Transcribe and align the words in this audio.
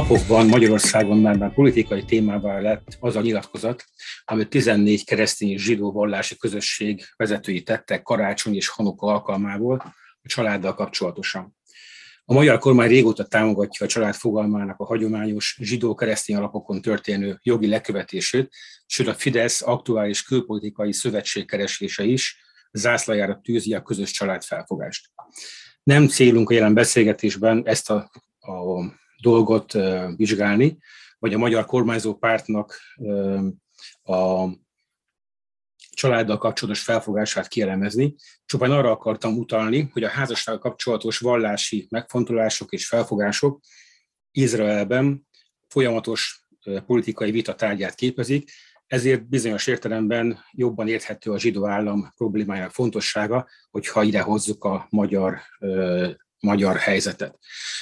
napokban 0.00 0.46
Magyarországon 0.46 1.18
már, 1.18 1.36
már 1.36 1.54
politikai 1.54 2.04
témával 2.04 2.60
lett 2.60 2.96
az 3.00 3.16
a 3.16 3.20
nyilatkozat, 3.20 3.84
amit 4.24 4.48
14 4.48 5.04
keresztény 5.04 5.58
zsidó 5.58 5.92
vallási 5.92 6.36
közösség 6.36 7.02
vezetői 7.16 7.62
tettek 7.62 8.02
karácsony 8.02 8.54
és 8.54 8.68
hanuka 8.68 9.06
alkalmából 9.06 9.94
a 10.22 10.28
családdal 10.28 10.74
kapcsolatosan. 10.74 11.56
A 12.24 12.32
magyar 12.32 12.58
kormány 12.58 12.88
régóta 12.88 13.24
támogatja 13.24 13.86
a 13.86 13.88
család 13.88 14.14
fogalmának 14.14 14.78
a 14.78 14.84
hagyományos 14.84 15.56
zsidó-keresztény 15.60 16.36
alapokon 16.36 16.80
történő 16.80 17.38
jogi 17.42 17.66
lekövetését, 17.66 18.54
sőt 18.86 19.06
a 19.06 19.14
Fidesz 19.14 19.62
aktuális 19.62 20.22
külpolitikai 20.22 20.92
szövetségkeresése 20.92 22.04
is 22.04 22.36
zászlajára 22.72 23.40
tűzi 23.42 23.74
a 23.74 23.82
közös 23.82 24.10
családfelfogást. 24.10 25.10
Nem 25.82 26.08
célunk 26.08 26.50
a 26.50 26.54
jelen 26.54 26.74
beszélgetésben 26.74 27.62
ezt 27.64 27.90
a, 27.90 28.10
a 28.38 28.98
dolgot 29.20 29.72
vizsgálni, 30.16 30.78
vagy 31.18 31.34
a 31.34 31.38
magyar 31.38 31.64
kormányzó 31.64 32.14
pártnak 32.14 32.80
a 34.02 34.48
családdal 35.92 36.38
kapcsolatos 36.38 36.82
felfogását 36.82 37.48
kielemezni. 37.48 38.14
Csupán 38.44 38.70
arra 38.70 38.90
akartam 38.90 39.38
utalni, 39.38 39.90
hogy 39.92 40.04
a 40.04 40.08
házasság 40.08 40.58
kapcsolatos 40.58 41.18
vallási 41.18 41.86
megfontolások 41.90 42.72
és 42.72 42.86
felfogások 42.86 43.60
Izraelben 44.30 45.26
folyamatos 45.68 46.46
politikai 46.86 47.30
vita 47.30 47.54
tárgyát 47.54 47.94
képezik, 47.94 48.50
ezért 48.86 49.28
bizonyos 49.28 49.66
értelemben 49.66 50.38
jobban 50.50 50.88
érthető 50.88 51.30
a 51.30 51.38
zsidó 51.38 51.66
állam 51.66 52.12
problémájának 52.16 52.70
fontossága, 52.70 53.48
hogyha 53.70 54.02
ide 54.02 54.20
hozzuk 54.20 54.64
a 54.64 54.86
magyar, 54.90 55.40
magyar 56.40 56.76
helyzetet. 56.76 57.38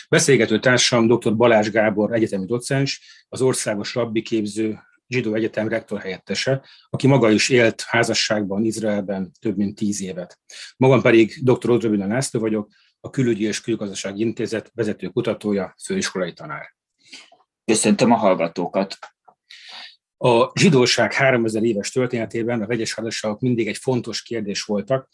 Beszélgető 0.09 0.61
társam 0.61 1.07
dr. 1.07 1.37
Balázs 1.37 1.71
Gábor 1.71 2.13
egyetemi 2.13 2.45
docens, 2.45 3.25
az 3.29 3.43
országos 3.43 3.95
rabbi 3.95 4.23
képző 4.23 4.79
zsidó 5.09 5.35
egyetem 5.35 5.69
rektor 5.69 6.01
helyettese, 6.01 6.65
aki 6.91 7.07
maga 7.07 7.31
is 7.31 7.49
élt 7.49 7.83
házasságban 7.83 8.65
Izraelben 8.65 9.33
több 9.41 9.57
mint 9.57 9.77
tíz 9.77 10.03
évet. 10.03 10.39
Magam 10.77 11.03
pedig 11.03 11.35
dr. 11.43 11.71
Odrobina 11.71 12.07
László 12.07 12.41
vagyok, 12.41 12.69
a 13.01 13.11
Külügyi 13.11 13.45
és 13.45 13.61
Külgazdasági 13.61 14.21
Intézet 14.21 14.71
vezető 14.75 15.09
kutatója, 15.09 15.75
főiskolai 15.85 16.33
tanár. 16.33 16.75
Köszöntöm 17.65 18.13
a 18.13 18.17
hallgatókat! 18.17 18.99
A 20.17 20.51
zsidóság 20.61 21.13
3000 21.13 21.63
éves 21.63 21.91
történetében 21.91 22.63
a 22.63 22.67
vegyes 22.67 22.95
házasságok 22.95 23.41
mindig 23.41 23.69
egy 23.69 23.77
fontos 23.77 24.23
kérdés 24.23 24.63
voltak, 24.63 25.09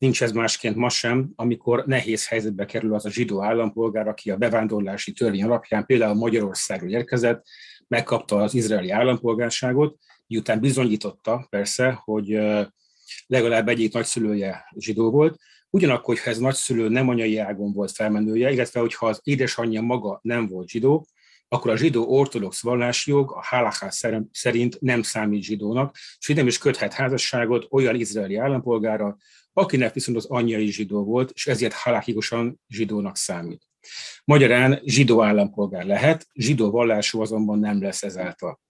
nincs 0.00 0.22
ez 0.22 0.32
másként 0.32 0.76
ma 0.76 0.88
sem, 0.88 1.30
amikor 1.36 1.84
nehéz 1.86 2.28
helyzetbe 2.28 2.64
kerül 2.64 2.94
az 2.94 3.04
a 3.04 3.10
zsidó 3.10 3.42
állampolgár, 3.42 4.08
aki 4.08 4.30
a 4.30 4.36
bevándorlási 4.36 5.12
törvény 5.12 5.42
alapján 5.42 5.86
például 5.86 6.14
Magyarországról 6.14 6.90
érkezett, 6.90 7.46
megkapta 7.88 8.36
az 8.36 8.54
izraeli 8.54 8.90
állampolgárságot, 8.90 9.96
miután 10.26 10.60
bizonyította 10.60 11.46
persze, 11.50 12.00
hogy 12.04 12.38
legalább 13.26 13.68
egyik 13.68 13.92
nagyszülője 13.92 14.64
zsidó 14.76 15.10
volt, 15.10 15.38
Ugyanakkor, 15.72 16.18
ha 16.18 16.30
ez 16.30 16.38
nagyszülő 16.38 16.88
nem 16.88 17.08
anyai 17.08 17.38
ágon 17.38 17.72
volt 17.72 17.90
felmenője, 17.90 18.52
illetve 18.52 18.80
hogyha 18.80 19.06
az 19.06 19.20
édesanyja 19.22 19.80
maga 19.80 20.18
nem 20.22 20.48
volt 20.48 20.68
zsidó, 20.68 21.06
akkor 21.48 21.70
a 21.70 21.76
zsidó 21.76 22.08
ortodox 22.08 22.62
vallásjog 22.62 23.32
a 23.32 23.42
halaká 23.42 23.90
szerint 24.32 24.80
nem 24.80 25.02
számít 25.02 25.42
zsidónak, 25.42 25.96
és 26.18 26.26
nem 26.26 26.46
is 26.46 26.58
köthet 26.58 26.92
házasságot 26.92 27.66
olyan 27.70 27.94
izraeli 27.94 28.36
állampolgára, 28.36 29.16
akinek 29.52 29.94
viszont 29.94 30.16
az 30.16 30.26
anyja 30.26 30.58
is 30.58 30.74
zsidó 30.74 31.04
volt, 31.04 31.30
és 31.34 31.46
ezért 31.46 31.72
halakikusan 31.72 32.60
zsidónak 32.68 33.16
számít. 33.16 33.62
Magyarán 34.24 34.80
zsidó 34.84 35.22
állampolgár 35.22 35.84
lehet, 35.84 36.26
zsidó 36.34 36.70
vallású 36.70 37.20
azonban 37.20 37.58
nem 37.58 37.82
lesz 37.82 38.02
ezáltal. 38.02 38.60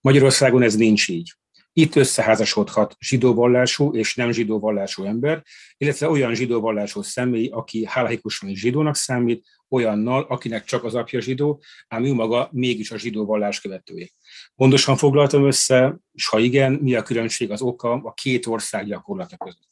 Magyarországon 0.00 0.62
ez 0.62 0.74
nincs 0.74 1.08
így. 1.08 1.32
Itt 1.74 1.96
összeházasodhat 1.96 2.96
zsidó 2.98 3.34
vallású 3.34 3.94
és 3.94 4.14
nem 4.14 4.30
zsidó 4.30 4.58
vallású 4.58 5.04
ember, 5.04 5.42
illetve 5.76 6.08
olyan 6.08 6.34
zsidó 6.34 6.60
vallású 6.60 7.02
személy, 7.02 7.48
aki 7.48 7.86
hálahikusan 7.86 8.54
zsidónak 8.54 8.96
számít, 8.96 9.46
olyannal, 9.68 10.22
akinek 10.28 10.64
csak 10.64 10.84
az 10.84 10.94
apja 10.94 11.20
zsidó, 11.20 11.62
ám 11.88 12.04
ő 12.04 12.12
maga 12.12 12.48
mégis 12.52 12.90
a 12.90 12.98
zsidó 12.98 13.24
vallás 13.24 13.60
követője. 13.60 14.08
Pontosan 14.54 14.96
foglaltam 14.96 15.46
össze, 15.46 15.98
és 16.12 16.28
ha 16.28 16.38
igen, 16.38 16.72
mi 16.72 16.94
a 16.94 17.02
különbség 17.02 17.50
az 17.50 17.62
oka 17.62 17.92
a 17.92 18.12
két 18.12 18.46
ország 18.46 18.86
gyakorlata 18.86 19.36
között? 19.36 19.71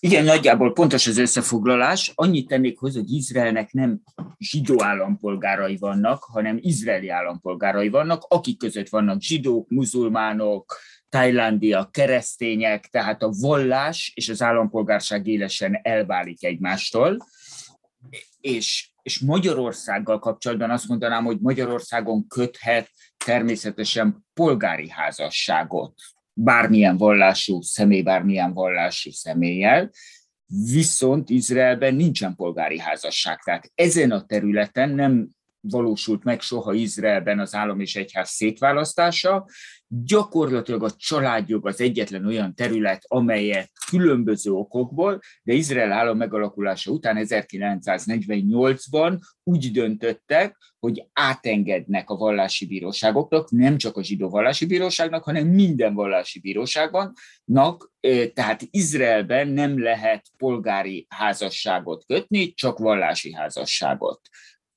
Igen, 0.00 0.24
nagyjából 0.24 0.72
pontos 0.72 1.06
az 1.06 1.18
összefoglalás. 1.18 2.12
Annyit 2.14 2.48
tennék 2.48 2.78
hozzá, 2.78 3.00
hogy 3.00 3.12
Izraelnek 3.12 3.72
nem 3.72 4.00
zsidó 4.38 4.82
állampolgárai 4.82 5.76
vannak, 5.76 6.22
hanem 6.22 6.58
izraeli 6.60 7.08
állampolgárai 7.08 7.88
vannak, 7.88 8.24
akik 8.28 8.58
között 8.58 8.88
vannak 8.88 9.20
zsidók, 9.20 9.68
muzulmánok, 9.68 10.76
Tajlandia, 11.08 11.88
keresztények, 11.90 12.86
tehát 12.86 13.22
a 13.22 13.32
vallás 13.40 14.12
és 14.14 14.28
az 14.28 14.42
állampolgárság 14.42 15.26
élesen 15.26 15.78
elválik 15.82 16.44
egymástól. 16.44 17.16
És, 18.40 18.90
és 19.02 19.18
Magyarországgal 19.18 20.18
kapcsolatban 20.18 20.70
azt 20.70 20.88
mondanám, 20.88 21.24
hogy 21.24 21.38
Magyarországon 21.40 22.26
köthet 22.26 22.90
természetesen 23.24 24.26
polgári 24.34 24.90
házasságot 24.90 25.94
bármilyen 26.34 26.96
vallású 26.96 27.60
személy, 27.60 28.02
bármilyen 28.02 28.52
vallási 28.52 29.12
személlyel, 29.12 29.90
viszont 30.72 31.30
Izraelben 31.30 31.94
nincsen 31.94 32.34
polgári 32.34 32.78
házasság. 32.78 33.38
Tehát 33.38 33.70
ezen 33.74 34.10
a 34.10 34.24
területen 34.24 34.90
nem 34.90 35.28
valósult 35.62 36.24
meg 36.24 36.40
soha 36.40 36.74
Izraelben 36.74 37.38
az 37.38 37.54
állam 37.54 37.80
és 37.80 37.96
egyház 37.96 38.30
szétválasztása. 38.30 39.46
Gyakorlatilag 39.88 40.82
a 40.82 40.90
családjog 40.90 41.66
az 41.66 41.80
egyetlen 41.80 42.26
olyan 42.26 42.54
terület, 42.54 43.04
amelyet 43.06 43.70
különböző 43.88 44.50
okokból, 44.50 45.20
de 45.42 45.52
Izrael 45.52 45.92
állam 45.92 46.16
megalakulása 46.16 46.90
után 46.90 47.16
1948-ban 47.28 49.18
úgy 49.42 49.70
döntöttek, 49.70 50.56
hogy 50.78 51.06
átengednek 51.12 52.10
a 52.10 52.16
vallási 52.16 52.66
bíróságoknak, 52.66 53.50
nem 53.50 53.76
csak 53.76 53.96
a 53.96 54.02
zsidó 54.02 54.28
vallási 54.28 54.66
bíróságnak, 54.66 55.24
hanem 55.24 55.46
minden 55.46 55.94
vallási 55.94 56.40
bíróságban, 56.40 57.12
tehát 58.34 58.62
Izraelben 58.70 59.48
nem 59.48 59.82
lehet 59.82 60.26
polgári 60.36 61.06
házasságot 61.08 62.04
kötni, 62.06 62.52
csak 62.52 62.78
vallási 62.78 63.32
házasságot. 63.32 64.20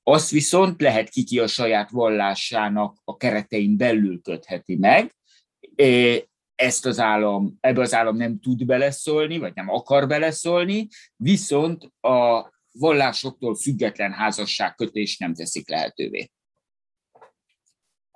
Azt 0.08 0.30
viszont 0.30 0.80
lehet 0.80 1.08
kiki 1.08 1.38
a 1.38 1.46
saját 1.46 1.90
vallásának 1.90 2.96
a 3.04 3.16
keretein 3.16 3.76
belül 3.76 4.20
kötheti 4.22 4.76
meg. 4.76 5.16
Ezt 6.54 6.86
az 6.86 6.98
állam, 6.98 7.56
ebbe 7.60 7.80
az 7.80 7.94
állam 7.94 8.16
nem 8.16 8.40
tud 8.40 8.64
beleszólni, 8.64 9.38
vagy 9.38 9.52
nem 9.54 9.68
akar 9.68 10.06
beleszólni, 10.06 10.88
viszont 11.16 11.92
a 12.00 12.50
vallásoktól 12.72 13.54
független 13.54 14.12
házasságkötés 14.12 15.18
nem 15.18 15.34
teszik 15.34 15.68
lehetővé. 15.68 16.30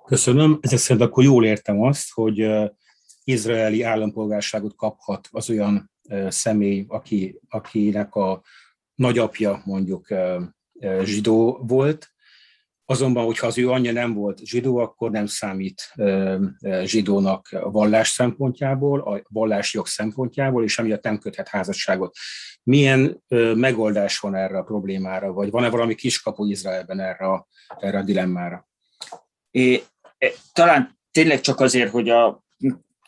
Köszönöm. 0.05 0.57
Ezek 0.61 0.79
szerint 0.79 1.05
akkor 1.05 1.23
jól 1.23 1.45
értem 1.45 1.81
azt, 1.81 2.11
hogy 2.11 2.47
izraeli 3.23 3.81
állampolgárságot 3.81 4.75
kaphat 4.75 5.27
az 5.31 5.49
olyan 5.49 5.91
személy, 6.27 6.85
aki, 6.87 7.39
akinek 7.49 8.15
a 8.15 8.43
nagyapja 8.95 9.61
mondjuk 9.65 10.07
zsidó 11.03 11.63
volt, 11.67 12.09
azonban, 12.85 13.25
hogyha 13.25 13.47
az 13.47 13.57
ő 13.57 13.69
anyja 13.69 13.91
nem 13.91 14.13
volt 14.13 14.45
zsidó, 14.45 14.77
akkor 14.77 15.11
nem 15.11 15.25
számít 15.25 15.93
zsidónak 16.83 17.47
a 17.51 17.71
vallás 17.71 18.09
szempontjából, 18.09 18.99
a 18.99 19.21
vallásjog 19.29 19.87
szempontjából, 19.87 20.63
és 20.63 20.79
emiatt 20.79 21.03
nem 21.03 21.17
köthet 21.17 21.47
házasságot. 21.47 22.15
Milyen 22.63 23.23
megoldás 23.55 24.19
van 24.19 24.35
erre 24.35 24.57
a 24.57 24.63
problémára, 24.63 25.31
vagy 25.31 25.51
van-e 25.51 25.69
valami 25.69 25.95
kiskapu 25.95 26.45
Izraelben 26.45 26.99
erre 26.99 27.25
a, 27.25 27.47
erre 27.79 27.97
a 27.97 28.03
dilemmára? 28.03 28.69
É, 29.51 29.83
talán 30.53 30.99
tényleg 31.11 31.41
csak 31.41 31.59
azért, 31.59 31.91
hogy 31.91 32.09
a 32.09 32.43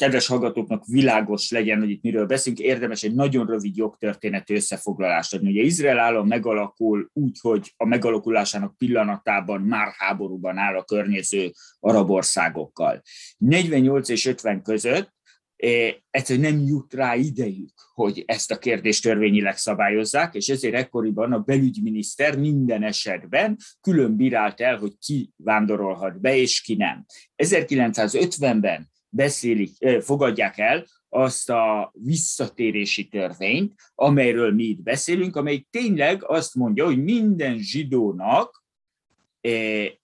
kedves 0.03 0.27
hallgatóknak 0.27 0.85
világos 0.85 1.51
legyen, 1.51 1.79
hogy 1.79 1.89
itt 1.89 2.01
miről 2.01 2.25
beszélünk, 2.25 2.61
érdemes 2.61 3.03
egy 3.03 3.13
nagyon 3.13 3.45
rövid 3.45 3.77
jogtörténeti 3.77 4.53
összefoglalást 4.53 5.33
adni. 5.33 5.49
Ugye 5.49 5.61
Izrael 5.61 5.99
állam 5.99 6.27
megalakul 6.27 7.09
úgy, 7.13 7.37
hogy 7.41 7.73
a 7.77 7.85
megalakulásának 7.85 8.77
pillanatában 8.77 9.61
már 9.61 9.93
háborúban 9.97 10.57
áll 10.57 10.75
a 10.75 10.83
környező 10.83 11.51
arab 11.79 12.09
országokkal. 12.09 13.01
48 13.37 14.09
és 14.09 14.25
50 14.25 14.61
között 14.61 15.13
eh, 15.55 15.93
egyszerűen 16.09 16.53
nem 16.53 16.65
jut 16.65 16.93
rá 16.93 17.15
idejük, 17.15 17.73
hogy 17.93 18.23
ezt 18.25 18.51
a 18.51 18.57
kérdést 18.57 19.03
törvényileg 19.03 19.57
szabályozzák, 19.57 20.33
és 20.33 20.47
ezért 20.47 20.75
ekkoriban 20.75 21.33
a 21.33 21.39
belügyminiszter 21.39 22.37
minden 22.37 22.83
esetben 22.83 23.57
külön 23.81 24.15
bírált 24.15 24.61
el, 24.61 24.77
hogy 24.77 24.97
ki 24.99 25.31
vándorolhat 25.35 26.21
be, 26.21 26.35
és 26.35 26.61
ki 26.61 26.75
nem. 26.75 27.05
1950-ben 27.43 28.91
beszélik, 29.13 30.01
fogadják 30.01 30.57
el 30.57 30.85
azt 31.09 31.49
a 31.49 31.91
visszatérési 31.93 33.07
törvényt, 33.07 33.73
amelyről 33.95 34.53
mi 34.53 34.63
itt 34.63 34.81
beszélünk, 34.81 35.35
amely 35.35 35.65
tényleg 35.69 36.23
azt 36.23 36.55
mondja, 36.55 36.85
hogy 36.85 37.03
minden 37.03 37.57
zsidónak 37.57 38.63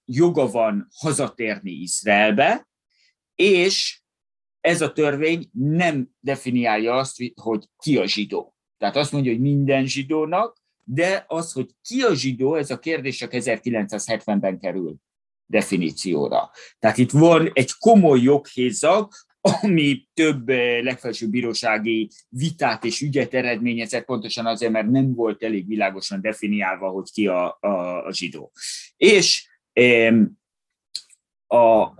joga 0.05 0.47
van 0.47 0.87
hazatérni 0.95 1.71
Izraelbe, 1.71 2.67
és 3.35 4.01
ez 4.61 4.81
a 4.81 4.91
törvény 4.91 5.49
nem 5.51 6.09
definiálja 6.19 6.93
azt, 6.93 7.17
hogy 7.35 7.65
ki 7.77 7.97
a 7.97 8.05
zsidó. 8.05 8.55
Tehát 8.77 8.95
azt 8.95 9.11
mondja, 9.11 9.31
hogy 9.31 9.41
minden 9.41 9.85
zsidónak, 9.85 10.57
de 10.83 11.23
az, 11.27 11.51
hogy 11.51 11.69
ki 11.81 12.01
a 12.01 12.13
zsidó, 12.13 12.55
ez 12.55 12.69
a 12.69 12.79
kérdés 12.79 13.17
csak 13.17 13.29
1970-ben 13.33 14.59
kerül 14.59 14.95
definícióra. 15.49 16.51
Tehát 16.79 16.97
itt 16.97 17.11
van 17.11 17.49
egy 17.53 17.71
komoly 17.79 18.19
joghézag, 18.21 19.11
ami 19.41 20.07
több 20.13 20.49
eh, 20.49 20.81
legfelsőbb 20.81 21.29
bírósági 21.29 22.09
vitát 22.29 22.83
és 22.83 23.01
ügyet 23.01 23.33
eredményezett, 23.33 24.05
pontosan 24.05 24.45
azért, 24.45 24.71
mert 24.71 24.89
nem 24.89 25.13
volt 25.13 25.43
elég 25.43 25.67
világosan 25.67 26.21
definiálva, 26.21 26.89
hogy 26.89 27.11
ki 27.11 27.27
a, 27.27 27.57
a, 27.59 28.05
a 28.05 28.13
zsidó. 28.13 28.51
És 28.97 29.47
a, 31.47 31.91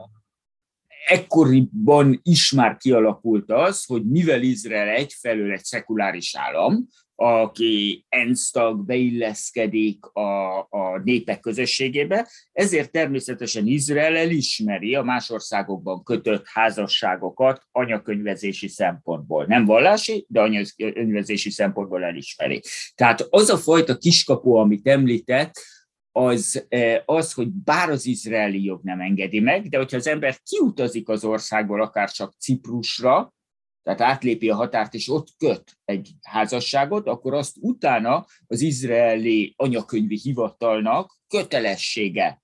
ekkoriban 1.08 2.20
is 2.24 2.52
már 2.52 2.78
kialakult 2.78 3.52
az, 3.52 3.86
hogy 3.86 4.06
mivel 4.06 4.42
Izrael 4.42 4.88
egyfelől 4.88 5.52
egy 5.52 5.64
szekuláris 5.64 6.36
állam, 6.36 6.88
aki 7.22 8.06
ENSZ 8.10 8.52
tag 8.52 8.86
beilleszkedik 8.86 10.06
a, 10.06 10.60
a 10.60 11.02
népek 11.04 11.40
közösségébe, 11.40 12.28
ezért 12.52 12.92
természetesen 12.92 13.68
Izrael 13.68 14.16
elismeri 14.16 14.96
a 14.96 15.04
más 15.04 15.30
országokban 15.30 16.04
kötött 16.04 16.46
házasságokat 16.48 17.68
anyakönyvezési 17.72 18.68
szempontból. 18.68 19.46
Nem 19.46 19.66
vallási, 19.66 20.26
de 20.28 20.42
anyakönyvezési 20.42 21.50
szempontból 21.50 22.04
elismeri. 22.04 22.62
Tehát 22.96 23.28
az 23.30 23.50
a 23.50 23.58
fajta 23.58 23.98
kiskapu, 23.98 24.54
amit 24.54 24.88
említett, 24.88 25.52
az, 26.12 26.66
eh, 26.70 27.02
az, 27.06 27.34
hogy 27.34 27.50
bár 27.50 27.90
az 27.90 28.06
izraeli 28.06 28.64
jog 28.64 28.80
nem 28.84 29.00
engedi 29.00 29.40
meg, 29.40 29.70
de 29.70 29.78
hogyha 29.78 29.98
az 29.98 30.08
ember 30.08 30.38
kiutazik 30.44 31.10
az 31.10 31.24
országból, 31.24 31.82
akár 31.82 32.12
csak 32.12 32.34
Ciprusra, 32.40 33.34
tehát 33.84 34.02
átlépi 34.02 34.50
a 34.50 34.56
határt, 34.56 34.94
és 34.94 35.10
ott 35.10 35.28
köt 35.38 35.78
egy 35.86 36.10
házasságot, 36.22 37.08
akkor 37.08 37.34
azt 37.34 37.56
utána 37.60 38.26
az 38.48 38.62
izraeli 38.62 39.54
anyakönyvi 39.58 40.20
hivatalnak 40.24 41.18
kötelessége 41.28 42.42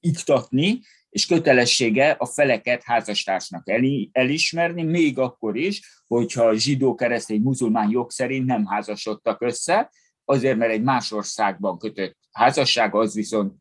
beiktatni, 0.00 0.80
és 1.08 1.26
kötelessége 1.26 2.10
a 2.10 2.26
feleket 2.26 2.82
házastársnak 2.82 3.70
elismerni, 4.12 4.82
még 4.82 5.18
akkor 5.18 5.56
is, 5.56 6.02
hogyha 6.06 6.54
zsidó, 6.54 6.94
keresztény, 6.94 7.40
muzulmán 7.40 7.90
jog 7.90 8.10
szerint 8.10 8.46
nem 8.46 8.66
házasodtak 8.66 9.42
össze, 9.42 9.90
azért, 10.24 10.56
mert 10.56 10.72
egy 10.72 10.82
más 10.82 11.12
országban 11.12 11.78
kötött 11.78 12.16
házasság, 12.30 12.94
az 12.94 13.14
viszont 13.14 13.54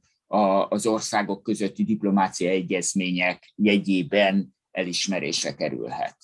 az 0.70 0.86
országok 0.86 1.44
közötti 1.44 1.84
diplomácia 1.84 2.50
egyezmények 2.50 3.54
jegyében 3.56 4.53
elismerésre 4.74 5.54
kerülhet. 5.56 6.18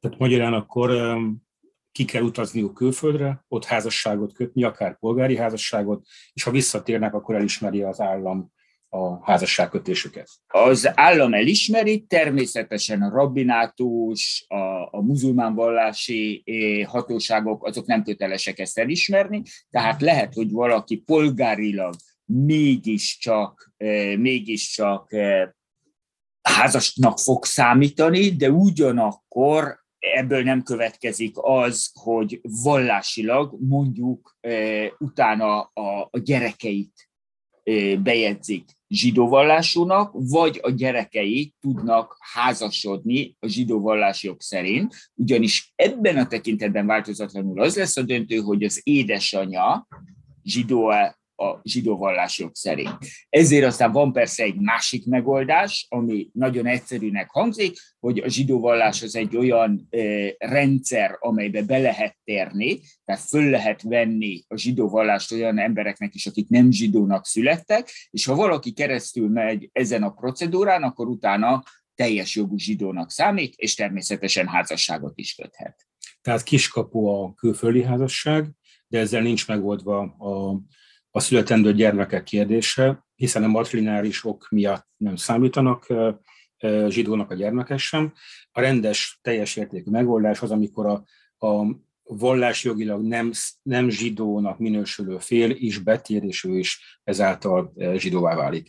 Tehát 0.00 0.18
magyarán 0.18 0.52
akkor 0.52 1.18
ki 1.92 2.04
kell 2.04 2.22
utazniuk 2.22 2.74
külföldre, 2.74 3.44
ott 3.48 3.64
házasságot 3.64 4.32
kötni, 4.32 4.62
akár 4.64 4.98
polgári 4.98 5.36
házasságot, 5.36 6.06
és 6.32 6.42
ha 6.42 6.50
visszatérnek, 6.50 7.14
akkor 7.14 7.34
elismeri 7.34 7.82
az 7.82 8.00
állam 8.00 8.52
a 8.88 9.24
házasságkötésüket? 9.24 10.28
Az 10.46 10.90
állam 10.94 11.34
elismeri, 11.34 12.00
természetesen 12.00 13.02
a 13.02 13.10
rabbinátus, 13.10 14.44
a, 14.48 14.88
a 14.90 15.02
muzulmán 15.02 15.54
vallási 15.54 16.42
eh, 16.44 16.86
hatóságok, 16.86 17.66
azok 17.66 17.86
nem 17.86 18.02
kötelesek 18.02 18.58
ezt 18.58 18.78
elismerni, 18.78 19.42
tehát 19.70 20.00
lehet, 20.00 20.34
hogy 20.34 20.50
valaki 20.50 20.96
polgárilag 20.96 21.94
mégiscsak, 22.24 23.72
eh, 23.76 24.16
mégiscsak 24.16 25.12
eh, 25.12 25.48
házasnak 26.42 27.18
fog 27.18 27.44
számítani, 27.44 28.28
de 28.28 28.50
ugyanakkor 28.50 29.80
ebből 29.98 30.42
nem 30.42 30.62
következik 30.62 31.34
az, 31.40 31.90
hogy 31.92 32.40
vallásilag 32.42 33.56
mondjuk 33.60 34.36
utána 34.98 35.60
a, 35.60 36.08
gyerekeit 36.18 37.10
bejegyzik 38.02 38.64
zsidó 38.88 39.28
vagy 40.12 40.58
a 40.62 40.70
gyerekei 40.70 41.54
tudnak 41.60 42.16
házasodni 42.32 43.36
a 43.40 43.46
zsidó 43.46 43.80
vallásjog 43.80 44.40
szerint, 44.40 44.94
ugyanis 45.14 45.72
ebben 45.76 46.16
a 46.16 46.26
tekintetben 46.26 46.86
változatlanul 46.86 47.60
az 47.60 47.76
lesz 47.76 47.96
a 47.96 48.02
döntő, 48.02 48.36
hogy 48.36 48.64
az 48.64 48.80
édesanyja 48.82 49.86
zsidó 50.42 50.92
a 51.42 51.60
zsidó 51.62 51.96
vallásjog 51.96 52.50
szerint. 52.54 52.96
Ezért 53.28 53.64
aztán 53.64 53.92
van 53.92 54.12
persze 54.12 54.42
egy 54.42 54.60
másik 54.60 55.06
megoldás, 55.06 55.86
ami 55.88 56.28
nagyon 56.32 56.66
egyszerűnek 56.66 57.30
hangzik, 57.30 57.76
hogy 58.00 58.18
a 58.18 58.28
zsidó 58.28 58.60
vallás 58.60 59.02
az 59.02 59.16
egy 59.16 59.36
olyan 59.36 59.88
rendszer, 60.38 61.16
amelybe 61.18 61.62
be 61.62 61.78
lehet 61.78 62.16
térni, 62.24 62.80
tehát 63.04 63.22
föl 63.22 63.50
lehet 63.50 63.82
venni 63.82 64.42
a 64.48 64.56
zsidó 64.56 64.88
vallást 64.88 65.32
olyan 65.32 65.58
embereknek 65.58 66.14
is, 66.14 66.26
akik 66.26 66.48
nem 66.48 66.70
zsidónak 66.70 67.26
születtek, 67.26 67.90
és 68.10 68.24
ha 68.24 68.34
valaki 68.34 68.72
keresztül 68.72 69.28
megy 69.28 69.68
ezen 69.72 70.02
a 70.02 70.10
procedúrán, 70.10 70.82
akkor 70.82 71.08
utána 71.08 71.62
teljes 71.94 72.36
jogú 72.36 72.58
zsidónak 72.58 73.10
számít, 73.10 73.54
és 73.56 73.74
természetesen 73.74 74.48
házasságot 74.48 75.18
is 75.18 75.34
köthet. 75.34 75.86
Tehát 76.20 76.42
kiskapu 76.42 77.06
a 77.06 77.34
külföldi 77.34 77.82
házasság, 77.82 78.50
de 78.86 78.98
ezzel 78.98 79.22
nincs 79.22 79.48
megoldva 79.48 80.00
a 80.00 80.60
a 81.14 81.20
születendő 81.20 81.72
gyermekek 81.72 82.22
kérdése, 82.22 83.06
hiszen 83.14 83.44
a 83.44 83.48
matrilináris 83.48 84.24
ok 84.24 84.48
miatt 84.50 84.88
nem 84.96 85.16
számítanak 85.16 85.86
zsidónak 86.88 87.30
a 87.30 87.34
gyermekek 87.34 87.78
sem. 87.78 88.12
A 88.50 88.60
rendes, 88.60 89.18
teljes 89.22 89.56
értékű 89.56 89.90
megoldás 89.90 90.42
az, 90.42 90.50
amikor 90.50 90.86
a, 90.86 91.04
a 91.46 91.66
vallásjogilag 92.02 93.02
nem, 93.02 93.30
nem 93.62 93.88
zsidónak 93.88 94.58
minősülő 94.58 95.18
fél 95.18 95.50
is 95.50 95.78
betér, 95.78 96.24
és 96.24 96.44
ő 96.44 96.58
is 96.58 97.00
ezáltal 97.04 97.72
zsidóvá 97.96 98.34
válik. 98.34 98.68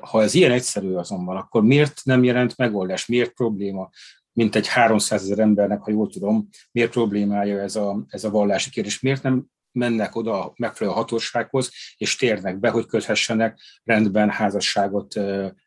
Ha 0.00 0.22
ez 0.22 0.34
ilyen 0.34 0.50
egyszerű 0.50 0.92
azonban, 0.92 1.36
akkor 1.36 1.62
miért 1.62 2.00
nem 2.04 2.24
jelent 2.24 2.56
megoldás, 2.56 3.06
miért 3.06 3.32
probléma, 3.32 3.90
mint 4.32 4.54
egy 4.54 4.68
300 4.68 5.22
ezer 5.22 5.38
embernek, 5.38 5.80
ha 5.80 5.90
jól 5.90 6.08
tudom, 6.08 6.48
miért 6.70 6.90
problémája 6.90 7.60
ez 7.60 7.76
a, 7.76 8.04
ez 8.08 8.24
a 8.24 8.30
vallási 8.30 8.70
kérdés, 8.70 9.00
miért 9.00 9.22
nem 9.22 9.46
mennek 9.72 10.16
oda 10.16 10.44
a 10.44 10.52
megfelelő 10.56 10.96
hatósághoz, 10.96 11.70
és 11.96 12.16
térnek 12.16 12.58
be, 12.58 12.70
hogy 12.70 12.86
köthessenek 12.86 13.60
rendben 13.84 14.30
házasságot 14.30 15.14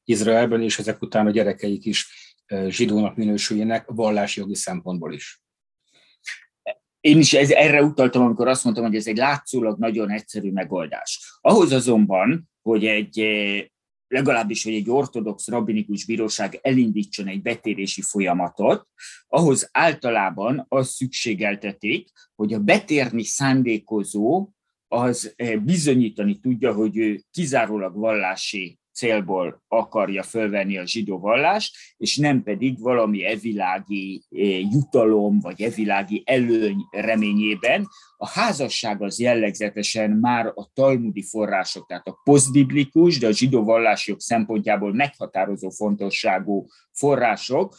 Izraelben, 0.03 0.61
és 0.61 0.79
ezek 0.79 1.01
után 1.01 1.25
a 1.27 1.31
gyerekeik 1.31 1.85
is 1.85 2.07
zsidónak 2.67 3.15
minősüljenek 3.15 3.85
vallási 3.87 4.39
jogi 4.39 4.55
szempontból 4.55 5.13
is. 5.13 5.41
Én 6.99 7.17
is 7.17 7.33
ez, 7.33 7.49
erre 7.49 7.83
utaltam, 7.83 8.23
amikor 8.23 8.47
azt 8.47 8.63
mondtam, 8.63 8.85
hogy 8.85 8.95
ez 8.95 9.07
egy 9.07 9.17
látszólag 9.17 9.79
nagyon 9.79 10.11
egyszerű 10.11 10.51
megoldás. 10.51 11.37
Ahhoz 11.41 11.71
azonban, 11.71 12.49
hogy 12.61 12.85
egy 12.85 13.17
legalábbis, 14.15 14.63
hogy 14.63 14.73
egy 14.73 14.89
ortodox 14.89 15.47
rabbinikus 15.47 16.05
bíróság 16.05 16.59
elindítson 16.61 17.27
egy 17.27 17.41
betérési 17.41 18.01
folyamatot, 18.01 18.87
ahhoz 19.27 19.69
általában 19.71 20.65
az 20.67 20.89
szükségeltetik, 20.89 22.09
hogy 22.35 22.53
a 22.53 22.59
betérni 22.59 23.23
szándékozó 23.23 24.49
az 24.87 25.33
eh, 25.35 25.57
bizonyítani 25.57 26.39
tudja, 26.39 26.73
hogy 26.73 26.97
ő 26.97 27.21
kizárólag 27.31 27.95
vallási 27.95 28.79
célból 28.95 29.63
akarja 29.67 30.23
fölvenni 30.23 30.77
a 30.77 30.85
zsidó 30.85 31.19
vallást, 31.19 31.75
és 31.97 32.17
nem 32.17 32.43
pedig 32.43 32.79
valami 32.79 33.23
evilági 33.23 34.23
eh, 34.29 34.71
jutalom 34.71 35.39
vagy 35.39 35.61
evilági 35.61 36.23
előny 36.25 36.77
reményében. 36.91 37.87
A 38.17 38.29
házasság 38.29 39.01
az 39.01 39.19
jellegzetesen 39.19 40.11
már 40.11 40.45
a 40.45 40.69
talmudi 40.73 41.23
források, 41.23 41.87
tehát 41.87 42.07
a 42.07 42.19
posztbiblikus, 42.23 43.19
de 43.19 43.27
a 43.27 43.31
zsidó 43.31 43.63
vallásjog 43.63 44.19
szempontjából 44.19 44.93
meghatározó 44.93 45.69
fontosságú 45.69 46.65
források 46.91 47.75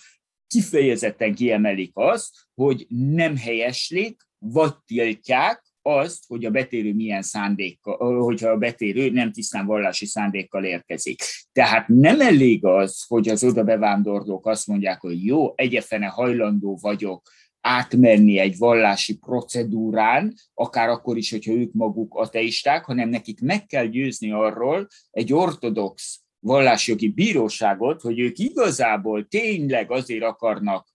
kifejezetten 0.46 1.35
kiemelik 1.35 1.90
azt, 1.94 2.30
hogy 2.54 2.87
nem 2.88 3.37
helyeslik, 3.37 4.20
vagy 4.38 4.75
tiltják 4.87 5.65
azt, 5.87 6.25
hogy 6.26 6.45
a 6.45 6.50
betérő 6.50 6.95
milyen 6.95 7.23
szándékkal, 7.23 8.23
hogyha 8.23 8.49
a 8.49 8.57
betérő 8.57 9.11
nem 9.11 9.33
tisztán 9.33 9.66
vallási 9.66 10.07
szándékkal 10.07 10.64
érkezik. 10.64 11.23
Tehát 11.52 11.88
nem 11.88 12.21
elég 12.21 12.64
az, 12.64 13.05
hogy 13.07 13.28
az 13.28 13.45
oda 13.45 13.62
bevándorlók 13.64 14.47
azt 14.47 14.66
mondják, 14.66 15.00
hogy 15.00 15.25
jó, 15.25 15.52
egyefene 15.55 16.07
hajlandó 16.07 16.78
vagyok 16.81 17.28
átmenni 17.61 18.38
egy 18.38 18.59
vallási 18.59 19.19
procedúrán, 19.19 20.35
akár 20.55 20.88
akkor 20.88 21.16
is, 21.16 21.31
hogyha 21.31 21.52
ők 21.52 21.73
maguk 21.73 22.14
ateisták, 22.14 22.85
hanem 22.85 23.09
nekik 23.09 23.40
meg 23.40 23.66
kell 23.66 23.87
győzni 23.87 24.31
arról 24.31 24.87
egy 25.11 25.33
ortodox 25.33 26.21
vallásjogi 26.38 27.09
bíróságot, 27.09 28.00
hogy 28.00 28.19
ők 28.19 28.38
igazából 28.38 29.26
tényleg 29.26 29.90
azért 29.90 30.25
akarnak 30.25 30.88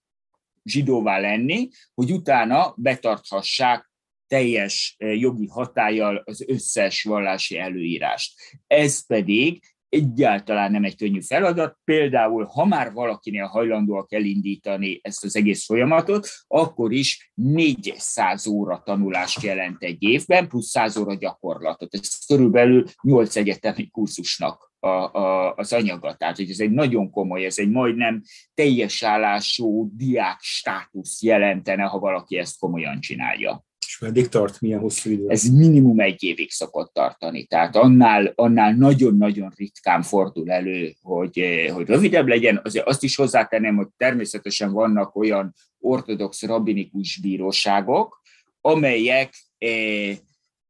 zsidóvá 0.64 1.18
lenni, 1.18 1.68
hogy 1.94 2.12
utána 2.12 2.74
betarthassák 2.76 3.91
teljes 4.32 4.96
jogi 4.98 5.46
hatállyal 5.46 6.22
az 6.24 6.44
összes 6.48 7.02
vallási 7.02 7.58
előírást. 7.58 8.32
Ez 8.66 9.06
pedig 9.06 9.62
egyáltalán 9.88 10.70
nem 10.70 10.84
egy 10.84 10.96
könnyű 10.96 11.20
feladat. 11.20 11.78
Például, 11.84 12.44
ha 12.44 12.64
már 12.64 12.92
valakinél 12.92 13.44
hajlandóak 13.44 14.12
elindítani 14.12 15.00
ezt 15.02 15.24
az 15.24 15.36
egész 15.36 15.64
folyamatot, 15.64 16.28
akkor 16.46 16.92
is 16.92 17.32
400 17.34 18.46
óra 18.46 18.82
tanulást 18.84 19.42
jelent 19.42 19.82
egy 19.82 20.02
évben, 20.02 20.48
plusz 20.48 20.68
100 20.68 20.96
óra 20.96 21.14
gyakorlatot. 21.14 21.94
Ez 21.94 22.26
körülbelül 22.26 22.84
8 23.02 23.36
egyetemi 23.36 23.90
kurzusnak 23.90 24.72
a, 24.78 24.88
a, 24.88 25.54
az 25.54 25.72
anyaga. 25.72 26.14
Tehát, 26.14 26.36
hogy 26.36 26.50
ez 26.50 26.60
egy 26.60 26.70
nagyon 26.70 27.10
komoly, 27.10 27.44
ez 27.44 27.58
egy 27.58 27.70
majdnem 27.70 28.22
teljes 28.54 29.02
állású 29.02 29.90
diák 29.94 30.40
státusz 30.40 31.22
jelentene, 31.22 31.82
ha 31.82 31.98
valaki 31.98 32.36
ezt 32.36 32.58
komolyan 32.58 33.00
csinálja. 33.00 33.64
És 33.86 33.98
meddig 33.98 34.28
tart, 34.28 34.60
milyen 34.60 34.80
hosszú 34.80 35.10
idő? 35.10 35.28
Ez 35.28 35.42
minimum 35.42 36.00
egy 36.00 36.22
évig 36.22 36.50
szokott 36.50 36.92
tartani. 36.92 37.44
Tehát 37.44 37.76
annál, 37.76 38.32
annál 38.34 38.74
nagyon-nagyon 38.74 39.52
ritkán 39.56 40.02
fordul 40.02 40.50
elő, 40.50 40.94
hogy, 41.02 41.68
hogy 41.72 41.86
rövidebb 41.86 42.26
legyen. 42.26 42.60
Azért 42.64 42.86
azt 42.86 43.02
is 43.02 43.16
hozzátenném, 43.16 43.76
hogy 43.76 43.88
természetesen 43.96 44.72
vannak 44.72 45.16
olyan 45.16 45.54
ortodox 45.78 46.42
rabinikus 46.42 47.20
bíróságok, 47.20 48.22
amelyek 48.60 49.34
eh, 49.58 50.16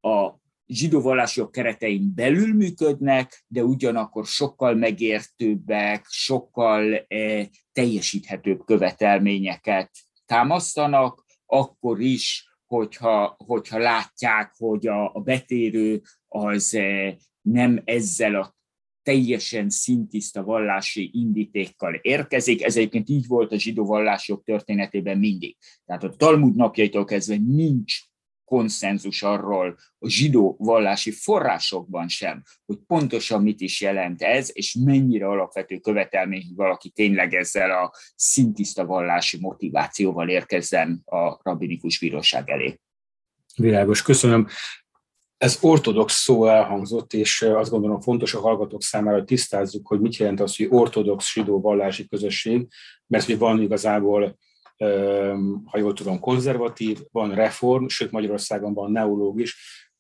a 0.00 0.40
zsidó 0.66 1.00
vallások 1.00 1.52
keretein 1.52 2.12
belül 2.14 2.54
működnek, 2.54 3.45
de 3.47 3.62
ugyanakkor 3.64 4.26
sokkal 4.26 4.75
megértőbbek, 4.75 6.07
sokkal 6.09 6.95
eh, 6.95 7.47
teljesíthetőbb 7.73 8.64
követelményeket 8.64 9.90
támasztanak, 10.26 11.25
akkor 11.47 12.00
is, 12.00 12.51
hogyha, 12.73 13.37
hogyha 13.47 13.79
látják, 13.79 14.55
hogy 14.57 14.87
a, 14.87 15.14
a 15.14 15.21
betérő 15.21 16.02
az 16.29 16.75
eh, 16.75 17.14
nem 17.41 17.83
ezzel 17.85 18.35
a 18.35 18.55
teljesen 19.02 19.69
szintiszta 19.69 20.43
vallási 20.43 21.11
indítékkal 21.12 21.95
érkezik. 21.95 22.62
Ez 22.62 22.76
egyébként 22.76 23.09
így 23.09 23.26
volt 23.26 23.52
a 23.52 23.59
zsidó 23.59 23.85
vallások 23.85 24.45
történetében 24.45 25.19
mindig. 25.19 25.57
Tehát 25.85 26.05
a 26.05 26.17
Talmud 26.17 26.57
napjaitól 26.57 27.05
kezdve 27.05 27.37
nincs 27.37 28.00
konszenzus 28.52 29.23
arról 29.23 29.76
a 29.99 30.09
zsidó 30.09 30.56
vallási 30.59 31.11
forrásokban 31.11 32.09
sem, 32.09 32.42
hogy 32.64 32.78
pontosan 32.87 33.42
mit 33.42 33.61
is 33.61 33.80
jelent 33.80 34.23
ez, 34.23 34.50
és 34.52 34.76
mennyire 34.85 35.28
alapvető 35.28 35.78
követelmény, 35.78 36.42
hogy 36.47 36.54
valaki 36.54 36.90
tényleg 36.90 37.35
ezzel 37.35 37.71
a 37.71 37.92
szintiszta 38.16 38.87
vallási 38.87 39.38
motivációval 39.40 40.28
érkezzen 40.28 41.02
a 41.04 41.40
rabinikus 41.42 41.99
bíróság 41.99 42.50
elé. 42.50 42.80
Világos, 43.56 44.02
köszönöm. 44.02 44.47
Ez 45.37 45.59
ortodox 45.61 46.23
szó 46.23 46.47
elhangzott, 46.47 47.12
és 47.12 47.42
azt 47.42 47.71
gondolom 47.71 48.00
fontos 48.00 48.35
a 48.35 48.40
hallgatók 48.40 48.82
számára, 48.82 49.16
hogy 49.16 49.25
tisztázzuk, 49.25 49.87
hogy 49.87 50.00
mit 50.00 50.16
jelent 50.16 50.40
az, 50.40 50.56
hogy 50.56 50.66
ortodox 50.71 51.32
zsidó 51.32 51.61
vallási 51.61 52.09
közösség, 52.09 52.66
mert 53.06 53.25
hogy 53.25 53.38
van 53.38 53.62
igazából 53.62 54.38
ha 55.64 55.78
jól 55.78 55.92
tudom, 55.92 56.18
konzervatív, 56.20 56.98
van 57.10 57.34
reform, 57.34 57.86
sőt 57.86 58.10
Magyarországon 58.10 58.74
van 58.74 58.92
neológ 58.92 59.40
is. 59.40 59.56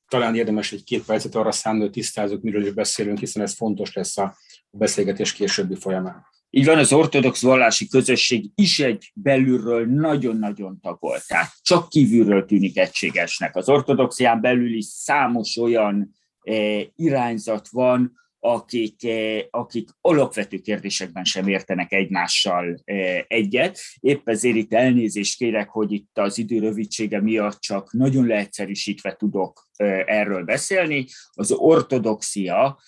Talán 0.08 0.34
érdemes 0.34 0.72
egy 0.72 0.84
két 0.84 1.04
percet 1.04 1.34
arra 1.34 1.52
számni, 1.52 1.80
hogy 1.80 1.90
tisztázunk, 1.90 2.42
miről 2.42 2.66
is 2.66 2.72
beszélünk, 2.72 3.18
hiszen 3.18 3.42
ez 3.42 3.54
fontos 3.54 3.92
lesz 3.92 4.18
a 4.18 4.36
beszélgetés 4.70 5.32
későbbi 5.32 5.74
folyamán. 5.74 6.26
Így 6.50 6.64
van, 6.64 6.78
az 6.78 6.92
ortodox 6.92 7.42
vallási 7.42 7.88
közösség 7.88 8.50
is 8.54 8.80
egy 8.80 9.12
belülről 9.14 9.86
nagyon-nagyon 9.86 10.80
tagolt, 10.80 11.26
tehát 11.26 11.52
csak 11.62 11.88
kívülről 11.88 12.44
tűnik 12.44 12.78
egységesnek. 12.78 13.56
Az 13.56 13.68
ortodoxián 13.68 14.40
belül 14.40 14.74
is 14.74 14.84
számos 14.84 15.56
olyan 15.56 16.10
eh, 16.40 16.82
irányzat 16.96 17.68
van, 17.70 18.12
akik, 18.44 19.04
eh, 19.04 19.42
akik 19.50 19.88
alapvető 20.00 20.58
kérdésekben 20.58 21.24
sem 21.24 21.48
értenek 21.48 21.92
egymással 21.92 22.80
eh, 22.84 23.24
egyet. 23.28 23.78
Épp 24.00 24.28
ezért 24.28 24.56
itt 24.56 24.72
elnézést 24.72 25.36
kérek, 25.36 25.68
hogy 25.68 25.92
itt 25.92 26.18
az 26.18 26.38
idő 26.38 26.58
rövidsége 26.58 27.20
miatt 27.20 27.60
csak 27.60 27.92
nagyon 27.92 28.26
leegyszerűsítve 28.26 29.16
tudok 29.16 29.68
eh, 29.76 30.02
erről 30.06 30.44
beszélni. 30.44 31.06
Az 31.32 31.52
ortodoxia 31.52 32.78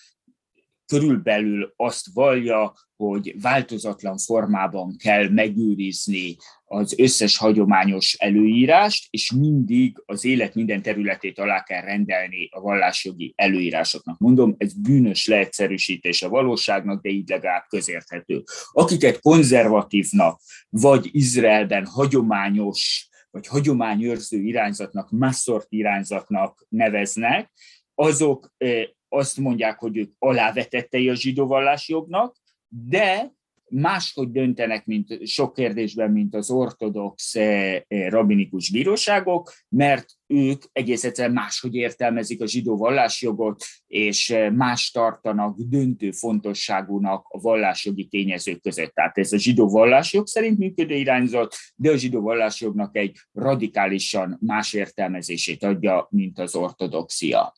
körülbelül 0.85 1.73
azt 1.75 2.05
vallja, 2.13 2.73
hogy 2.95 3.41
változatlan 3.41 4.17
formában 4.17 4.95
kell 4.97 5.29
megőrizni 5.29 6.35
az 6.65 6.99
összes 6.99 7.37
hagyományos 7.37 8.13
előírást, 8.13 9.07
és 9.09 9.31
mindig 9.31 10.01
az 10.05 10.25
élet 10.25 10.55
minden 10.55 10.81
területét 10.81 11.39
alá 11.39 11.63
kell 11.63 11.81
rendelni 11.81 12.49
a 12.51 12.59
vallásjogi 12.59 13.33
előírásoknak. 13.35 14.19
Mondom, 14.19 14.55
ez 14.57 14.73
bűnös 14.73 15.27
leegyszerűsítés 15.27 16.21
a 16.21 16.29
valóságnak, 16.29 17.01
de 17.01 17.09
így 17.09 17.29
legalább 17.29 17.65
közérthető. 17.67 18.43
Akiket 18.71 19.21
konzervatívnak, 19.21 20.39
vagy 20.69 21.09
Izraelben 21.11 21.85
hagyományos, 21.85 23.09
vagy 23.31 23.47
hagyományőrző 23.47 24.37
irányzatnak, 24.37 25.09
masszort 25.11 25.67
irányzatnak 25.69 26.65
neveznek, 26.69 27.51
azok 27.95 28.53
eh, 28.57 28.83
azt 29.15 29.37
mondják, 29.37 29.79
hogy 29.79 29.97
ők 29.97 30.11
alávetettei 30.19 31.09
a 31.09 31.15
zsidó 31.15 31.47
vallásjognak, 31.47 32.35
de 32.67 33.35
máshogy 33.69 34.31
döntenek, 34.31 34.85
mint 34.85 35.27
sok 35.27 35.53
kérdésben, 35.53 36.11
mint 36.11 36.35
az 36.35 36.49
ortodox 36.49 37.35
eh, 37.35 37.81
eh, 37.87 38.09
rabinikus 38.09 38.71
bíróságok, 38.71 39.53
mert 39.69 40.05
ők 40.27 40.63
egész 40.71 41.03
egyszerűen 41.03 41.33
máshogy 41.33 41.75
értelmezik 41.75 42.41
a 42.41 42.47
zsidó 42.47 42.77
vallásjogot, 42.77 43.63
és 43.87 44.29
eh, 44.29 44.51
más 44.51 44.91
tartanak 44.91 45.59
döntő 45.59 46.11
fontosságúnak 46.11 47.25
a 47.29 47.39
vallásjogi 47.39 48.05
tényezők 48.05 48.61
között. 48.61 48.93
Tehát 48.93 49.17
ez 49.17 49.33
a 49.33 49.37
zsidó 49.37 49.67
vallásjog 49.67 50.27
szerint 50.27 50.57
működő 50.57 50.95
irányzat, 50.95 51.55
de 51.75 51.91
a 51.91 51.97
zsidó 51.97 52.21
vallásjognak 52.21 52.97
egy 52.97 53.17
radikálisan 53.33 54.37
más 54.41 54.73
értelmezését 54.73 55.63
adja, 55.63 56.07
mint 56.09 56.39
az 56.39 56.55
ortodoxia. 56.55 57.53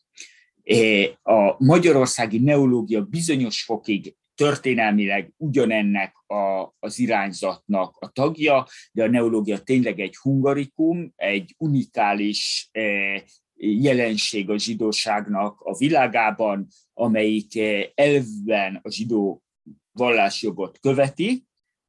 A 1.24 1.56
magyarországi 1.58 2.40
neológia 2.40 3.02
bizonyos 3.02 3.64
fokig 3.64 4.16
történelmileg 4.36 5.34
ugyanennek 5.38 6.16
a, 6.28 6.74
az 6.80 7.00
irányzatnak 7.00 7.98
a 8.00 8.12
tagja, 8.12 8.66
de 8.92 9.04
a 9.04 9.10
neológia 9.10 9.60
tényleg 9.60 10.00
egy 10.00 10.16
hungarikum, 10.16 11.14
egy 11.16 11.56
unikális 11.58 12.70
eh, 12.72 13.22
jelenség 13.60 14.50
a 14.50 14.58
zsidóságnak 14.58 15.62
a 15.62 15.78
világában, 15.78 16.68
amelyik 16.94 17.58
eh, 17.58 17.84
elvben 17.96 18.80
a 18.84 18.92
zsidó 18.92 19.44
vallásjogot 19.92 20.80
követi, 20.80 21.47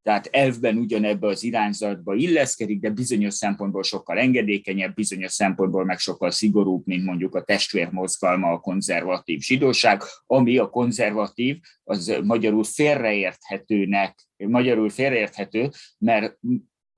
tehát 0.09 0.29
elvben 0.33 0.77
ugyanebbe 0.77 1.27
az 1.27 1.43
irányzatba 1.43 2.15
illeszkedik, 2.15 2.81
de 2.81 2.91
bizonyos 2.91 3.35
szempontból 3.35 3.83
sokkal 3.83 4.19
engedékenyebb, 4.19 4.95
bizonyos 4.95 5.33
szempontból 5.33 5.85
meg 5.85 5.99
sokkal 5.99 6.31
szigorúbb, 6.31 6.87
mint 6.87 7.05
mondjuk 7.05 7.35
a 7.35 7.43
testvérmozgalma, 7.43 8.51
a 8.51 8.61
konzervatív 8.61 9.41
zsidóság, 9.41 10.03
ami 10.27 10.59
a 10.59 10.71
konzervatív, 10.71 11.59
az 11.85 12.19
magyarul 12.23 12.65
félreérthetőnek, 12.65 14.29
magyarul 14.37 14.91
félreérthető, 14.91 15.71
mert 15.99 16.39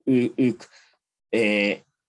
ő, 0.03 0.31
ők 0.35 0.63
e, 1.29 1.39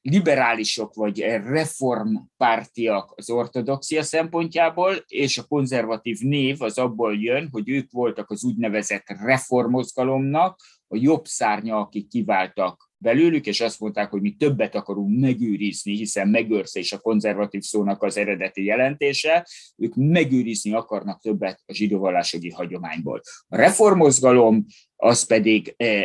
liberálisok 0.02 0.94
vagy 0.94 1.20
reformpártiak 1.20 3.12
az 3.16 3.30
ortodoxia 3.30 4.02
szempontjából, 4.02 4.94
és 5.06 5.38
a 5.38 5.44
konzervatív 5.44 6.18
név 6.20 6.62
az 6.62 6.78
abból 6.78 7.14
jön, 7.16 7.48
hogy 7.50 7.68
ők 7.68 7.90
voltak 7.90 8.30
az 8.30 8.44
úgynevezett 8.44 9.04
reformozgalomnak, 9.06 10.60
a 10.92 10.96
jobb 10.96 11.26
szárnya, 11.26 11.76
akik 11.76 12.08
kiváltak 12.08 12.90
belőlük, 12.96 13.46
és 13.46 13.60
azt 13.60 13.80
mondták, 13.80 14.10
hogy 14.10 14.20
mi 14.20 14.34
többet 14.36 14.74
akarunk 14.74 15.20
megőrizni, 15.20 15.96
hiszen 15.96 16.28
megőrzés 16.28 16.92
a 16.92 16.98
konzervatív 16.98 17.62
szónak 17.62 18.02
az 18.02 18.16
eredeti 18.16 18.64
jelentése, 18.64 19.46
ők 19.76 19.94
megőrizni 19.94 20.72
akarnak 20.72 21.20
többet 21.20 21.62
a 21.66 21.72
zsidóvallásogi 21.72 22.50
hagyományból. 22.50 23.20
A 23.48 23.56
reformozgalom 23.56 24.66
az 24.96 25.26
pedig 25.26 25.74
eh, 25.76 26.04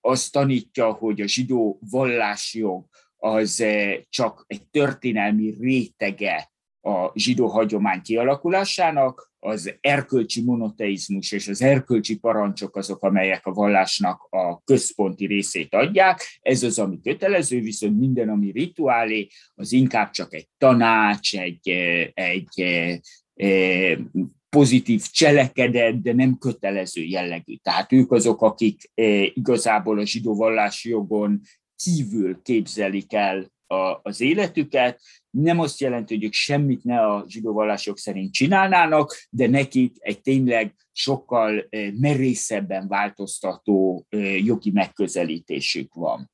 azt 0.00 0.32
tanítja, 0.32 0.92
hogy 0.92 1.20
a 1.20 1.26
zsidó 1.26 1.78
vallásjog 1.90 2.86
az 3.16 3.60
eh, 3.60 3.96
csak 4.08 4.44
egy 4.46 4.66
történelmi 4.66 5.54
rétege 5.60 6.50
a 6.86 7.12
zsidó 7.14 7.46
hagyomány 7.46 8.00
kialakulásának, 8.02 9.32
az 9.38 9.74
erkölcsi 9.80 10.42
monoteizmus 10.42 11.32
és 11.32 11.48
az 11.48 11.62
erkölcsi 11.62 12.18
parancsok 12.18 12.76
azok, 12.76 13.02
amelyek 13.02 13.46
a 13.46 13.52
vallásnak 13.52 14.26
a 14.30 14.62
központi 14.64 15.26
részét 15.26 15.74
adják. 15.74 16.38
Ez 16.40 16.62
az, 16.62 16.78
ami 16.78 17.00
kötelező, 17.00 17.60
viszont 17.60 17.98
minden, 17.98 18.28
ami 18.28 18.50
rituálé, 18.50 19.28
az 19.54 19.72
inkább 19.72 20.10
csak 20.10 20.34
egy 20.34 20.48
tanács, 20.58 21.36
egy, 21.38 21.68
egy, 22.14 22.60
egy 22.60 23.98
pozitív 24.48 25.02
cselekedet, 25.10 26.02
de 26.02 26.12
nem 26.12 26.38
kötelező 26.38 27.02
jellegű. 27.02 27.56
Tehát 27.56 27.92
ők 27.92 28.12
azok, 28.12 28.42
akik 28.42 28.90
igazából 29.34 29.98
a 29.98 30.06
zsidó 30.06 30.34
vallási 30.34 30.88
jogon 30.88 31.40
kívül 31.76 32.42
képzelik 32.42 33.12
el 33.12 33.54
a, 33.66 34.00
az 34.02 34.20
életüket, 34.20 35.00
nem 35.30 35.60
azt 35.60 35.80
jelenti, 35.80 36.14
hogy 36.14 36.24
ők 36.24 36.32
semmit 36.32 36.84
ne 36.84 37.00
a 37.00 37.24
zsidó 37.28 37.52
vallások 37.52 37.98
szerint 37.98 38.32
csinálnának, 38.32 39.26
de 39.30 39.48
nekik 39.48 39.96
egy 39.98 40.20
tényleg 40.20 40.74
sokkal 40.92 41.68
merészebben 42.00 42.88
változtató 42.88 44.06
jogi 44.44 44.70
megközelítésük 44.70 45.94
van. 45.94 46.30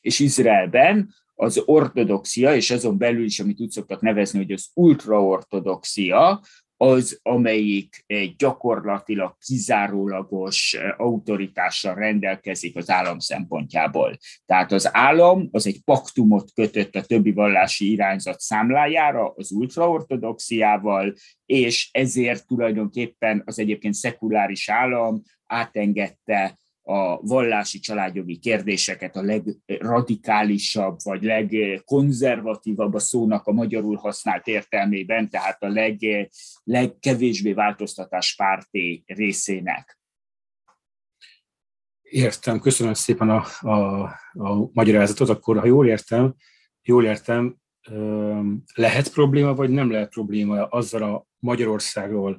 És 0.00 0.18
Izraelben 0.18 1.14
az 1.34 1.62
ortodoxia, 1.64 2.54
és 2.54 2.70
azon 2.70 2.98
belül 2.98 3.24
is, 3.24 3.40
amit 3.40 3.60
úgy 3.60 3.70
szoktak 3.70 4.00
nevezni, 4.00 4.38
hogy 4.38 4.52
az 4.52 4.70
ultraortodoxia, 4.74 6.40
az, 6.76 7.20
amelyik 7.22 8.04
gyakorlatilag 8.36 9.36
kizárólagos 9.46 10.76
autoritással 10.96 11.94
rendelkezik 11.94 12.76
az 12.76 12.90
állam 12.90 13.18
szempontjából. 13.18 14.16
Tehát 14.46 14.72
az 14.72 14.94
állam 14.96 15.48
az 15.52 15.66
egy 15.66 15.80
paktumot 15.84 16.52
kötött 16.54 16.94
a 16.94 17.04
többi 17.04 17.32
vallási 17.32 17.90
irányzat 17.90 18.40
számlájára, 18.40 19.32
az 19.36 19.52
ultraortodoxiával, 19.52 21.14
és 21.46 21.88
ezért 21.92 22.46
tulajdonképpen 22.46 23.42
az 23.44 23.58
egyébként 23.58 23.94
szekuláris 23.94 24.68
állam 24.68 25.22
átengedte 25.46 26.58
a 26.88 27.20
vallási 27.20 27.78
családjogi 27.78 28.38
kérdéseket 28.38 29.16
a 29.16 29.22
legradikálisabb, 29.22 30.96
vagy 31.02 31.22
legkonzervatívabb 31.22 32.94
a 32.94 32.98
szónak 32.98 33.46
a 33.46 33.52
magyarul 33.52 33.96
használt 33.96 34.46
értelmében, 34.46 35.30
tehát 35.30 35.62
a 35.62 35.68
leg, 35.68 35.98
legkevésbé 36.64 37.52
változtatáspárti 37.52 39.02
részének. 39.06 39.98
Értem, 42.02 42.60
köszönöm 42.60 42.94
szépen 42.94 43.30
a, 43.30 43.44
a, 43.60 44.02
a 44.32 44.70
magyarázatot. 44.72 45.28
Akkor, 45.28 45.58
ha 45.58 45.66
jól 45.66 45.86
értem, 45.86 46.34
jól 46.82 47.04
értem, 47.04 47.56
lehet 48.74 49.12
probléma, 49.12 49.54
vagy 49.54 49.70
nem 49.70 49.90
lehet 49.90 50.10
probléma 50.10 50.66
azzal 50.66 51.02
a 51.02 51.26
Magyarországról 51.38 52.36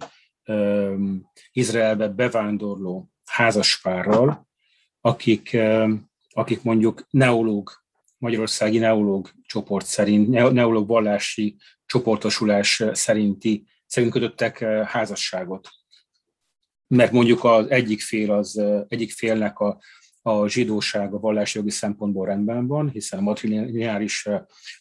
Izraelbe 1.51 2.07
bevándorló 2.07 3.11
házaspárral, 3.27 4.47
akik, 5.01 5.57
akik 6.29 6.63
mondjuk 6.63 7.07
neológ, 7.09 7.71
magyarországi 8.17 8.77
neológ 8.77 9.31
csoport 9.45 9.85
szerint, 9.85 10.29
neológ 10.29 10.87
vallási 10.87 11.57
csoportosulás 11.85 12.83
szerinti, 12.91 13.67
szerint 13.85 14.11
kötöttek 14.11 14.59
házasságot. 14.85 15.69
Mert 16.87 17.11
mondjuk 17.11 17.43
az 17.43 17.69
egyik 17.69 18.01
fél 18.01 18.31
az 18.31 18.61
egyik 18.87 19.11
félnek 19.11 19.59
a, 19.59 19.79
a 20.21 20.47
zsidóság 20.47 21.13
a 21.13 21.19
vallási 21.19 21.57
jogi 21.57 21.69
szempontból 21.69 22.25
rendben 22.25 22.67
van, 22.67 22.89
hiszen 22.89 23.19
a 23.19 23.21
matrilineáris 23.21 24.27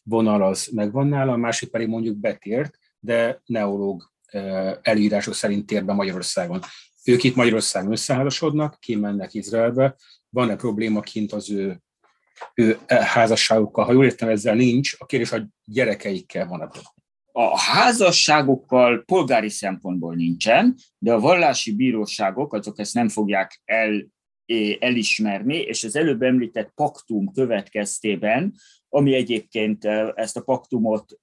vonal 0.03 0.43
az 0.43 0.67
megvan 0.67 1.09
nála, 1.09 1.33
a 1.33 1.37
másik 1.37 1.71
pedig 1.71 1.89
mondjuk 1.89 2.17
betért, 2.17 2.79
de 2.99 3.43
neológ 3.45 4.13
előírások 4.83 5.35
szerint 5.35 5.67
tér 5.67 5.85
be 5.85 5.93
Magyarországon. 5.93 6.61
Ők 7.07 7.23
itt 7.23 7.35
Magyarországon 7.35 7.93
összeházasodnak, 7.93 8.77
kimennek 8.81 9.35
Izraelbe, 9.35 9.97
van-e 10.29 10.57
probléma 10.57 11.01
kint 11.01 11.33
az 11.33 11.51
ő, 11.51 11.81
ő 12.55 12.79
házasságukkal? 12.87 13.85
Ha 13.85 13.93
jól 13.93 14.05
értem, 14.05 14.29
ezzel 14.29 14.55
nincs. 14.55 14.95
A 14.99 15.07
kérdés, 15.07 15.33
a 15.33 15.49
gyerekeikkel 15.65 16.47
van-e 16.47 16.67
probléma? 16.67 16.95
A 17.33 17.59
házasságokkal 17.59 19.03
polgári 19.05 19.49
szempontból 19.49 20.15
nincsen, 20.15 20.77
de 20.99 21.13
a 21.13 21.21
vallási 21.21 21.75
bíróságok 21.75 22.53
azok 22.53 22.79
ezt 22.79 22.95
nem 22.95 23.09
fogják 23.09 23.61
el, 23.65 24.07
elismerni, 24.79 25.57
és 25.57 25.85
az 25.85 25.97
előbb 25.97 26.23
említett 26.23 26.73
paktum 26.75 27.33
következtében 27.33 28.55
ami 28.97 29.15
egyébként 29.15 29.85
ezt 30.15 30.37
a 30.37 30.43
paktumot 30.43 31.21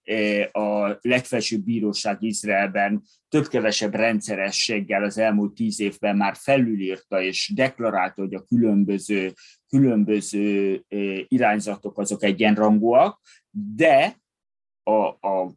a 0.51 0.97
legfelsőbb 1.01 1.63
bíróság 1.63 2.17
Izraelben 2.23 3.03
több-kevesebb 3.29 3.93
rendszerességgel 3.93 5.03
az 5.03 5.17
elmúlt 5.17 5.53
tíz 5.53 5.79
évben 5.79 6.17
már 6.17 6.35
felülírta 6.35 7.21
és 7.21 7.51
deklarálta, 7.55 8.21
hogy 8.21 8.33
a 8.33 8.43
különböző, 8.43 9.33
különböző 9.67 10.81
irányzatok 11.27 11.99
azok 11.99 12.23
egyenrangúak, 12.23 13.21
de 13.75 14.22
a, 14.83 15.27
a 15.27 15.55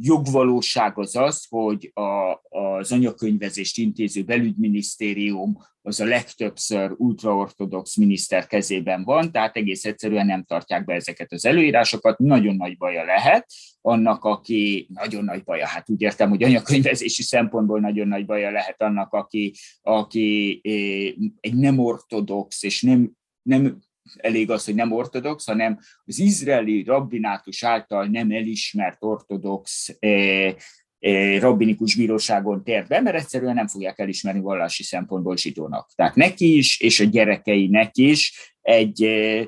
jogvalóság 0.00 0.98
az 0.98 1.16
az, 1.16 1.46
hogy 1.48 1.90
a, 1.94 2.40
az 2.58 2.92
anyakönyvezést 2.92 3.78
intéző 3.78 4.22
belügyminisztérium 4.22 5.58
az 5.82 6.00
a 6.00 6.04
legtöbbször 6.04 6.94
ultraortodox 6.96 7.96
miniszter 7.96 8.46
kezében 8.46 9.04
van, 9.04 9.32
tehát 9.32 9.56
egész 9.56 9.84
egyszerűen 9.84 10.26
nem 10.26 10.44
tartják 10.44 10.84
be 10.84 10.94
ezeket 10.94 11.32
az 11.32 11.44
előírásokat, 11.44 12.18
nagyon 12.18 12.56
nagy 12.56 12.76
baja 12.76 13.04
lehet 13.04 13.46
annak, 13.80 14.24
aki 14.24 14.88
nagyon 14.94 15.24
nagy 15.24 15.44
baja, 15.44 15.66
hát 15.66 15.90
úgy 15.90 16.00
értem, 16.00 16.28
hogy 16.28 16.42
anyakönyvezési 16.42 17.22
szempontból 17.22 17.80
nagyon 17.80 18.08
nagy 18.08 18.26
baja 18.26 18.50
lehet 18.50 18.82
annak, 18.82 19.12
aki, 19.12 19.54
aki 19.82 20.60
eh, 20.64 21.26
egy 21.40 21.54
nem 21.54 21.78
ortodox 21.78 22.62
és 22.62 22.82
nem, 22.82 23.12
nem 23.42 23.78
elég 24.16 24.50
az, 24.50 24.64
hogy 24.64 24.74
nem 24.74 24.92
ortodox, 24.92 25.46
hanem 25.46 25.78
az 26.04 26.18
izraeli 26.18 26.82
rabbinátus 26.82 27.64
által 27.64 28.06
nem 28.06 28.30
elismert 28.30 28.96
ortodox 29.04 29.88
eh, 29.98 30.54
eh, 30.98 31.40
rabbinikus 31.40 31.94
bíróságon 31.94 32.64
tért 32.64 32.88
be, 32.88 33.00
mert 33.00 33.16
egyszerűen 33.16 33.54
nem 33.54 33.66
fogják 33.66 33.98
elismerni 33.98 34.40
vallási 34.40 34.82
szempontból 34.82 35.36
zsidónak. 35.36 35.90
Tehát 35.94 36.14
neki 36.14 36.56
is, 36.56 36.80
és 36.80 37.00
a 37.00 37.04
gyerekeinek 37.04 37.96
is 37.96 38.52
egy 38.60 39.02
eh, 39.02 39.46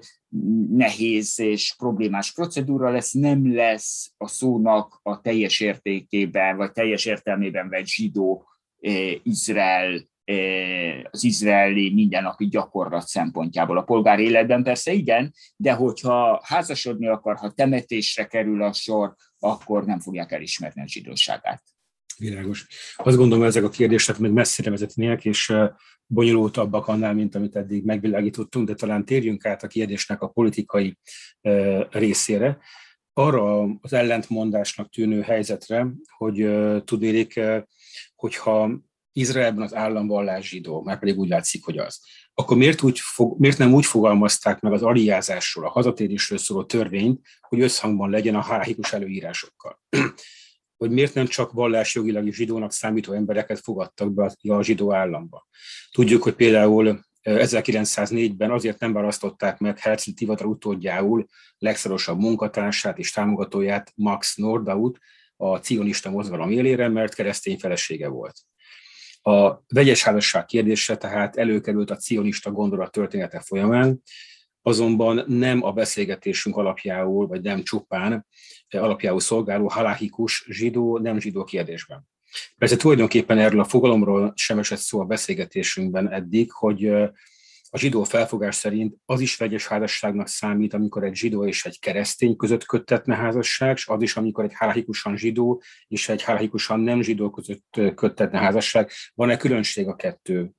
nehéz 0.70 1.40
és 1.40 1.74
problémás 1.78 2.32
procedúra 2.32 2.90
lesz, 2.90 3.12
nem 3.12 3.54
lesz 3.54 4.12
a 4.16 4.28
szónak 4.28 5.00
a 5.02 5.20
teljes 5.20 5.60
értékében, 5.60 6.56
vagy 6.56 6.72
teljes 6.72 7.04
értelmében 7.04 7.68
vett 7.68 7.86
zsidó 7.86 8.44
Izrael 9.22 10.08
az 11.10 11.24
izraeli 11.24 11.94
mindennapi 11.94 12.48
gyakorlat 12.48 13.06
szempontjából. 13.06 13.78
A 13.78 13.82
polgár 13.82 14.18
életben 14.18 14.62
persze 14.62 14.92
igen, 14.92 15.32
de 15.56 15.72
hogyha 15.72 16.40
házasodni 16.44 17.08
akar, 17.08 17.36
ha 17.36 17.50
temetésre 17.50 18.26
kerül 18.26 18.62
a 18.62 18.72
sor, 18.72 19.14
akkor 19.38 19.84
nem 19.84 20.00
fogják 20.00 20.32
elismerni 20.32 20.82
a 20.82 20.88
zsidóságát. 20.88 21.62
Világos. 22.18 22.66
Azt 22.96 23.16
gondolom, 23.16 23.44
ezek 23.44 23.64
a 23.64 23.68
kérdések 23.68 24.18
még 24.18 24.30
messzire 24.30 24.70
vezetnének, 24.70 25.24
és 25.24 25.54
bonyolultabbak 26.06 26.86
annál, 26.86 27.14
mint 27.14 27.34
amit 27.34 27.56
eddig 27.56 27.84
megvilágítottunk, 27.84 28.66
de 28.66 28.74
talán 28.74 29.04
térjünk 29.04 29.44
át 29.44 29.62
a 29.62 29.66
kérdésnek 29.66 30.22
a 30.22 30.28
politikai 30.28 30.98
részére. 31.90 32.58
Arra 33.12 33.62
az 33.62 33.92
ellentmondásnak 33.92 34.90
tűnő 34.90 35.20
helyzetre, 35.20 35.86
hogy 36.16 36.50
tudnék, 36.84 37.40
hogyha 38.14 38.80
Izraelben 39.20 39.62
az 39.62 39.74
államvallás 39.74 40.48
zsidó, 40.48 40.82
már 40.82 40.98
pedig 40.98 41.18
úgy 41.18 41.28
látszik, 41.28 41.64
hogy 41.64 41.78
az. 41.78 42.00
Akkor 42.34 42.56
miért, 42.56 42.82
úgy 42.82 42.98
fog, 42.98 43.38
miért 43.38 43.58
nem 43.58 43.74
úgy 43.74 43.86
fogalmazták 43.86 44.60
meg 44.60 44.72
az 44.72 44.82
aliázásról, 44.82 45.64
a 45.64 45.70
hazatérésről 45.70 46.38
szóló 46.38 46.64
törvényt, 46.64 47.20
hogy 47.40 47.60
összhangban 47.60 48.10
legyen 48.10 48.34
a 48.34 48.42
hálhikus 48.42 48.92
előírásokkal? 48.92 49.80
hogy 50.76 50.90
miért 50.90 51.14
nem 51.14 51.26
csak 51.26 51.52
vallásjogilag 51.52 52.32
zsidónak 52.32 52.72
számító 52.72 53.12
embereket 53.12 53.60
fogadtak 53.60 54.12
be 54.12 54.32
a 54.48 54.62
zsidó 54.62 54.92
államba. 54.92 55.46
Tudjuk, 55.90 56.22
hogy 56.22 56.34
például 56.34 57.00
1904-ben 57.22 58.50
azért 58.50 58.78
nem 58.78 58.92
választották 58.92 59.58
meg 59.58 59.78
Herzl 59.78 60.10
Tivadar 60.10 60.46
utódjául 60.46 61.26
legszorosabb 61.58 62.18
munkatársát 62.18 62.98
és 62.98 63.12
támogatóját 63.12 63.92
Max 63.94 64.36
Nordaut 64.36 64.98
a 65.36 65.58
cionista 65.58 66.10
mozgalom 66.10 66.50
élére, 66.50 66.88
mert 66.88 67.14
keresztény 67.14 67.58
felesége 67.58 68.08
volt. 68.08 68.34
A 69.22 69.62
vegyes 69.68 70.02
házasság 70.02 70.44
kérdése 70.44 70.96
tehát 70.96 71.36
előkerült 71.36 71.90
a 71.90 71.96
cionista 71.96 72.50
gondolat 72.50 72.92
története 72.92 73.40
folyamán, 73.40 74.02
azonban 74.62 75.24
nem 75.26 75.64
a 75.64 75.72
beszélgetésünk 75.72 76.56
alapjául, 76.56 77.26
vagy 77.26 77.42
nem 77.42 77.62
csupán 77.62 78.26
alapjául 78.70 79.20
szolgáló 79.20 79.68
haláhikus 79.68 80.44
zsidó, 80.48 80.98
nem 80.98 81.20
zsidó 81.20 81.44
kérdésben. 81.44 82.08
Persze 82.58 82.76
tulajdonképpen 82.76 83.38
erről 83.38 83.60
a 83.60 83.64
fogalomról 83.64 84.32
sem 84.36 84.58
esett 84.58 84.78
szó 84.78 85.00
a 85.00 85.04
beszélgetésünkben 85.04 86.12
eddig, 86.12 86.52
hogy 86.52 86.92
a 87.72 87.78
zsidó 87.78 88.04
felfogás 88.04 88.54
szerint 88.54 88.96
az 89.04 89.20
is 89.20 89.36
vegyes 89.36 89.66
házasságnak 89.66 90.28
számít, 90.28 90.74
amikor 90.74 91.04
egy 91.04 91.14
zsidó 91.14 91.46
és 91.46 91.64
egy 91.64 91.78
keresztény 91.78 92.36
között 92.36 92.64
köttetne 92.64 93.16
házasság, 93.16 93.76
és 93.76 93.86
az 93.86 94.02
is, 94.02 94.16
amikor 94.16 94.44
egy 94.44 94.54
hálahikusan 94.54 95.16
zsidó 95.16 95.62
és 95.86 96.08
egy 96.08 96.22
hálahikusan 96.22 96.80
nem 96.80 97.02
zsidó 97.02 97.30
között 97.30 97.80
köttetne 97.94 98.38
házasság. 98.38 98.90
Van-e 99.14 99.36
különbség 99.36 99.88
a 99.88 99.96
kettő 99.96 100.50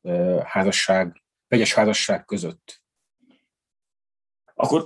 házasság, 0.43 1.23
vegyes 1.47 1.73
házasság 1.73 2.25
között? 2.25 2.81
Akkor 4.53 4.83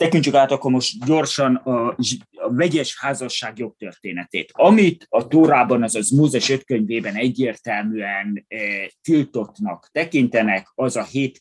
tekintsük 0.00 0.34
át 0.34 0.50
akkor 0.50 0.70
most 0.70 1.04
gyorsan 1.04 1.54
a, 1.54 1.88
a 2.30 2.54
vegyes 2.54 2.98
házasság 2.98 3.58
jogtörténetét. 3.58 4.50
Amit 4.52 5.06
a 5.08 5.26
Tórában, 5.26 5.82
azaz 5.82 6.10
Mózes 6.10 6.48
öt 6.48 6.64
könyvében 6.64 7.14
egyértelműen 7.14 8.44
e, 8.48 8.56
tiltottnak 9.02 9.88
tekintenek, 9.92 10.66
az 10.74 10.96
a 10.96 11.04
hét 11.04 11.40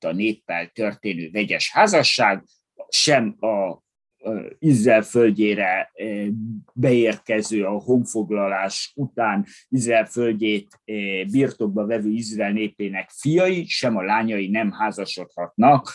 a 0.00 0.12
néppel 0.12 0.66
történő 0.66 1.30
vegyes 1.30 1.72
házasság, 1.72 2.44
sem 2.88 3.36
a 3.40 3.84
Izrael 4.58 5.02
földjére 5.02 5.92
beérkező 6.72 7.64
a 7.64 7.70
honfoglalás 7.70 8.92
után 8.94 9.46
Izrael 9.68 10.06
földjét 10.06 10.80
birtokba 11.30 11.86
vevő 11.86 12.10
Izrael 12.10 12.52
népének 12.52 13.10
fiai, 13.10 13.64
sem 13.66 13.96
a 13.96 14.02
lányai 14.02 14.48
nem 14.48 14.72
házasodhatnak 14.72 15.92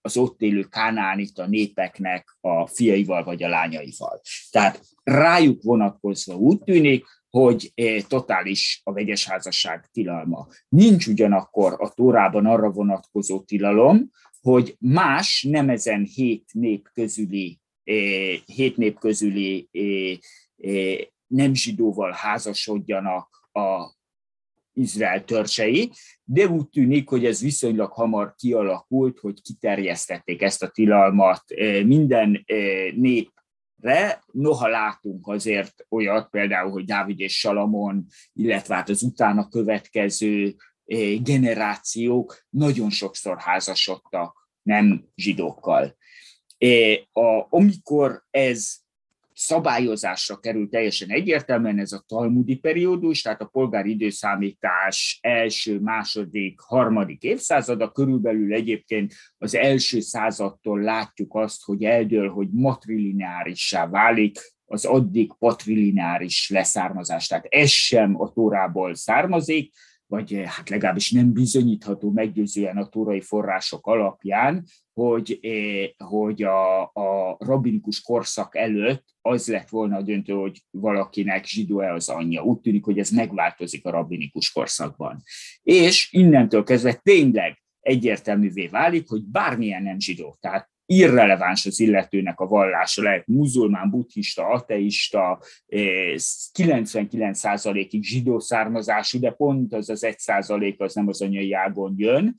az 0.00 0.16
ott 0.16 0.40
élő 0.40 0.62
kánánita 0.62 1.46
népeknek 1.46 2.36
a 2.40 2.66
fiaival 2.66 3.24
vagy 3.24 3.42
a 3.42 3.48
lányaival. 3.48 4.20
Tehát 4.50 4.80
rájuk 5.02 5.62
vonatkozva 5.62 6.34
úgy 6.34 6.58
tűnik, 6.58 7.04
hogy 7.30 7.72
totális 8.08 8.80
a 8.84 8.92
vegyes 8.92 9.28
házasság 9.28 9.88
tilalma. 9.92 10.46
Nincs 10.68 11.06
ugyanakkor 11.06 11.74
a 11.78 11.92
Tórában 11.94 12.46
arra 12.46 12.70
vonatkozó 12.70 13.40
tilalom, 13.40 14.10
hogy 14.40 14.76
más 14.78 15.42
nem 15.42 15.68
ezen 15.68 16.04
hét 16.04 16.44
nép 16.52 16.88
közüli, 16.92 17.60
hét 18.46 18.76
nép 18.76 18.98
közüli 18.98 19.68
nem 21.26 21.54
zsidóval 21.54 22.12
házasodjanak 22.12 23.48
a 23.52 23.98
Izrael 24.72 25.24
törzsei, 25.24 25.90
de 26.24 26.46
úgy 26.46 26.68
tűnik, 26.68 27.08
hogy 27.08 27.24
ez 27.24 27.40
viszonylag 27.40 27.92
hamar 27.92 28.34
kialakult, 28.34 29.18
hogy 29.18 29.42
kiterjesztették 29.42 30.42
ezt 30.42 30.62
a 30.62 30.68
tilalmat 30.68 31.44
minden 31.84 32.44
népre, 32.94 34.22
noha 34.32 34.68
látunk 34.68 35.26
azért 35.26 35.86
olyat, 35.88 36.30
például, 36.30 36.70
hogy 36.70 36.84
Dávid 36.84 37.20
és 37.20 37.38
Salamon, 37.38 38.06
illetve 38.32 38.74
hát 38.74 38.88
az 38.88 39.02
utána 39.02 39.48
következő 39.48 40.54
generációk 41.22 42.46
nagyon 42.48 42.90
sokszor 42.90 43.38
házasodtak 43.38 44.48
nem 44.62 45.04
zsidókkal. 45.14 45.96
A, 47.12 47.46
amikor 47.48 48.24
ez 48.30 48.80
szabályozásra 49.34 50.36
kerül 50.36 50.68
teljesen 50.68 51.10
egyértelműen 51.10 51.78
ez 51.78 51.92
a 51.92 52.04
talmudi 52.06 52.56
periódus, 52.56 53.22
tehát 53.22 53.40
a 53.40 53.46
polgári 53.52 53.90
időszámítás 53.90 55.18
első, 55.22 55.78
második, 55.78 56.60
harmadik 56.60 57.22
évszázada, 57.22 57.90
körülbelül 57.90 58.52
egyébként 58.52 59.14
az 59.38 59.54
első 59.54 60.00
századtól 60.00 60.80
látjuk 60.80 61.34
azt, 61.34 61.64
hogy 61.64 61.84
eldől, 61.84 62.28
hogy 62.28 62.48
matrilineárissá 62.52 63.88
válik, 63.88 64.38
az 64.66 64.84
addig 64.84 65.32
patrilineáris 65.38 66.50
leszármazás. 66.50 67.26
Tehát 67.26 67.46
ez 67.48 67.70
sem 67.70 68.20
a 68.20 68.32
Tórából 68.32 68.94
származik, 68.94 69.72
vagy 70.10 70.34
eh, 70.34 70.44
hát 70.44 70.68
legalábbis 70.68 71.10
nem 71.10 71.32
bizonyítható 71.32 72.10
meggyőzően 72.10 72.76
a 72.76 72.88
tórai 72.88 73.20
források 73.20 73.86
alapján, 73.86 74.66
hogy, 74.92 75.38
eh, 75.42 76.08
hogy 76.08 76.42
a, 76.42 76.82
a 76.82 77.36
rabinikus 77.38 78.00
korszak 78.02 78.56
előtt 78.56 79.04
az 79.20 79.48
lett 79.48 79.68
volna 79.68 79.96
a 79.96 80.02
döntő, 80.02 80.32
hogy 80.32 80.62
valakinek 80.70 81.44
zsidó-e 81.44 81.92
az 81.92 82.08
anyja. 82.08 82.42
Úgy 82.42 82.60
tűnik, 82.60 82.84
hogy 82.84 82.98
ez 82.98 83.10
megváltozik 83.10 83.86
a 83.86 83.90
rabinikus 83.90 84.52
korszakban. 84.52 85.22
És 85.62 86.12
innentől 86.12 86.64
kezdve 86.64 86.92
tényleg 86.94 87.62
egyértelművé 87.80 88.66
válik, 88.66 89.08
hogy 89.08 89.24
bármilyen 89.24 89.82
nem 89.82 90.00
zsidó, 90.00 90.36
tehát 90.40 90.69
irreleváns 90.90 91.66
az 91.66 91.80
illetőnek 91.80 92.40
a 92.40 92.46
vallása, 92.46 93.02
lehet 93.02 93.26
muzulmán, 93.26 93.90
buddhista, 93.90 94.46
ateista, 94.46 95.42
99%-ig 95.68 98.04
zsidó 98.04 98.38
származású, 98.38 99.18
de 99.18 99.30
pont 99.30 99.74
az 99.74 99.88
az 99.88 100.06
1% 100.06 100.78
az 100.78 100.94
nem 100.94 101.08
az 101.08 101.22
anyai 101.22 101.52
ágon 101.52 101.94
jön, 101.96 102.36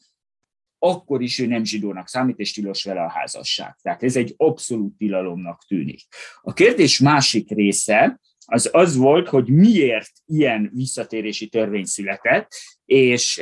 akkor 0.80 1.22
is 1.22 1.40
ő 1.40 1.46
nem 1.46 1.64
zsidónak 1.64 2.08
számít, 2.08 2.40
és 2.40 2.54
tilos 2.54 2.84
vele 2.84 3.02
a 3.02 3.10
házasság. 3.10 3.76
Tehát 3.82 4.04
ez 4.04 4.16
egy 4.16 4.34
abszolút 4.38 4.98
tilalomnak 4.98 5.64
tűnik. 5.68 6.02
A 6.42 6.54
kérdés 6.54 7.00
másik 7.00 7.50
része, 7.50 8.20
az 8.46 8.70
az 8.72 8.96
volt, 8.96 9.28
hogy 9.28 9.50
miért 9.50 10.12
ilyen 10.26 10.72
visszatérési 10.74 11.48
törvény 11.48 11.86
született, 11.86 12.52
és 12.86 13.42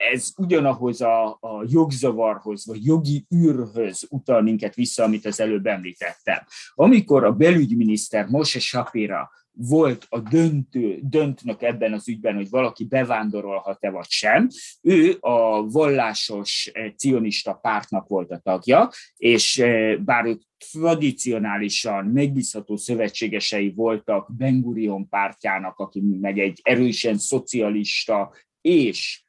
ez 0.00 0.32
ugyanahoz 0.36 1.00
a, 1.00 1.26
a 1.26 1.64
jogzavarhoz, 1.66 2.66
vagy 2.66 2.84
jogi 2.84 3.26
űrhöz 3.34 4.06
utal 4.08 4.42
minket 4.42 4.74
vissza, 4.74 5.04
amit 5.04 5.26
az 5.26 5.40
előbb 5.40 5.66
említettem. 5.66 6.38
Amikor 6.74 7.24
a 7.24 7.32
belügyminiszter 7.32 8.26
Moshe 8.26 8.58
Shapira 8.58 9.30
volt 9.52 10.06
a 10.08 10.20
döntő, 10.20 10.98
döntnök 11.02 11.62
ebben 11.62 11.92
az 11.92 12.08
ügyben, 12.08 12.34
hogy 12.34 12.50
valaki 12.50 12.84
bevándorolhat-e 12.84 13.90
vagy 13.90 14.08
sem. 14.08 14.48
Ő 14.80 15.16
a 15.20 15.70
vallásos 15.70 16.70
eh, 16.72 16.92
cionista 16.96 17.52
pártnak 17.52 18.08
volt 18.08 18.30
a 18.30 18.38
tagja, 18.38 18.90
és 19.16 19.58
eh, 19.58 19.96
bár 19.96 20.24
ők 20.24 20.42
tradicionálisan 20.72 22.04
megbízható 22.04 22.76
szövetségesei 22.76 23.72
voltak 23.76 24.36
Ben 24.36 24.60
Gurion 24.60 25.08
pártjának, 25.08 25.78
aki 25.78 26.00
meg 26.20 26.38
egy 26.38 26.60
erősen 26.62 27.18
szocialista 27.18 28.32
és 28.60 29.24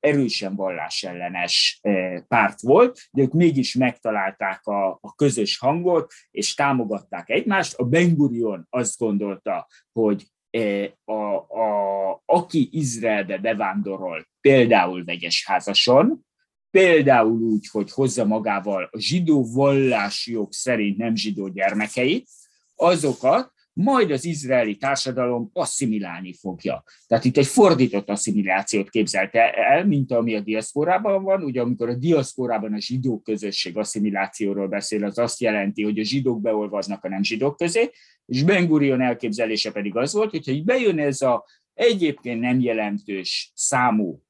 erősen 0.00 0.56
vallásellenes 0.56 1.78
eh, 1.82 2.20
párt 2.28 2.60
volt, 2.60 3.00
de 3.10 3.22
ők 3.22 3.32
mégis 3.32 3.74
megtalálták 3.74 4.66
a, 4.66 4.88
a 4.90 5.14
közös 5.14 5.58
hangot, 5.58 6.12
és 6.30 6.54
támogatták 6.54 7.30
egymást. 7.30 7.74
A 7.74 7.84
Ben 7.84 8.14
Gurion 8.14 8.66
azt 8.70 8.98
gondolta, 8.98 9.66
hogy 9.92 10.26
eh, 10.50 10.90
a, 11.04 11.34
a, 11.36 12.22
aki 12.24 12.68
Izraelbe 12.72 13.38
bevándorol, 13.38 14.26
például 14.40 15.04
vegyes 15.04 15.46
házason, 15.46 16.24
például 16.70 17.40
úgy, 17.40 17.68
hogy 17.70 17.92
hozza 17.92 18.24
magával 18.24 18.88
a 18.90 18.98
zsidó 18.98 19.46
vallási 19.52 20.32
jog 20.32 20.52
szerint 20.52 20.96
nem 20.96 21.16
zsidó 21.16 21.48
gyermekeit, 21.48 22.28
azokat 22.76 23.52
majd 23.72 24.10
az 24.10 24.24
izraeli 24.24 24.76
társadalom 24.76 25.50
asszimilálni 25.52 26.34
fogja. 26.34 26.84
Tehát 27.06 27.24
itt 27.24 27.36
egy 27.36 27.46
fordított 27.46 28.08
asszimilációt 28.08 28.90
képzelte 28.90 29.52
el, 29.52 29.86
mint 29.86 30.12
ami 30.12 30.34
a 30.34 30.40
diaszporában 30.40 31.22
van. 31.22 31.42
Ugye 31.42 31.60
amikor 31.60 31.88
a 31.88 31.94
diaszporában 31.94 32.72
a 32.72 32.80
zsidó 32.80 33.20
közösség 33.20 33.76
asszimilációról 33.76 34.68
beszél, 34.68 35.04
az 35.04 35.18
azt 35.18 35.40
jelenti, 35.40 35.82
hogy 35.82 35.98
a 35.98 36.04
zsidók 36.04 36.40
beolvaznak 36.40 37.04
a 37.04 37.08
nem 37.08 37.22
zsidók 37.22 37.56
közé, 37.56 37.90
és 38.26 38.42
Ben 38.42 38.66
Gurion 38.66 39.00
elképzelése 39.00 39.72
pedig 39.72 39.96
az 39.96 40.12
volt, 40.12 40.30
hogyha 40.30 40.62
bejön 40.64 40.98
ez 40.98 41.20
a 41.20 41.44
egyébként 41.74 42.40
nem 42.40 42.60
jelentős 42.60 43.52
számú 43.54 44.22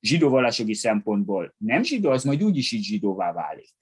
zsidó 0.00 0.28
vallásogi 0.28 0.74
szempontból 0.74 1.54
nem 1.58 1.82
zsidó, 1.82 2.10
az 2.10 2.24
majd 2.24 2.42
úgyis 2.42 2.72
így 2.72 2.84
zsidóvá 2.84 3.32
válik. 3.32 3.74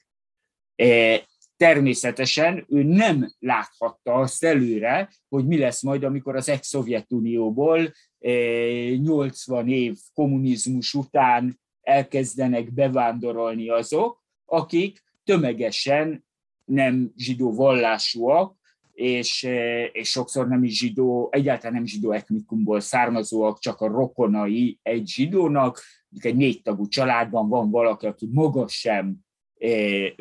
Természetesen 1.58 2.64
ő 2.68 2.82
nem 2.82 3.32
láthatta 3.38 4.14
azt 4.14 4.44
előre, 4.44 5.10
hogy 5.28 5.46
mi 5.46 5.58
lesz 5.58 5.82
majd, 5.82 6.04
amikor 6.04 6.36
az 6.36 6.48
ex-Szovjetunióból 6.48 7.92
80 8.18 9.64
eh, 9.64 9.70
év 9.70 9.96
kommunizmus 10.14 10.94
után 10.94 11.60
elkezdenek 11.82 12.72
bevándorolni 12.72 13.68
azok, 13.68 14.22
akik 14.44 15.04
tömegesen 15.24 16.24
nem 16.64 17.12
zsidó 17.16 17.54
vallásúak, 17.54 18.56
és, 18.92 19.44
eh, 19.44 19.88
és 19.92 20.08
sokszor 20.08 20.48
nem 20.48 20.64
is 20.64 20.78
zsidó, 20.78 21.28
egyáltalán 21.32 21.74
nem 21.74 21.86
zsidó 21.86 22.12
etnikumból 22.12 22.80
származóak, 22.80 23.58
csak 23.58 23.80
a 23.80 23.86
rokonai 23.86 24.78
egy 24.82 25.08
zsidónak, 25.08 25.82
egy 26.20 26.36
négy 26.36 26.62
tagú 26.62 26.88
családban 26.88 27.48
van 27.48 27.70
valaki, 27.70 28.06
aki 28.06 28.28
maga 28.32 28.68
sem 28.68 29.26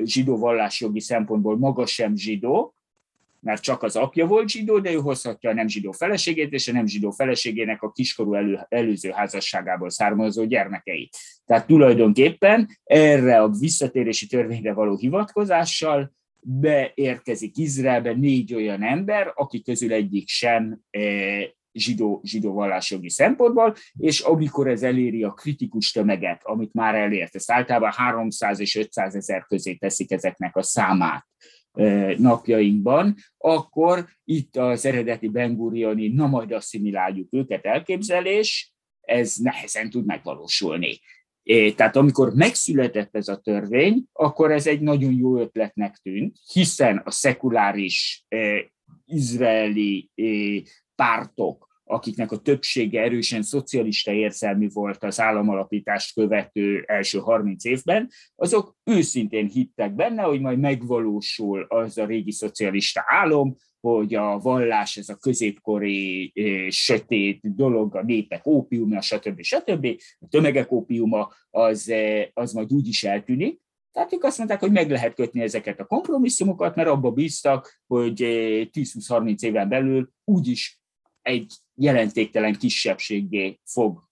zsidó 0.04 0.38
vallásjogi 0.38 1.00
szempontból 1.00 1.58
maga 1.58 1.86
sem 1.86 2.16
zsidó, 2.16 2.76
mert 3.40 3.62
csak 3.62 3.84
az 3.84 3.96
apja 3.96 4.26
volt 4.26 4.50
zsidó, 4.50 4.80
de 4.80 4.92
ő 4.92 4.96
hozhatja 4.96 5.50
a 5.50 5.54
nem 5.54 5.68
zsidó 5.68 5.92
feleségét, 5.92 6.54
és 6.54 6.68
a 6.68 6.72
nem 6.72 6.88
zsidó 6.88 7.12
feleségének 7.12 7.82
a 7.82 7.92
kiskorú 7.92 8.34
elő, 8.34 8.60
előző 8.70 9.10
házasságából 9.10 9.90
származó 9.90 10.46
gyermekeit. 10.46 11.18
Tehát 11.46 11.68
tulajdonképpen 11.68 12.68
erre 12.84 13.42
a 13.42 13.50
visszatérési 13.50 14.28
törvényre 14.28 14.74
való 14.74 14.98
hivatkozással 14.98 16.12
beérkezik 16.40 17.58
Izraelbe 17.58 18.14
négy 18.14 18.54
olyan 18.54 18.84
ember, 18.84 19.32
akik 19.36 19.64
közül 19.64 19.94
egyik 19.94 20.28
sem 20.28 20.80
eh, 20.90 21.44
zsidó, 21.80 22.22
zsidó 22.24 22.54
vallásjogi 22.54 23.10
szempontból, 23.10 23.76
és 23.98 24.20
amikor 24.20 24.68
ez 24.68 24.84
eléri 24.84 25.24
a 25.24 25.32
kritikus 25.32 25.92
tömeget, 25.92 26.42
amit 26.44 26.74
már 26.74 26.96
elért, 26.96 27.36
ezt 27.36 27.52
általában 27.52 27.92
300 27.92 28.60
és 28.60 28.76
500 28.76 29.16
ezer 29.16 29.46
közé 29.46 29.74
teszik 29.74 30.12
ezeknek 30.12 30.56
a 30.56 30.64
számát 30.64 31.26
napjainkban, 32.18 33.16
akkor 33.38 34.08
itt 34.24 34.56
az 34.56 34.86
eredeti 34.86 35.28
Bengurioni, 35.28 36.08
na 36.08 36.28
majd 36.28 36.52
asszimiláljuk 36.52 37.28
őket 37.34 37.66
elképzelés, 37.66 38.74
ez 39.02 39.36
nehezen 39.36 39.90
tud 39.90 40.06
megvalósulni. 40.06 41.00
Tehát 41.76 41.96
amikor 41.96 42.34
megszületett 42.34 43.16
ez 43.16 43.28
a 43.28 43.38
törvény, 43.38 44.04
akkor 44.14 44.52
ez 44.52 44.68
egy 44.68 44.82
nagyon 44.82 45.14
jó 45.14 45.40
ötletnek 45.40 45.96
tűnt, 45.96 46.38
hiszen 46.54 47.02
a 47.06 47.12
szekuláris 47.12 48.26
izraeli 49.06 50.12
pártok 50.96 51.67
akiknek 51.88 52.32
a 52.32 52.38
többsége 52.38 53.02
erősen 53.02 53.42
szocialista 53.42 54.12
érzelmű 54.12 54.68
volt 54.74 55.04
az 55.04 55.20
államalapítást 55.20 56.14
követő 56.14 56.84
első 56.88 57.20
30 57.20 57.66
évben, 57.66 58.10
azok 58.36 58.76
őszintén 58.84 59.48
hittek 59.48 59.96
benne, 59.96 60.22
hogy 60.22 60.42
majd 60.42 60.60
megvalósul 60.60 61.66
az 61.70 61.98
a 61.98 62.06
régi 62.06 62.32
szocialista 62.32 63.04
álom, 63.06 63.56
hogy 63.80 64.16
a 64.16 64.40
vallás, 64.40 64.98
ez 64.98 65.10
a 65.10 65.16
középkori 65.16 66.34
sötét 66.70 67.56
dolog, 67.56 67.96
a 67.96 68.04
népek 68.04 68.46
ópiuma, 68.46 69.02
stb. 69.02 69.42
stb. 69.42 69.88
A 70.20 70.28
tömegek 70.30 70.72
ópiuma, 70.72 71.32
az, 71.50 71.94
az 72.34 72.52
majd 72.52 72.74
úgy 72.74 72.88
is 72.88 73.04
eltűnik. 73.04 73.60
Tehát 73.92 74.14
ők 74.14 74.24
azt 74.24 74.38
mondták, 74.38 74.60
hogy 74.60 74.72
meg 74.72 74.90
lehet 74.90 75.14
kötni 75.14 75.42
ezeket 75.42 75.80
a 75.80 75.86
kompromisszumokat, 75.86 76.76
mert 76.76 76.90
abba 76.90 77.12
bíztak, 77.12 77.82
hogy 77.88 78.20
10-20-30 78.22 79.44
eh, 79.44 79.50
éven 79.50 79.70
belül 79.70 80.10
úgyis 80.24 80.82
egy 81.28 81.54
jelentéktelen 81.76 82.56
kisebbségé 82.56 83.60
fog 83.66 84.04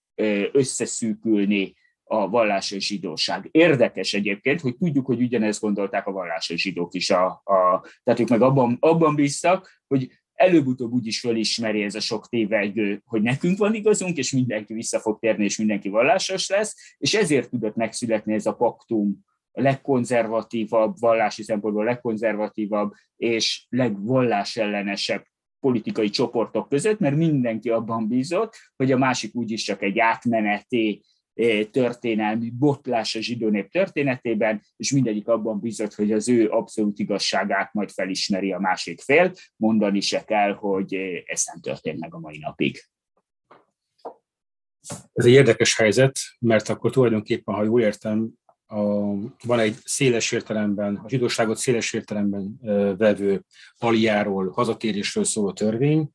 összeszűkülni 0.52 1.76
a 2.04 2.30
vallási 2.30 2.80
zsidóság. 2.80 3.48
Érdekes 3.52 4.14
egyébként, 4.14 4.62
hogy 4.62 4.78
tudjuk, 4.78 5.06
hogy 5.06 5.22
ugyanezt 5.22 5.62
gondolták 5.62 6.08
a 6.08 6.12
vallási 6.12 6.58
zsidók 6.58 6.94
is. 6.94 7.10
A, 7.10 7.26
a, 7.26 7.86
tehát 8.04 8.20
ők 8.20 8.28
meg 8.30 8.42
abban, 8.42 8.78
abban 8.80 9.16
bíztak, 9.16 9.82
hogy 9.88 10.12
előbb-utóbb 10.34 10.92
úgy 10.92 11.08
is 11.08 11.20
fölismeri 11.20 11.84
ez 11.84 11.96
a 11.96 12.00
sok 12.00 12.30
tévegő, 12.30 13.02
hogy 13.06 13.22
nekünk 13.22 13.58
van 13.58 13.74
igazunk, 13.74 14.18
és 14.18 14.32
mindenki 14.32 14.74
vissza 14.74 15.00
fog 15.00 15.20
térni, 15.20 15.44
és 15.44 15.58
mindenki 15.58 15.90
vallásos 15.90 16.50
lesz, 16.50 16.96
és 16.98 17.14
ezért 17.14 17.50
tudott 17.50 17.76
megszületni 17.76 18.34
ez 18.34 18.46
a 18.46 18.56
paktum, 18.56 19.26
a 19.52 19.62
legkonzervatívabb, 19.62 21.00
vallási 21.00 21.44
szempontból 21.44 21.84
a 21.84 21.90
legkonzervatívabb 21.90 22.94
és 23.16 23.66
legvallásellenesebb 23.70 25.26
politikai 25.66 26.10
csoportok 26.10 26.70
között, 26.70 27.00
mert 27.00 27.16
mindenki 27.16 27.70
abban 27.70 28.08
bízott, 28.08 28.56
hogy 28.76 28.92
a 28.92 28.98
másik 28.98 29.36
úgyis 29.36 29.64
csak 29.64 29.82
egy 29.82 30.00
átmeneti 30.00 31.04
eh, 31.34 31.64
történelmi 31.72 32.50
botlás 32.50 33.16
a 33.16 33.22
zsidó 33.22 33.50
nép 33.50 33.70
történetében, 33.70 34.62
és 34.78 34.92
mindegyik 34.92 35.28
abban 35.28 35.60
bízott, 35.60 35.94
hogy 35.94 36.12
az 36.12 36.30
ő 36.30 36.50
abszolút 36.50 37.00
igazságát 37.00 37.74
majd 37.74 37.92
felismeri 37.92 38.52
a 38.52 38.60
másik 38.60 39.02
fél, 39.02 39.32
mondani 39.56 40.00
se 40.00 40.24
kell, 40.24 40.54
hogy 40.54 40.94
eh, 40.94 41.22
ez 41.26 41.44
nem 41.46 41.62
történt 41.62 42.00
meg 42.00 42.14
a 42.14 42.20
mai 42.20 42.38
napig. 42.38 42.80
Ez 45.14 45.26
egy 45.26 45.32
érdekes 45.32 45.78
helyzet, 45.78 46.20
mert 46.40 46.70
akkor 46.70 46.92
tulajdonképpen, 46.92 47.56
ha 47.56 47.64
jól 47.64 47.82
értem, 47.82 48.30
a, 48.68 48.78
van 49.44 49.60
egy 49.60 49.76
széles 49.84 50.32
értelemben, 50.32 50.96
a 50.96 51.10
zsidóságot 51.10 51.58
széles 51.58 51.94
értelemben 51.94 52.60
vevő 52.98 53.46
aliáról, 53.78 54.50
hazatérésről 54.50 55.24
szóló 55.24 55.52
törvény, 55.52 56.10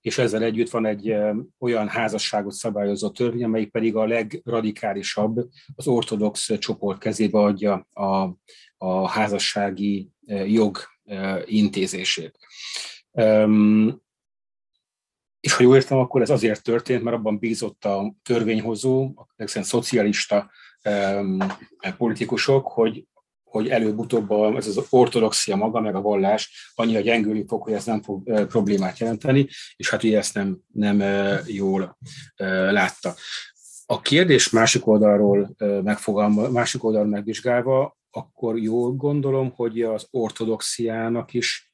és 0.00 0.18
ezzel 0.18 0.42
együtt 0.42 0.70
van 0.70 0.86
egy 0.86 1.14
olyan 1.58 1.88
házasságot 1.88 2.52
szabályozó 2.52 3.10
törvény, 3.10 3.44
amelyik 3.44 3.70
pedig 3.70 3.96
a 3.96 4.06
legradikálisabb, 4.06 5.48
az 5.74 5.86
ortodox 5.86 6.58
csoport 6.58 6.98
kezébe 6.98 7.38
adja 7.38 7.86
a, 7.92 8.36
a 8.76 9.08
házassági 9.08 10.10
jog 10.46 10.78
intézését. 11.44 12.38
És 15.40 15.52
ha 15.52 15.62
jól 15.62 15.76
értem, 15.76 15.98
akkor 15.98 16.20
ez 16.22 16.30
azért 16.30 16.62
történt, 16.62 17.02
mert 17.02 17.16
abban 17.16 17.38
bízott 17.38 17.84
a 17.84 18.14
törvényhozó, 18.22 19.12
a 19.36 19.46
szocialista 19.46 20.50
politikusok, 21.96 22.66
hogy, 22.66 23.06
hogy 23.44 23.68
előbb-utóbb 23.68 24.56
ez 24.56 24.66
az 24.66 24.86
ortodoxia 24.90 25.56
maga, 25.56 25.80
meg 25.80 25.94
a 25.94 26.00
vallás 26.00 26.72
annyira 26.74 27.00
gyengülni 27.00 27.44
fog, 27.46 27.62
hogy 27.62 27.72
ez 27.72 27.84
nem 27.84 28.02
fog 28.02 28.46
problémát 28.46 28.98
jelenteni, 28.98 29.48
és 29.76 29.90
hát 29.90 30.02
ugye 30.02 30.18
ezt 30.18 30.34
nem, 30.34 30.58
nem 30.72 31.02
jól 31.46 31.98
látta. 32.70 33.14
A 33.86 34.00
kérdés 34.00 34.50
másik 34.50 34.86
oldalról 34.86 35.54
megfogalma, 35.82 36.48
másik 36.48 36.84
oldalról 36.84 37.10
megvizsgálva, 37.10 37.96
akkor 38.10 38.58
jól 38.58 38.92
gondolom, 38.92 39.52
hogy 39.54 39.82
az 39.82 40.06
ortodoxiának 40.10 41.34
is 41.34 41.72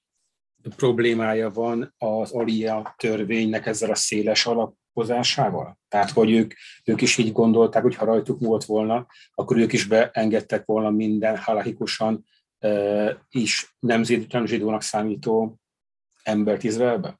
problémája 0.76 1.50
van 1.50 1.94
az 1.98 2.30
alia 2.30 2.94
törvénynek 2.96 3.66
ezzel 3.66 3.90
a 3.90 3.94
széles 3.94 4.46
alap 4.46 4.74
hozásával? 4.98 5.78
Tehát, 5.88 6.10
hogy 6.10 6.30
ők, 6.30 6.54
ők 6.84 7.00
is 7.00 7.16
így 7.16 7.32
gondolták, 7.32 7.82
hogy 7.82 7.94
ha 7.94 8.04
rajtuk 8.04 8.40
volt 8.40 8.64
volna, 8.64 9.06
akkor 9.34 9.56
ők 9.56 9.72
is 9.72 9.84
beengedtek 9.84 10.64
volna 10.64 10.90
minden 10.90 11.36
halahikusan 11.36 12.24
e, 12.58 13.26
is 13.30 13.76
nemzétlen 13.78 14.46
zsidónak 14.46 14.82
számító 14.82 15.58
embert 16.22 16.64
Izraelbe? 16.64 17.18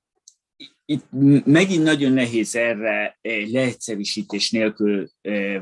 itt 0.91 1.07
megint 1.45 1.83
nagyon 1.83 2.12
nehéz 2.12 2.57
erre 2.57 3.19
leegyszerűsítés 3.53 4.51
nélkül 4.51 5.09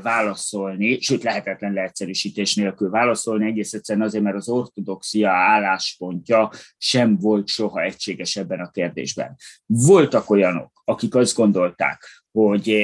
válaszolni, 0.01 0.99
sőt 0.99 1.23
lehetetlen 1.23 1.73
leegyszerűsítés 1.73 2.55
nélkül 2.55 2.89
válaszolni, 2.89 3.45
egész 3.45 3.73
egyszerűen 3.73 4.05
azért, 4.05 4.23
mert 4.23 4.35
az 4.35 4.49
ortodoxia 4.49 5.29
álláspontja 5.29 6.51
sem 6.77 7.17
volt 7.17 7.47
soha 7.47 7.81
egységes 7.81 8.35
ebben 8.35 8.59
a 8.59 8.69
kérdésben. 8.69 9.35
Voltak 9.65 10.29
olyanok, 10.29 10.76
akik 10.89 11.15
azt 11.15 11.35
gondolták, 11.35 12.01
hogy 12.31 12.75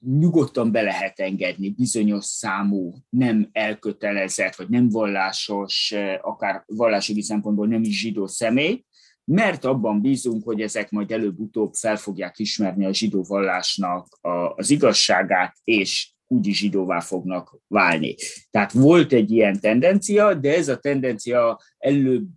nyugodtan 0.00 0.72
be 0.72 0.82
lehet 0.82 1.20
engedni 1.20 1.70
bizonyos 1.70 2.24
számú 2.24 2.94
nem 3.08 3.48
elkötelezett, 3.52 4.54
vagy 4.54 4.68
nem 4.68 4.88
vallásos, 4.88 5.94
akár 6.20 6.62
vallási 6.66 7.22
szempontból 7.22 7.66
nem 7.66 7.82
is 7.82 8.00
zsidó 8.00 8.26
személy, 8.26 8.84
mert 9.24 9.64
abban 9.64 10.00
bízunk, 10.00 10.44
hogy 10.44 10.60
ezek 10.60 10.90
majd 10.90 11.12
előbb-utóbb 11.12 11.72
fel 11.74 11.96
fogják 11.96 12.38
ismerni 12.38 12.84
a 12.84 12.94
zsidó 12.94 13.22
vallásnak 13.22 14.18
az 14.56 14.70
igazságát, 14.70 15.56
és 15.64 16.10
úgyis 16.26 16.58
zsidóvá 16.58 17.00
fognak 17.00 17.58
válni. 17.66 18.14
Tehát 18.50 18.72
volt 18.72 19.12
egy 19.12 19.30
ilyen 19.30 19.60
tendencia, 19.60 20.34
de 20.34 20.54
ez 20.54 20.68
a 20.68 20.78
tendencia 20.78 21.60
előbb 21.78 22.28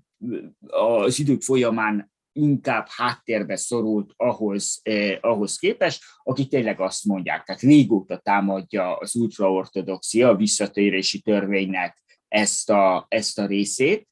az 0.67 1.19
idők 1.19 1.41
folyamán 1.41 2.11
inkább 2.41 2.87
háttérbe 2.89 3.55
szorult 3.55 4.13
ahhoz, 4.15 4.79
eh, 4.83 5.17
ahhoz 5.21 5.57
képest, 5.57 6.03
akik 6.23 6.49
tényleg 6.49 6.79
azt 6.79 7.05
mondják, 7.05 7.43
tehát 7.43 7.61
régóta 7.61 8.17
támadja 8.17 8.95
az 8.95 9.15
ultraortodoxia, 9.15 10.29
a 10.29 10.35
visszatérési 10.35 11.21
törvénynek 11.21 12.03
ezt 12.27 12.69
a, 12.69 13.05
ezt 13.07 13.39
a 13.39 13.45
részét, 13.45 14.09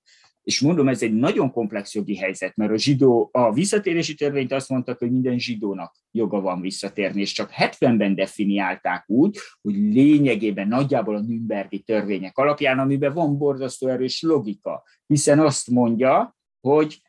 és 0.47 0.59
mondom, 0.59 0.87
ez 0.87 1.01
egy 1.01 1.13
nagyon 1.13 1.51
komplex 1.51 1.95
jogi 1.95 2.15
helyzet, 2.15 2.55
mert 2.55 2.71
a 2.71 2.77
zsidó, 2.77 3.29
a 3.31 3.53
visszatérési 3.53 4.15
törvényt 4.15 4.51
azt 4.51 4.69
mondtak, 4.69 4.99
hogy 4.99 5.11
minden 5.11 5.39
zsidónak 5.39 5.95
joga 6.11 6.41
van 6.41 6.61
visszatérni, 6.61 7.21
és 7.21 7.31
csak 7.31 7.51
70-ben 7.57 8.15
definiálták 8.15 9.03
úgy, 9.09 9.37
hogy 9.61 9.73
lényegében 9.75 10.67
nagyjából 10.67 11.15
a 11.15 11.21
Nürnbergi 11.21 11.79
törvények 11.79 12.37
alapján, 12.37 12.79
amiben 12.79 13.13
van 13.13 13.37
borzasztó 13.37 13.87
erős 13.87 14.21
logika, 14.21 14.83
hiszen 15.07 15.39
azt 15.39 15.69
mondja, 15.69 16.37
hogy, 16.59 17.01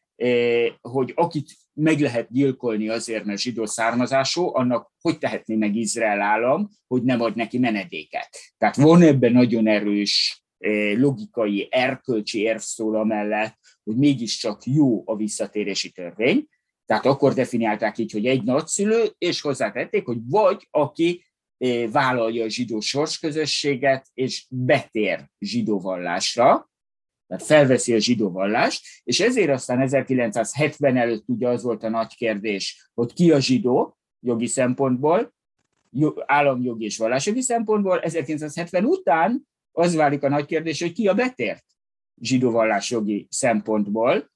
hogy 0.80 1.12
akit 1.14 1.50
meg 1.72 2.00
lehet 2.00 2.32
gyilkolni 2.32 2.88
azért, 2.88 3.24
mert 3.24 3.40
zsidó 3.40 3.66
származású, 3.66 4.54
annak 4.54 4.92
hogy 5.00 5.18
tehetné 5.18 5.54
meg 5.54 5.74
Izrael 5.74 6.20
állam, 6.20 6.68
hogy 6.86 7.02
nem 7.02 7.20
ad 7.20 7.36
neki 7.36 7.58
menedéket. 7.58 8.28
Tehát 8.56 8.76
van 8.76 9.02
ebben 9.02 9.32
nagyon 9.32 9.66
erős 9.66 10.42
Eh, 10.58 10.96
logikai, 10.96 11.68
erkölcsi 11.70 12.40
érv 12.40 12.58
szól 12.58 12.96
amellett, 12.96 13.58
hogy 13.84 13.96
mégiscsak 13.96 14.64
jó 14.64 15.02
a 15.06 15.16
visszatérési 15.16 15.90
törvény. 15.90 16.46
Tehát 16.86 17.06
akkor 17.06 17.34
definiálták 17.34 17.98
így, 17.98 18.12
hogy 18.12 18.26
egy 18.26 18.42
nagyszülő, 18.42 19.04
és 19.18 19.40
hozzátették, 19.40 20.06
hogy 20.06 20.18
vagy 20.28 20.66
aki 20.70 21.24
eh, 21.58 21.90
vállalja 21.90 22.44
a 22.44 22.48
zsidó 22.48 22.80
sorsközösséget, 22.80 24.06
és 24.14 24.46
betér 24.48 25.28
zsidó 25.38 25.80
vallásra, 25.80 26.67
tehát 27.28 27.44
felveszi 27.44 27.94
a 27.94 27.98
zsidó 27.98 28.30
vallást, 28.30 28.86
és 29.04 29.20
ezért 29.20 29.50
aztán 29.50 29.80
1970 29.80 30.96
előtt 30.96 31.24
ugye 31.26 31.48
az 31.48 31.62
volt 31.62 31.82
a 31.82 31.88
nagy 31.88 32.14
kérdés, 32.14 32.90
hogy 32.94 33.12
ki 33.12 33.30
a 33.30 33.40
zsidó 33.40 33.98
jogi 34.20 34.46
szempontból, 34.46 35.34
államjogi 36.26 36.84
és 36.84 36.98
vallásogi 36.98 37.40
szempontból, 37.40 38.00
1970 38.00 38.84
után 38.84 39.48
az 39.72 39.94
válik 39.94 40.22
a 40.22 40.28
nagy 40.28 40.46
kérdés, 40.46 40.80
hogy 40.80 40.92
ki 40.92 41.08
a 41.08 41.14
betért 41.14 41.64
zsidó 42.20 42.64
jogi 42.88 43.26
szempontból, 43.30 44.30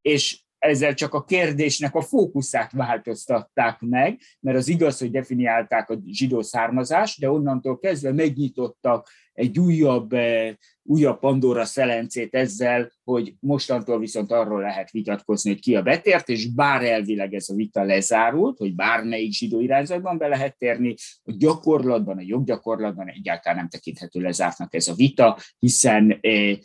és 0.00 0.42
ezzel 0.58 0.94
csak 0.94 1.14
a 1.14 1.24
kérdésnek 1.24 1.94
a 1.94 2.00
fókuszát 2.00 2.72
változtatták 2.72 3.80
meg, 3.80 4.20
mert 4.40 4.56
az 4.56 4.68
igaz, 4.68 4.98
hogy 4.98 5.10
definiálták 5.10 5.90
a 5.90 5.98
zsidó 6.06 6.42
származást, 6.42 7.20
de 7.20 7.30
onnantól 7.30 7.78
kezdve 7.78 8.12
megnyitottak 8.12 9.08
egy 9.32 9.58
újabb, 9.58 10.12
eh, 10.12 10.54
újabb 10.88 11.18
Pandora 11.18 11.64
szelencét 11.64 12.34
ezzel, 12.34 12.92
hogy 13.04 13.34
mostantól 13.40 13.98
viszont 13.98 14.32
arról 14.32 14.60
lehet 14.60 14.90
vitatkozni, 14.90 15.50
hogy 15.50 15.60
ki 15.60 15.76
a 15.76 15.82
betért, 15.82 16.28
és 16.28 16.54
bár 16.54 16.84
elvileg 16.84 17.34
ez 17.34 17.48
a 17.48 17.54
vita 17.54 17.82
lezárult, 17.82 18.58
hogy 18.58 18.74
bármelyik 18.74 19.32
zsidó 19.32 19.60
irányzatban 19.60 20.18
be 20.18 20.28
lehet 20.28 20.58
térni, 20.58 20.94
a 21.22 21.34
gyakorlatban, 21.38 22.18
a 22.18 22.22
joggyakorlatban 22.24 23.08
egyáltalán 23.08 23.58
nem 23.58 23.68
tekinthető 23.68 24.20
lezártnak 24.20 24.74
ez 24.74 24.88
a 24.88 24.94
vita, 24.94 25.38
hiszen 25.58 26.18
eh, 26.20 26.56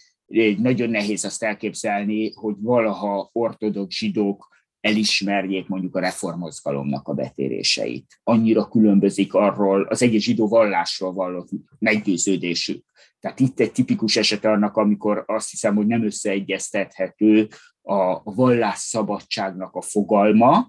nagyon 0.58 0.90
nehéz 0.90 1.26
azt 1.26 1.44
elképzelni, 1.44 2.32
hogy 2.34 2.56
valaha 2.60 3.30
ortodox 3.34 3.96
zsidók 3.96 4.53
elismerjék 4.84 5.68
mondjuk 5.68 5.96
a 5.96 6.00
reformozgalomnak 6.00 7.08
a 7.08 7.14
betéréseit. 7.14 8.20
Annyira 8.24 8.68
különbözik 8.68 9.34
arról 9.34 9.84
az 9.84 10.02
egész 10.02 10.24
zsidó 10.24 10.48
vallásról 10.48 11.14
vallott 11.14 11.50
meggyőződésük. 11.80 12.86
Tehát 13.20 13.40
itt 13.40 13.60
egy 13.60 13.72
tipikus 13.72 14.16
eset 14.16 14.46
annak, 14.46 14.78
amikor 14.78 15.24
azt 15.28 15.50
hiszem, 15.50 15.76
hogy 15.76 15.88
nem 15.88 16.06
összeegyeztethető 16.06 17.48
a 17.82 18.24
vallásszabadságnak 18.24 19.76
a 19.76 19.82
fogalma, 19.82 20.68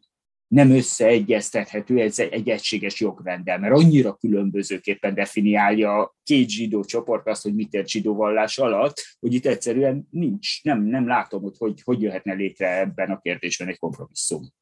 nem 0.54 0.70
összeegyeztethető 0.70 2.00
ez 2.00 2.18
egy 2.18 2.48
egységes 2.48 3.00
jogrendel, 3.00 3.58
mert 3.58 3.74
annyira 3.74 4.14
különbözőképpen 4.14 5.14
definiálja 5.14 6.16
két 6.22 6.48
zsidó 6.48 6.84
csoport 6.84 7.28
azt, 7.28 7.42
hogy 7.42 7.54
mit 7.54 7.74
ért 7.74 7.88
zsidó 7.88 8.14
vallás 8.14 8.58
alatt, 8.58 9.16
hogy 9.20 9.34
itt 9.34 9.46
egyszerűen 9.46 10.08
nincs, 10.10 10.62
nem, 10.62 10.82
nem 10.82 11.06
látom, 11.06 11.42
hogy, 11.42 11.56
hogy 11.58 11.82
hogy 11.84 12.02
jöhetne 12.02 12.32
létre 12.32 12.78
ebben 12.78 13.10
a 13.10 13.18
kérdésben 13.18 13.68
egy 13.68 13.78
kompromisszum. 13.78 14.52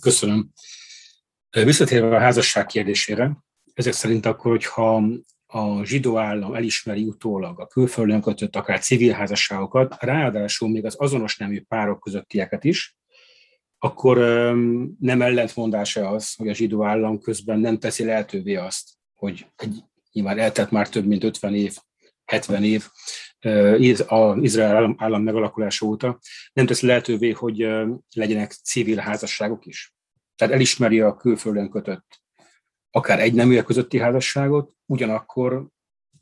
Köszönöm. 0.00 0.50
Visszatérve 1.50 2.16
a 2.16 2.20
házasság 2.20 2.66
kérdésére, 2.66 3.36
ezek 3.74 3.92
szerint 3.92 4.26
akkor, 4.26 4.50
hogyha 4.50 5.02
a 5.46 5.84
zsidó 5.84 6.18
állam 6.18 6.54
elismeri 6.54 7.04
utólag 7.04 7.60
a 7.60 7.66
külföldön 7.66 8.20
kötött 8.20 8.56
akár 8.56 8.80
civil 8.80 9.12
házasságokat, 9.12 9.96
ráadásul 9.98 10.68
még 10.68 10.84
az 10.84 10.94
azonos 10.98 11.36
nemű 11.36 11.62
párok 11.68 12.00
közöttieket 12.00 12.64
is, 12.64 12.96
akkor 13.78 14.16
nem 15.00 15.22
ellentmondása 15.22 16.08
az, 16.08 16.34
hogy 16.34 16.48
a 16.48 16.54
zsidó 16.54 16.84
állam 16.84 17.20
közben 17.20 17.58
nem 17.58 17.78
teszi 17.78 18.04
lehetővé 18.04 18.54
azt, 18.54 18.88
hogy 19.14 19.46
egy, 19.56 19.84
nyilván 20.12 20.38
eltett 20.38 20.70
már 20.70 20.88
több 20.88 21.06
mint 21.06 21.24
50 21.24 21.54
év, 21.54 21.76
70 22.24 22.64
év 22.64 22.88
az 24.06 24.36
Izrael 24.40 24.94
állam 24.98 25.22
megalakulása 25.22 25.86
óta, 25.86 26.18
nem 26.52 26.66
teszi 26.66 26.86
lehetővé, 26.86 27.30
hogy 27.30 27.56
legyenek 28.14 28.52
civil 28.52 28.96
házasságok 28.96 29.66
is. 29.66 29.94
Tehát 30.36 30.54
elismeri 30.54 31.00
a 31.00 31.16
külföldön 31.16 31.70
kötött 31.70 32.22
akár 32.90 33.20
egy 33.20 33.34
neműek 33.34 33.64
közötti 33.64 33.98
házasságot, 33.98 34.72
ugyanakkor 34.86 35.68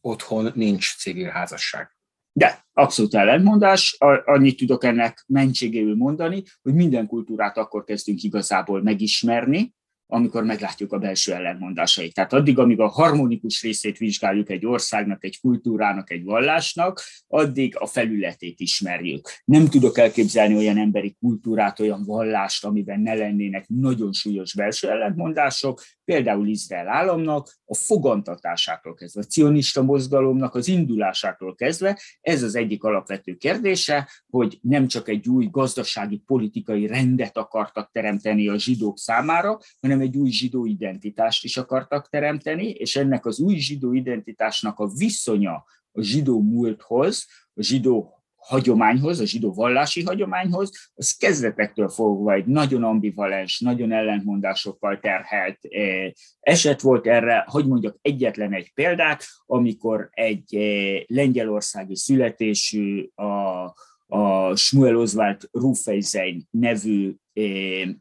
otthon 0.01 0.53
nincs 0.55 0.97
civil 0.97 1.29
házasság. 1.29 1.96
De 2.39 2.67
abszolút 2.73 3.15
ellentmondás, 3.15 3.97
annyit 4.25 4.57
tudok 4.57 4.85
ennek 4.85 5.25
mentségéül 5.27 5.97
mondani, 5.97 6.43
hogy 6.63 6.75
minden 6.75 7.07
kultúrát 7.07 7.57
akkor 7.57 7.85
kezdünk 7.85 8.23
igazából 8.23 8.83
megismerni, 8.83 9.75
amikor 10.07 10.45
meglátjuk 10.45 10.93
a 10.93 10.99
belső 10.99 11.33
ellentmondásait. 11.33 12.15
Tehát 12.15 12.33
addig, 12.33 12.59
amíg 12.59 12.81
a 12.81 12.89
harmonikus 12.89 13.63
részét 13.63 13.99
vizsgáljuk 13.99 14.51
egy 14.51 14.67
országnak, 14.67 15.25
egy 15.25 15.41
kultúrának, 15.41 16.11
egy 16.11 16.25
vallásnak, 16.25 17.03
addig 17.27 17.77
a 17.79 17.87
felületét 17.87 18.61
ismerjük. 18.61 19.29
Nem 19.45 19.69
tudok 19.69 19.99
elképzelni 19.99 20.57
olyan 20.57 20.79
emberi 20.79 21.17
kultúrát, 21.21 21.81
olyan 21.81 22.05
vallást, 22.05 22.65
amiben 22.65 23.01
ne 23.01 23.15
lennének 23.15 23.69
nagyon 23.69 24.13
súlyos 24.13 24.55
belső 24.55 24.91
ellentmondások, 24.91 25.83
például 26.07 26.49
Izrael 26.49 26.89
államnak, 26.89 27.55
a 27.65 27.75
fogantatásától 27.75 28.95
kezdve, 28.95 29.21
a 29.21 29.25
cionista 29.25 29.83
mozgalomnak 29.83 30.55
az 30.55 30.69
indulásától 30.69 31.55
kezdve, 31.55 32.01
ez 32.21 32.43
az 32.43 32.55
egyik 32.55 32.85
alapvető 32.85 33.35
kérdése, 33.35 34.09
hogy 34.31 34.59
nem 34.63 34.87
csak 34.87 35.09
egy 35.09 35.29
új 35.29 35.49
gazdasági, 35.51 36.23
politikai 36.27 36.87
rendet 36.87 37.37
akartak 37.37 37.91
teremteni 37.93 38.49
a 38.49 38.59
zsidók 38.59 38.99
számára, 38.99 39.59
hanem 39.81 40.01
egy 40.01 40.17
új 40.17 40.31
zsidó 40.31 40.67
identitást 40.67 41.45
is 41.45 41.57
akartak 41.57 42.09
teremteni, 42.09 42.69
és 42.71 42.97
ennek 42.97 43.27
az 43.27 43.39
új 43.39 43.57
zsidó 43.57 43.93
identitásnak 43.93 44.79
a 44.79 44.87
viszonya 44.87 45.65
a 45.93 46.03
zsidó 46.03 46.41
múlthoz, 46.41 47.27
a 47.55 47.63
zsidó 47.63 48.17
hagyományhoz, 48.47 49.21
a 49.21 49.27
zsidó 49.27 49.53
vallási 49.53 50.03
hagyományhoz, 50.03 50.91
az 50.95 51.17
kezdetektől 51.17 51.89
fogva 51.89 52.33
egy 52.33 52.47
nagyon 52.47 52.83
ambivalens, 52.83 53.61
nagyon 53.61 53.93
ellentmondásokkal 53.93 54.99
terhelt 55.01 55.59
eh, 55.63 56.11
eset 56.41 56.81
volt 56.81 57.07
erre, 57.07 57.45
hogy 57.49 57.67
mondjak 57.67 57.99
egyetlen 58.03 58.53
egy 58.53 58.73
példát, 58.75 59.25
amikor 59.47 60.09
egy 60.11 60.55
eh, 60.55 61.03
lengyelországi 61.07 61.97
születésű 61.97 63.09
a 63.15 63.75
a 64.07 64.57
Shmuel 64.57 64.97
Oswald 64.97 65.49
Rufeizein 65.53 66.47
nevű, 66.51 67.15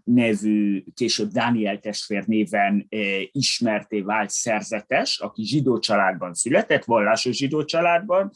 nevű, 0.03 0.83
később 0.93 1.31
Dániel 1.31 1.79
testvér 1.79 2.25
néven 2.25 2.87
ismerté 3.31 4.01
vált 4.01 4.29
szerzetes, 4.29 5.19
aki 5.19 5.45
zsidó 5.45 5.79
családban 5.79 6.33
született, 6.33 6.83
vallásos 6.83 7.35
zsidó 7.35 7.63
családban, 7.63 8.31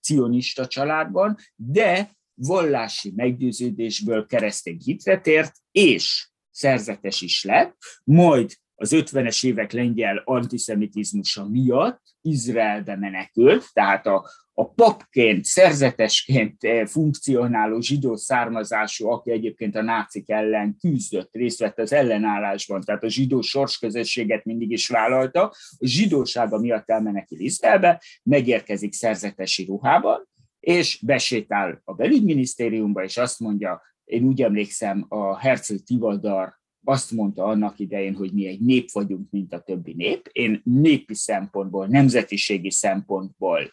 cionista 0.00 0.66
családban, 0.66 1.36
de 1.54 2.10
vallási 2.34 3.12
meggyőződésből 3.16 4.26
keresztény 4.26 4.80
hitre 4.84 5.20
tért, 5.20 5.52
és 5.70 6.28
szerzetes 6.50 7.20
is 7.20 7.44
lett, 7.44 7.76
majd 8.04 8.56
az 8.74 8.92
50-es 8.94 9.46
évek 9.46 9.72
lengyel 9.72 10.22
antiszemitizmusa 10.24 11.48
miatt 11.48 12.02
Izraelbe 12.20 12.96
menekült, 12.96 13.64
tehát 13.72 14.06
a, 14.06 14.30
a 14.52 14.68
papként, 14.68 15.44
szerzetesként 15.44 16.64
eh, 16.64 16.86
funkcionáló 16.86 17.80
zsidó 17.80 18.16
származású, 18.16 19.08
aki 19.08 19.30
egyébként 19.30 19.76
a 19.76 19.82
nácik 19.82 20.30
ellen 20.30 20.76
küzdött, 20.80 21.28
részt 21.32 21.58
vett 21.58 21.78
az 21.78 21.92
ellenállásban, 21.92 22.80
tehát 22.80 23.04
a 23.04 23.08
zsidó 23.08 23.40
sorsközösséget 23.40 24.44
mindig 24.44 24.70
is 24.70 24.88
vállalta, 24.88 25.42
a 25.78 25.86
zsidósága 25.86 26.58
miatt 26.58 26.90
elmenekül 26.90 27.40
Izraelbe, 27.40 28.02
megérkezik 28.22 28.92
szerzetesi 28.92 29.64
ruhában, 29.64 30.28
és 30.60 31.00
besétál 31.02 31.80
a 31.84 31.94
belügyminisztériumba, 31.94 33.02
és 33.04 33.16
azt 33.16 33.40
mondja, 33.40 33.82
én 34.04 34.24
úgy 34.24 34.42
emlékszem, 34.42 35.06
a 35.08 35.38
Herzl 35.38 35.74
Tivadar 35.86 36.62
azt 36.84 37.10
mondta 37.10 37.44
annak 37.44 37.78
idején, 37.78 38.14
hogy 38.14 38.32
mi 38.32 38.46
egy 38.46 38.60
nép 38.60 38.90
vagyunk, 38.92 39.30
mint 39.30 39.52
a 39.52 39.60
többi 39.60 39.92
nép. 39.92 40.28
Én 40.32 40.60
népi 40.64 41.14
szempontból, 41.14 41.86
nemzetiségi 41.86 42.70
szempontból 42.70 43.72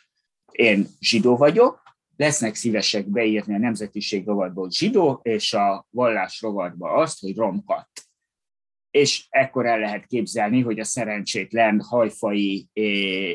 én 0.51 0.87
zsidó 0.99 1.37
vagyok, 1.37 1.81
lesznek 2.15 2.55
szívesek 2.55 3.09
beírni 3.09 3.53
a 3.53 3.57
nemzetiség 3.57 4.25
rovatból 4.25 4.71
zsidó, 4.71 5.19
és 5.23 5.53
a 5.53 5.87
vallás 5.89 6.41
rovatba 6.41 6.91
azt, 6.91 7.19
hogy 7.19 7.35
romkat. 7.35 7.89
És 8.91 9.25
ekkor 9.29 9.65
el 9.65 9.79
lehet 9.79 10.05
képzelni, 10.05 10.61
hogy 10.61 10.79
a 10.79 10.83
szerencsétlen 10.83 11.81
hajfai 11.81 12.69
eh, 12.73 12.83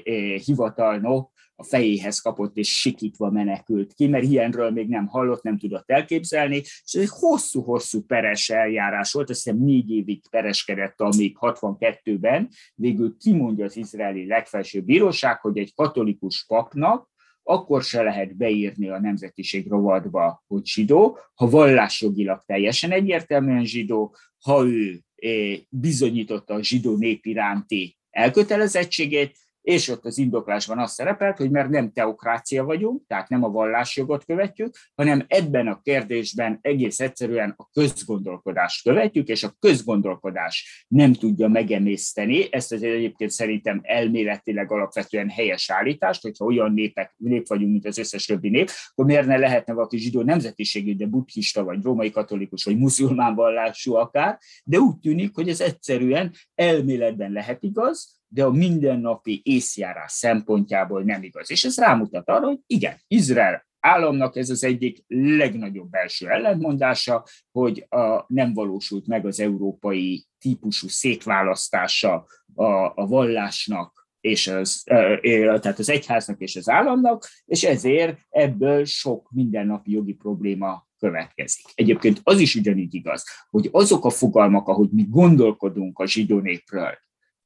eh, 0.04 0.38
hivatalnok 0.38 1.32
a 1.56 1.64
fejéhez 1.64 2.20
kapott 2.20 2.56
és 2.56 2.80
sikítva 2.80 3.30
menekült 3.30 3.92
ki, 3.92 4.06
mert 4.06 4.24
ilyenről 4.24 4.70
még 4.70 4.88
nem 4.88 5.06
hallott, 5.06 5.42
nem 5.42 5.58
tudott 5.58 5.90
elképzelni, 5.90 6.56
és 6.56 6.82
ez 6.92 7.00
egy 7.00 7.08
hosszú-hosszú 7.10 8.04
peres 8.04 8.48
eljárás 8.48 9.12
volt, 9.12 9.30
azt 9.30 9.44
hiszem 9.44 9.58
négy 9.58 9.90
évig 9.90 10.28
pereskedett, 10.30 11.00
amíg 11.00 11.36
62-ben 11.40 12.48
végül 12.74 13.16
kimondja 13.18 13.64
az 13.64 13.76
izraeli 13.76 14.26
legfelsőbb 14.26 14.84
bíróság, 14.84 15.40
hogy 15.40 15.58
egy 15.58 15.74
katolikus 15.74 16.44
papnak 16.46 17.14
akkor 17.48 17.82
se 17.82 18.02
lehet 18.02 18.36
beírni 18.36 18.88
a 18.88 19.00
nemzetiség 19.00 19.68
rovatba, 19.68 20.44
hogy 20.46 20.66
zsidó, 20.66 21.18
ha 21.34 21.48
vallásjogilag 21.48 22.42
teljesen 22.46 22.90
egyértelműen 22.90 23.64
zsidó, 23.64 24.16
ha 24.44 24.66
ő 24.66 25.00
eh, 25.14 25.58
bizonyította 25.68 26.54
a 26.54 26.62
zsidó 26.62 26.96
nép 26.96 27.26
iránti 27.26 27.96
elkötelezettségét, 28.10 29.36
és 29.66 29.88
ott 29.88 30.04
az 30.04 30.18
indoklásban 30.18 30.78
az 30.78 30.92
szerepelt, 30.92 31.36
hogy 31.36 31.50
mert 31.50 31.68
nem 31.68 31.92
teokrácia 31.92 32.64
vagyunk, 32.64 33.06
tehát 33.06 33.28
nem 33.28 33.44
a 33.44 33.48
vallásjogot 33.48 34.24
követjük, 34.24 34.76
hanem 34.94 35.24
ebben 35.28 35.66
a 35.66 35.80
kérdésben 35.82 36.58
egész 36.60 37.00
egyszerűen 37.00 37.54
a 37.56 37.68
közgondolkodást 37.72 38.82
követjük, 38.82 39.28
és 39.28 39.42
a 39.42 39.54
közgondolkodás 39.58 40.86
nem 40.88 41.12
tudja 41.12 41.48
megemészteni, 41.48 42.46
ezt 42.50 42.72
az 42.72 42.82
egyébként 42.82 43.30
szerintem 43.30 43.80
elméletileg 43.82 44.72
alapvetően 44.72 45.28
helyes 45.28 45.70
állítást, 45.70 46.22
hogyha 46.22 46.44
olyan 46.44 46.72
népek, 46.72 47.14
nép 47.16 47.48
vagyunk, 47.48 47.70
mint 47.70 47.86
az 47.86 47.98
összes 47.98 48.24
többi 48.26 48.48
nép, 48.48 48.70
akkor 48.90 49.04
miért 49.04 49.26
ne 49.26 49.36
lehetne 49.36 49.72
valaki 49.72 49.98
zsidó 49.98 50.22
nemzetiségű, 50.22 50.96
de 50.96 51.06
buddhista, 51.06 51.64
vagy 51.64 51.82
római 51.82 52.10
katolikus, 52.10 52.64
vagy 52.64 52.78
muzulmán 52.78 53.34
vallású 53.34 53.94
akár, 53.94 54.38
de 54.64 54.78
úgy 54.78 54.98
tűnik, 54.98 55.34
hogy 55.34 55.48
ez 55.48 55.60
egyszerűen 55.60 56.32
elméletben 56.54 57.32
lehet 57.32 57.62
igaz, 57.62 58.15
de 58.28 58.44
a 58.44 58.50
mindennapi 58.50 59.40
észjárás 59.44 60.12
szempontjából 60.12 61.02
nem 61.02 61.22
igaz. 61.22 61.50
És 61.50 61.64
ez 61.64 61.78
rámutat 61.78 62.28
arra, 62.28 62.46
hogy 62.46 62.58
igen, 62.66 62.96
Izrael 63.08 63.66
államnak 63.80 64.36
ez 64.36 64.50
az 64.50 64.64
egyik 64.64 65.04
legnagyobb 65.08 65.90
belső 65.90 66.28
ellentmondása, 66.28 67.24
hogy 67.50 67.86
a, 67.88 68.24
nem 68.28 68.52
valósult 68.54 69.06
meg 69.06 69.26
az 69.26 69.40
európai 69.40 70.26
típusú 70.38 70.88
szétválasztása 70.88 72.26
a, 72.54 72.64
a 72.94 73.06
vallásnak 73.06 74.08
és 74.20 74.46
az, 74.46 74.82
tehát 74.82 75.78
az 75.78 75.88
egyháznak 75.88 76.40
és 76.40 76.56
az 76.56 76.68
államnak, 76.68 77.28
és 77.44 77.64
ezért 77.64 78.18
ebből 78.28 78.84
sok 78.84 79.30
mindennapi 79.30 79.90
jogi 79.90 80.12
probléma 80.12 80.86
következik. 80.98 81.66
Egyébként 81.74 82.20
az 82.22 82.38
is 82.38 82.54
ugyanígy 82.54 82.94
igaz, 82.94 83.24
hogy 83.50 83.68
azok 83.72 84.04
a 84.04 84.10
fogalmak, 84.10 84.68
ahogy 84.68 84.90
mi 84.90 85.06
gondolkodunk 85.08 85.98
a 85.98 86.06
zsidó 86.06 86.38
népről, 86.38 86.98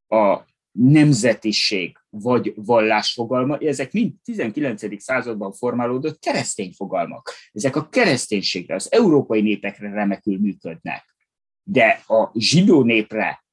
a 0.08 0.44
nemzetiség 0.72 1.96
vagy 2.08 2.52
vallás 2.56 3.12
fogalma, 3.12 3.58
ezek 3.58 3.92
mind 3.92 4.12
19. 4.24 5.02
században 5.02 5.52
formálódott 5.52 6.18
keresztény 6.18 6.72
fogalmak. 6.72 7.32
Ezek 7.52 7.76
a 7.76 7.88
kereszténységre, 7.88 8.74
az 8.74 8.92
európai 8.92 9.40
népekre 9.40 9.90
remekül 9.90 10.38
működnek. 10.38 11.14
De 11.62 12.02
a 12.06 12.30
zsidó 12.34 12.82
népre 12.82 13.44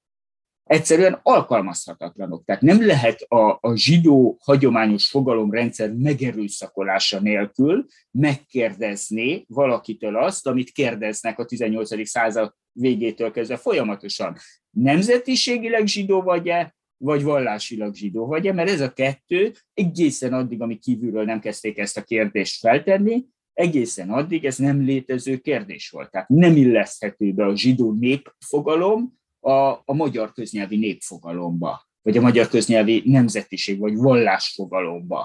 egyszerűen 0.67 1.19
alkalmazhatatlanok. 1.23 2.45
Tehát 2.45 2.61
nem 2.61 2.85
lehet 2.85 3.21
a, 3.21 3.57
a 3.61 3.75
zsidó 3.75 4.37
hagyományos 4.43 5.09
fogalomrendszer 5.09 5.93
megerőszakolása 5.93 7.19
nélkül 7.19 7.85
megkérdezni 8.11 9.45
valakitől 9.47 10.17
azt, 10.17 10.47
amit 10.47 10.71
kérdeznek 10.71 11.39
a 11.39 11.45
18. 11.45 12.07
század 12.07 12.53
végétől 12.71 13.31
kezdve 13.31 13.57
folyamatosan. 13.57 14.37
Nemzetiségileg 14.69 15.87
zsidó 15.87 16.21
vagy-e, 16.21 16.75
vagy 16.97 17.23
vallásilag 17.23 17.95
zsidó 17.95 18.25
vagy-e, 18.25 18.53
mert 18.53 18.69
ez 18.69 18.81
a 18.81 18.93
kettő 18.93 19.53
egészen 19.73 20.33
addig, 20.33 20.61
amíg 20.61 20.79
kívülről 20.79 21.23
nem 21.23 21.39
kezdték 21.39 21.77
ezt 21.77 21.97
a 21.97 22.03
kérdést 22.03 22.59
feltenni, 22.59 23.25
egészen 23.53 24.09
addig 24.09 24.45
ez 24.45 24.57
nem 24.57 24.81
létező 24.81 25.37
kérdés 25.37 25.89
volt. 25.89 26.11
Tehát 26.11 26.29
nem 26.29 26.55
illeszthető 26.55 27.33
be 27.33 27.45
a 27.45 27.55
zsidó 27.55 27.93
népfogalom 27.93 29.19
a, 29.39 29.51
a 29.71 29.93
magyar 29.93 30.33
köznyelvi 30.33 30.77
népfogalomba, 30.77 31.89
vagy 32.01 32.17
a 32.17 32.21
magyar 32.21 32.47
köznyelvi 32.47 33.01
nemzetiség, 33.05 33.79
vagy 33.79 33.95
vallásfogalomba. 33.95 35.19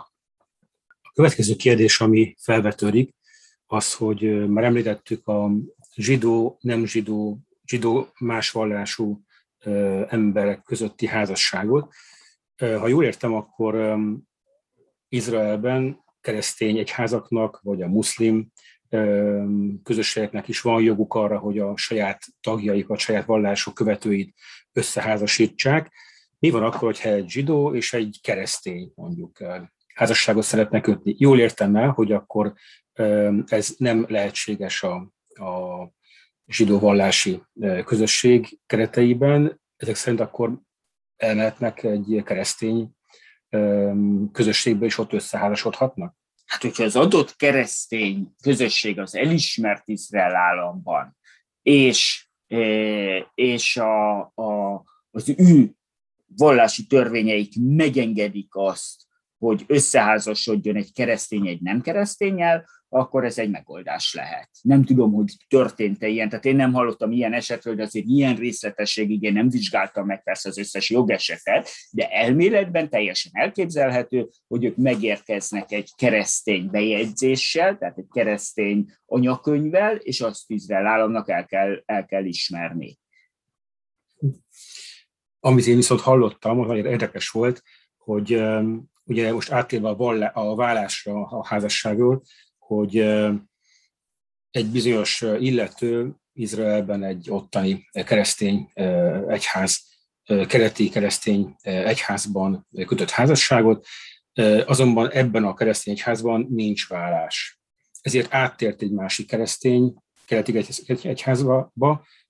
A 1.03 1.13
következő 1.15 1.57
kérdés, 1.57 2.01
ami 2.01 2.35
felvetődik, 2.39 3.15
az, 3.67 3.95
hogy 3.95 4.49
már 4.49 4.65
említettük 4.65 5.27
a 5.27 5.51
zsidó, 5.95 6.59
nem 6.61 6.87
zsidó, 6.87 7.39
zsidó 7.67 8.09
más 8.19 8.51
vallású 8.51 9.23
emberek 10.09 10.63
közötti 10.63 11.07
házasságot. 11.07 11.93
Ha 12.57 12.89
jól 12.89 13.05
értem, 13.05 13.35
akkor 13.35 13.99
Izraelben 15.09 16.05
keresztény 16.21 16.79
egyházaknak, 16.79 17.61
vagy 17.63 17.83
a 17.83 17.89
muszlim 17.89 18.53
közösségeknek 19.83 20.49
is 20.49 20.61
van 20.61 20.83
joguk 20.83 21.15
arra, 21.15 21.39
hogy 21.39 21.59
a 21.59 21.77
saját 21.77 22.23
tagjaikat, 22.41 22.99
saját 22.99 23.25
vallások 23.25 23.75
követőit 23.75 24.35
összeházasítsák. 24.73 25.93
Mi 26.39 26.51
van 26.51 26.63
akkor, 26.63 26.81
hogyha 26.81 27.09
egy 27.09 27.29
zsidó 27.29 27.75
és 27.75 27.93
egy 27.93 28.19
keresztény 28.23 28.93
mondjuk 28.95 29.39
házasságot 29.95 30.43
szeretne 30.43 30.81
kötni? 30.81 31.15
Jól 31.19 31.39
értem 31.39 31.77
el, 31.77 31.89
hogy 31.91 32.13
akkor 32.13 32.53
ez 33.47 33.75
nem 33.77 34.05
lehetséges 34.09 34.83
a, 34.83 34.95
a 35.35 35.85
zsidó 36.47 36.79
vallási 36.79 37.43
közösség 37.85 38.59
kereteiben, 38.67 39.61
ezek 39.77 39.95
szerint 39.95 40.21
akkor 40.21 40.61
elmehetnek 41.17 41.83
egy 41.83 42.23
keresztény 42.25 42.91
közösségbe, 44.33 44.85
és 44.85 44.99
ott 44.99 45.13
összeházasodhatnak? 45.13 46.17
Hát, 46.45 46.63
hogyha 46.63 46.85
az 46.85 46.97
adott 46.97 47.37
keresztény 47.37 48.35
közösség 48.43 48.99
az 48.99 49.15
elismert 49.15 49.89
Izrael 49.89 50.37
államban, 50.37 51.17
és, 51.63 52.29
és 53.35 53.77
a, 53.77 54.21
a, 54.21 54.83
az 55.11 55.35
ő 55.37 55.75
vallási 56.37 56.87
törvényeik 56.87 57.53
megengedik 57.59 58.49
azt, 58.51 59.07
hogy 59.43 59.65
összeházasodjon 59.67 60.77
egy 60.77 60.93
keresztény 60.93 61.47
egy 61.47 61.61
nem 61.61 61.81
keresztényel, 61.81 62.69
akkor 62.89 63.25
ez 63.25 63.39
egy 63.39 63.51
megoldás 63.51 64.15
lehet. 64.15 64.49
Nem 64.61 64.85
tudom, 64.85 65.13
hogy 65.13 65.33
történt-e 65.49 66.09
ilyen, 66.09 66.29
tehát 66.29 66.45
én 66.45 66.57
nem 66.57 66.73
hallottam 66.73 67.13
ilyen 67.13 67.33
esetről, 67.33 67.75
de 67.75 67.83
azért 67.83 68.07
ilyen 68.07 68.37
részletességig 68.37 69.23
én 69.23 69.33
nem 69.33 69.49
vizsgáltam 69.49 70.07
meg 70.07 70.23
persze 70.23 70.49
az 70.49 70.59
összes 70.59 70.91
jogesetet, 70.91 71.71
de 71.91 72.09
elméletben 72.09 72.89
teljesen 72.89 73.33
elképzelhető, 73.35 74.29
hogy 74.49 74.65
ők 74.65 74.77
megérkeznek 74.77 75.73
egy 75.73 75.91
keresztény 75.97 76.71
bejegyzéssel, 76.71 77.79
tehát 77.79 77.99
egy 77.99 78.09
keresztény 78.13 78.93
anyakönyvvel, 79.07 79.97
és 79.97 80.21
azt 80.21 80.51
Izrael 80.51 80.87
államnak 80.87 81.29
el 81.29 81.47
kell, 81.47 81.83
el 81.87 82.05
kell 82.05 82.25
ismerni. 82.25 82.99
Amit 85.41 85.67
én 85.67 85.77
viszont 85.77 86.01
hallottam, 86.01 86.61
az 86.61 86.67
nagyon 86.67 86.87
érdekes 86.87 87.29
volt, 87.29 87.63
hogy 87.97 88.43
ugye 89.05 89.33
most 89.33 89.51
áttérve 89.51 89.89
a, 89.89 89.97
vallá, 89.97 90.27
a 90.27 90.55
vállásra 90.55 91.27
a 91.27 91.47
házasságról, 91.47 92.23
hogy 92.59 92.97
egy 94.51 94.67
bizonyos 94.73 95.25
illető 95.39 96.15
Izraelben 96.33 97.05
egy 97.05 97.31
ottani 97.31 97.89
keresztény 97.93 98.71
egyház, 99.29 99.91
keleti 100.47 100.89
keresztény 100.89 101.55
egyházban 101.63 102.67
kötött 102.87 103.11
házasságot, 103.11 103.87
azonban 104.67 105.11
ebben 105.11 105.45
a 105.45 105.55
keresztény 105.55 105.95
egyházban 105.95 106.47
nincs 106.51 106.89
vállás. 106.89 107.61
Ezért 108.01 108.35
áttért 108.35 108.83
egy 108.83 108.93
másik 108.93 109.27
keresztény 109.27 109.95
keleti 110.27 110.65
egyházba, 111.03 111.73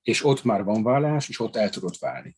és 0.02 0.24
ott 0.24 0.44
már 0.44 0.64
van 0.64 0.82
vállás, 0.82 1.28
és 1.28 1.40
ott 1.40 1.56
el 1.56 1.70
tudott 1.70 1.98
válni. 1.98 2.34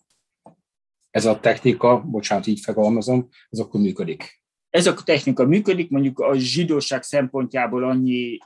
Ez 1.15 1.25
a 1.25 1.41
technika, 1.41 2.01
bocsánat, 2.01 2.47
így 2.47 2.61
fogalmazom, 2.61 3.29
ez 3.51 3.59
akkor 3.59 3.81
működik. 3.81 4.43
Ez 4.71 4.87
a 4.87 4.95
technika 4.95 5.47
működik, 5.47 5.91
mondjuk 5.91 6.19
a 6.19 6.35
zsidóság 6.37 7.03
szempontjából 7.03 7.85
annyi, 7.85 8.39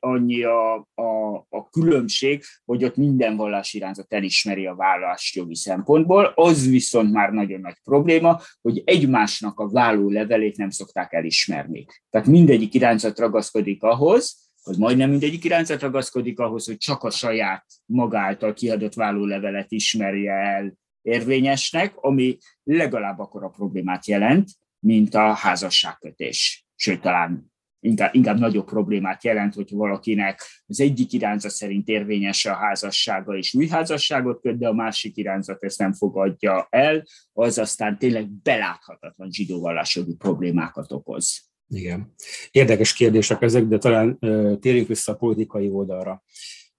annyi 0.00 0.42
a, 0.42 0.74
a, 0.74 1.34
a 1.48 1.68
különbség, 1.70 2.42
hogy 2.64 2.84
ott 2.84 2.96
minden 2.96 3.36
vallás 3.36 3.72
irányzat 3.72 4.12
elismeri 4.12 4.66
a 4.66 4.74
vállást 4.74 5.34
jogi 5.34 5.54
szempontból, 5.54 6.32
az 6.34 6.68
viszont 6.68 7.12
már 7.12 7.30
nagyon 7.30 7.60
nagy 7.60 7.76
probléma, 7.84 8.40
hogy 8.60 8.82
egymásnak 8.84 9.58
a 9.58 9.68
válló 9.68 10.10
levelét 10.10 10.56
nem 10.56 10.70
szokták 10.70 11.12
elismerni. 11.12 11.86
Tehát 12.10 12.26
mindegyik 12.26 12.74
irányzat 12.74 13.18
ragaszkodik 13.18 13.82
ahhoz, 13.82 14.52
hogy 14.62 14.78
majdnem 14.78 15.10
mindegyik 15.10 15.44
irányzat 15.44 15.80
ragaszkodik 15.80 16.38
ahhoz, 16.38 16.66
hogy 16.66 16.76
csak 16.76 17.02
a 17.02 17.10
saját 17.10 17.64
maga 17.86 18.18
által 18.18 18.52
kiadott 18.52 18.94
vállólevelet 18.94 19.72
ismerje 19.72 20.32
el 20.32 20.82
érvényesnek, 21.04 21.96
ami 21.96 22.36
legalább 22.62 23.18
akkor 23.18 23.44
a 23.44 23.48
problémát 23.48 24.06
jelent, 24.06 24.48
mint 24.78 25.14
a 25.14 25.32
házasságkötés. 25.32 26.66
Sőt, 26.74 27.00
talán 27.00 27.52
inkább, 27.80 28.14
inkább 28.14 28.38
nagyobb 28.38 28.66
problémát 28.66 29.24
jelent, 29.24 29.54
hogy 29.54 29.70
valakinek 29.70 30.42
az 30.66 30.80
egyik 30.80 31.12
irányzat 31.12 31.50
szerint 31.50 31.88
érvényes 31.88 32.44
a 32.44 32.54
házassága 32.54 33.36
és 33.36 33.54
új 33.54 33.66
házasságot 33.68 34.40
köt, 34.40 34.58
de 34.58 34.68
a 34.68 34.74
másik 34.74 35.16
irányzat 35.16 35.62
ezt 35.62 35.78
nem 35.78 35.92
fogadja 35.92 36.66
el, 36.70 37.04
az 37.32 37.58
aztán 37.58 37.98
tényleg 37.98 38.28
beláthatatlan 38.28 39.30
zsidóvallásjogi 39.30 40.14
problémákat 40.14 40.92
okoz. 40.92 41.52
Igen. 41.68 42.14
Érdekes 42.50 42.92
kérdések 42.94 43.42
ezek, 43.42 43.64
de 43.64 43.78
talán 43.78 44.18
térjünk 44.60 44.88
vissza 44.88 45.12
a 45.12 45.16
politikai 45.16 45.68
oldalra. 45.68 46.22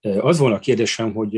Az 0.01 0.37
volna 0.37 0.55
a 0.55 0.59
kérdésem, 0.59 1.13
hogy 1.13 1.35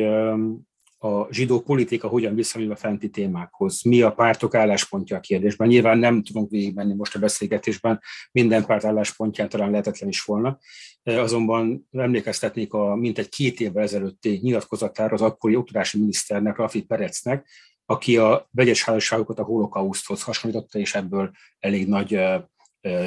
a 0.98 1.34
zsidó 1.34 1.62
politika 1.62 2.08
hogyan 2.08 2.36
viszonyul 2.36 2.72
a 2.72 2.76
fenti 2.76 3.10
témákhoz, 3.10 3.82
mi 3.84 4.02
a 4.02 4.12
pártok 4.12 4.56
álláspontja 4.56 5.18
a 5.18 5.20
kérdésben. 5.20 5.68
Nyilván 5.68 5.98
nem 5.98 6.24
tudunk 6.24 6.50
végigmenni 6.50 6.94
most 6.94 7.16
a 7.16 7.20
beszélgetésben, 7.20 8.02
minden 8.32 8.66
párt 8.66 8.84
álláspontján 8.84 9.50
talán 9.50 9.70
lehetetlen 9.70 10.10
is 10.10 10.22
volna, 10.22 10.58
azonban 11.04 11.88
emlékeztetnék 11.92 12.74
a 12.74 12.96
mintegy 12.96 13.30
két 13.30 13.60
évvel 13.60 13.84
ezelőtti 13.84 14.40
nyilatkozatára 14.42 15.14
az 15.14 15.22
akkori 15.22 15.56
oktatási 15.56 16.00
miniszternek, 16.00 16.58
Rafi 16.58 16.84
Perecnek, 16.84 17.48
aki 17.86 18.18
a 18.18 18.48
vegyes 18.52 18.84
házasságokat 18.84 19.40
a 19.40 19.44
holokauszthoz 19.44 20.24
hasonlította, 20.24 20.80
és 20.80 20.96
ebből 20.96 21.32
elég 21.60 21.88
nagy 21.88 22.20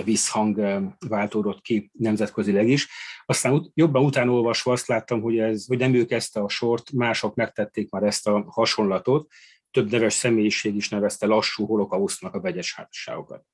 visszhang 0.05 0.61
váltódott 1.09 1.61
ki 1.61 1.91
nemzetközileg 1.93 2.68
is. 2.68 2.89
Aztán 3.26 3.70
jobban 3.74 4.05
utána 4.05 4.33
olvasva 4.33 4.72
azt 4.72 4.87
láttam, 4.87 5.20
hogy, 5.20 5.39
ez, 5.39 5.66
hogy 5.66 5.78
nem 5.78 5.95
ők 5.95 6.09
kezdte 6.09 6.41
a 6.41 6.49
sort, 6.49 6.93
mások 6.93 7.35
megtették 7.35 7.91
már 7.91 8.03
ezt 8.03 8.26
a 8.26 8.45
hasonlatot, 8.49 9.28
több 9.70 9.91
neves 9.91 10.12
személyiség 10.12 10.74
is 10.76 10.89
nevezte 10.89 11.26
lassú 11.26 11.66
holokausztnak 11.66 12.35
a 12.35 12.41
vegyes 12.41 12.74
házasságokat. 12.74 13.45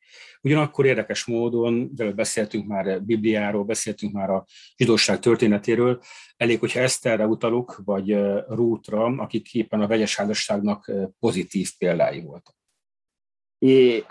Ugyanakkor 0.42 0.86
érdekes 0.86 1.24
módon, 1.24 1.94
de 1.94 2.12
beszéltünk 2.12 2.66
már 2.66 3.02
Bibliáról, 3.02 3.64
beszéltünk 3.64 4.12
már 4.12 4.30
a 4.30 4.44
zsidóság 4.76 5.18
történetéről, 5.18 6.02
elég, 6.36 6.58
hogyha 6.58 6.80
Eszterre 6.80 7.26
utalok, 7.26 7.80
vagy 7.84 8.16
Rútra, 8.48 9.04
akik 9.04 9.54
éppen 9.54 9.80
a 9.80 9.86
vegyes 9.86 10.16
házasságnak 10.16 10.92
pozitív 11.18 11.70
példái 11.78 12.20
voltak. 12.20 12.54
É, 13.58 14.04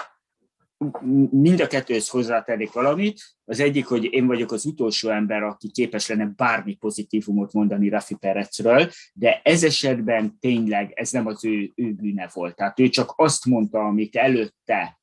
mind 1.32 1.60
a 1.60 1.68
kettőhöz 1.68 2.10
hozzátennék 2.10 2.72
valamit. 2.72 3.22
Az 3.46 3.60
egyik, 3.60 3.86
hogy 3.86 4.04
én 4.04 4.28
vagyok 4.28 4.52
az 4.52 4.66
utolsó 4.66 5.10
ember, 5.10 5.44
aki 5.44 5.72
képes 5.72 6.08
lenne 6.08 6.34
bármi 6.36 6.76
pozitívumot 6.76 7.54
mondani 7.54 7.90
Rafi 7.90 8.16
Perecről, 8.16 8.90
de 9.14 9.42
ez 9.44 9.64
esetben 9.64 10.38
tényleg 10.40 10.92
ez 10.96 11.12
nem 11.12 11.26
az 11.26 11.46
ő, 11.46 11.72
ő 11.76 11.94
bűne 11.94 12.30
volt. 12.34 12.56
Tehát 12.56 12.80
ő 12.80 12.90
csak 12.90 13.14
azt 13.16 13.46
mondta, 13.46 13.80
amit 13.80 14.16
előtte 14.16 15.00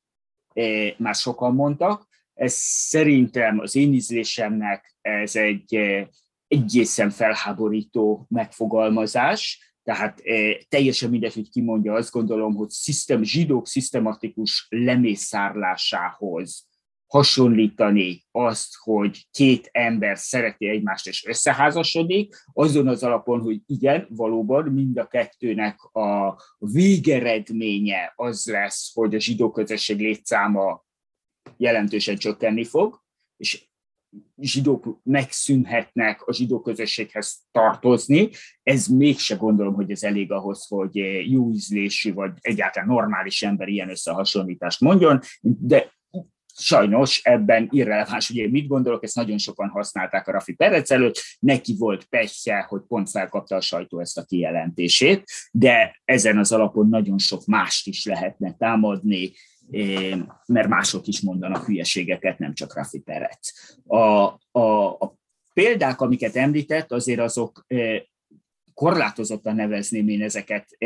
eh, 0.53 0.93
már 0.97 1.15
sokan 1.15 1.55
mondtak. 1.55 2.07
Ez 2.33 2.53
szerintem 2.53 3.59
az 3.59 3.75
én 3.75 3.93
ízlésemnek 3.93 4.95
ez 5.01 5.35
egy 5.35 5.75
eh, 5.75 6.07
egészen 6.47 7.09
felháborító 7.09 8.25
megfogalmazás, 8.29 9.72
tehát 9.83 10.19
e, 10.23 10.63
teljesen 10.69 11.09
mindegy, 11.09 11.33
hogy 11.33 11.49
ki 11.49 11.61
mondja, 11.61 11.93
azt 11.93 12.11
gondolom, 12.11 12.55
hogy 12.55 12.69
szisztem, 12.69 13.23
zsidók 13.23 13.67
szisztematikus 13.67 14.67
lemészárlásához 14.69 16.67
hasonlítani 17.13 18.25
azt, 18.31 18.75
hogy 18.79 19.27
két 19.31 19.69
ember 19.71 20.17
szereti 20.17 20.67
egymást 20.67 21.07
és 21.07 21.25
összeházasodik, 21.25 22.35
azon 22.53 22.87
az 22.87 23.03
alapon, 23.03 23.41
hogy 23.41 23.61
igen, 23.65 24.07
valóban 24.09 24.71
mind 24.71 24.97
a 24.97 25.07
kettőnek 25.07 25.83
a 25.83 26.41
végeredménye 26.57 28.13
az 28.15 28.45
lesz, 28.45 28.91
hogy 28.93 29.15
a 29.15 29.19
zsidó 29.19 29.51
közösség 29.51 29.99
létszáma 29.99 30.85
jelentősen 31.57 32.17
csökkenni 32.17 32.63
fog, 32.63 33.01
és 33.37 33.67
zsidók 34.37 34.99
megszűnhetnek 35.03 36.27
a 36.27 36.33
zsidó 36.33 36.61
közösséghez 36.61 37.37
tartozni, 37.51 38.29
ez 38.63 38.87
mégse 38.87 39.35
gondolom, 39.35 39.73
hogy 39.73 39.91
ez 39.91 40.03
elég 40.03 40.31
ahhoz, 40.31 40.67
hogy 40.67 40.95
jó 41.31 41.51
ízlésű, 41.51 42.13
vagy 42.13 42.31
egyáltalán 42.41 42.87
normális 42.87 43.43
ember 43.43 43.67
ilyen 43.67 43.89
összehasonlítást 43.89 44.79
mondjon, 44.79 45.19
de 45.41 45.91
sajnos 46.55 47.21
ebben 47.23 47.67
irreleváns, 47.71 48.27
hogy 48.27 48.51
mit 48.51 48.67
gondolok, 48.67 49.03
ezt 49.03 49.15
nagyon 49.15 49.37
sokan 49.37 49.69
használták 49.69 50.27
a 50.27 50.31
Rafi 50.31 50.53
Perec 50.53 50.91
előtt, 50.91 51.21
neki 51.39 51.75
volt 51.77 52.03
pehje, 52.03 52.65
hogy 52.67 52.81
pont 52.87 53.09
felkapta 53.09 53.55
a 53.55 53.61
sajtó 53.61 53.99
ezt 53.99 54.17
a 54.17 54.23
kijelentését, 54.23 55.23
de 55.51 56.01
ezen 56.05 56.37
az 56.37 56.51
alapon 56.51 56.89
nagyon 56.89 57.17
sok 57.17 57.45
mást 57.45 57.87
is 57.87 58.05
lehetne 58.05 58.55
támadni, 58.57 59.31
mert 60.45 60.67
mások 60.67 61.07
is 61.07 61.21
mondanak 61.21 61.65
hülyeségeket, 61.65 62.39
nem 62.39 62.53
csak 62.53 62.75
Rafi 62.75 62.99
Perec. 62.99 63.51
A, 63.87 63.97
a, 64.51 64.87
a 64.99 65.15
példák, 65.53 66.01
amiket 66.01 66.35
említett, 66.35 66.91
azért 66.91 67.19
azok 67.19 67.65
korlátozottan 68.73 69.55
nevezném 69.55 70.07
én 70.07 70.21
ezeket 70.21 70.77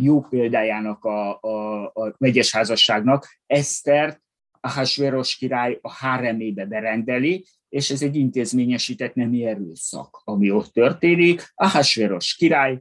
jó 0.00 0.20
példájának 0.20 1.04
a, 1.04 1.40
a, 1.40 1.84
a 1.84 2.14
megyes 2.18 2.52
házasságnak. 2.52 3.38
Esztert 3.46 4.20
Ahasveros 4.62 5.36
király 5.36 5.78
a 5.82 5.92
háremébe 5.92 6.64
berendeli, 6.64 7.46
és 7.68 7.90
ez 7.90 8.02
egy 8.02 8.16
intézményesített 8.16 9.14
nemi 9.14 9.44
erőszak, 9.44 10.22
ami 10.24 10.50
ott 10.50 10.72
történik. 10.72 11.52
Ahasveros 11.54 12.34
király 12.34 12.80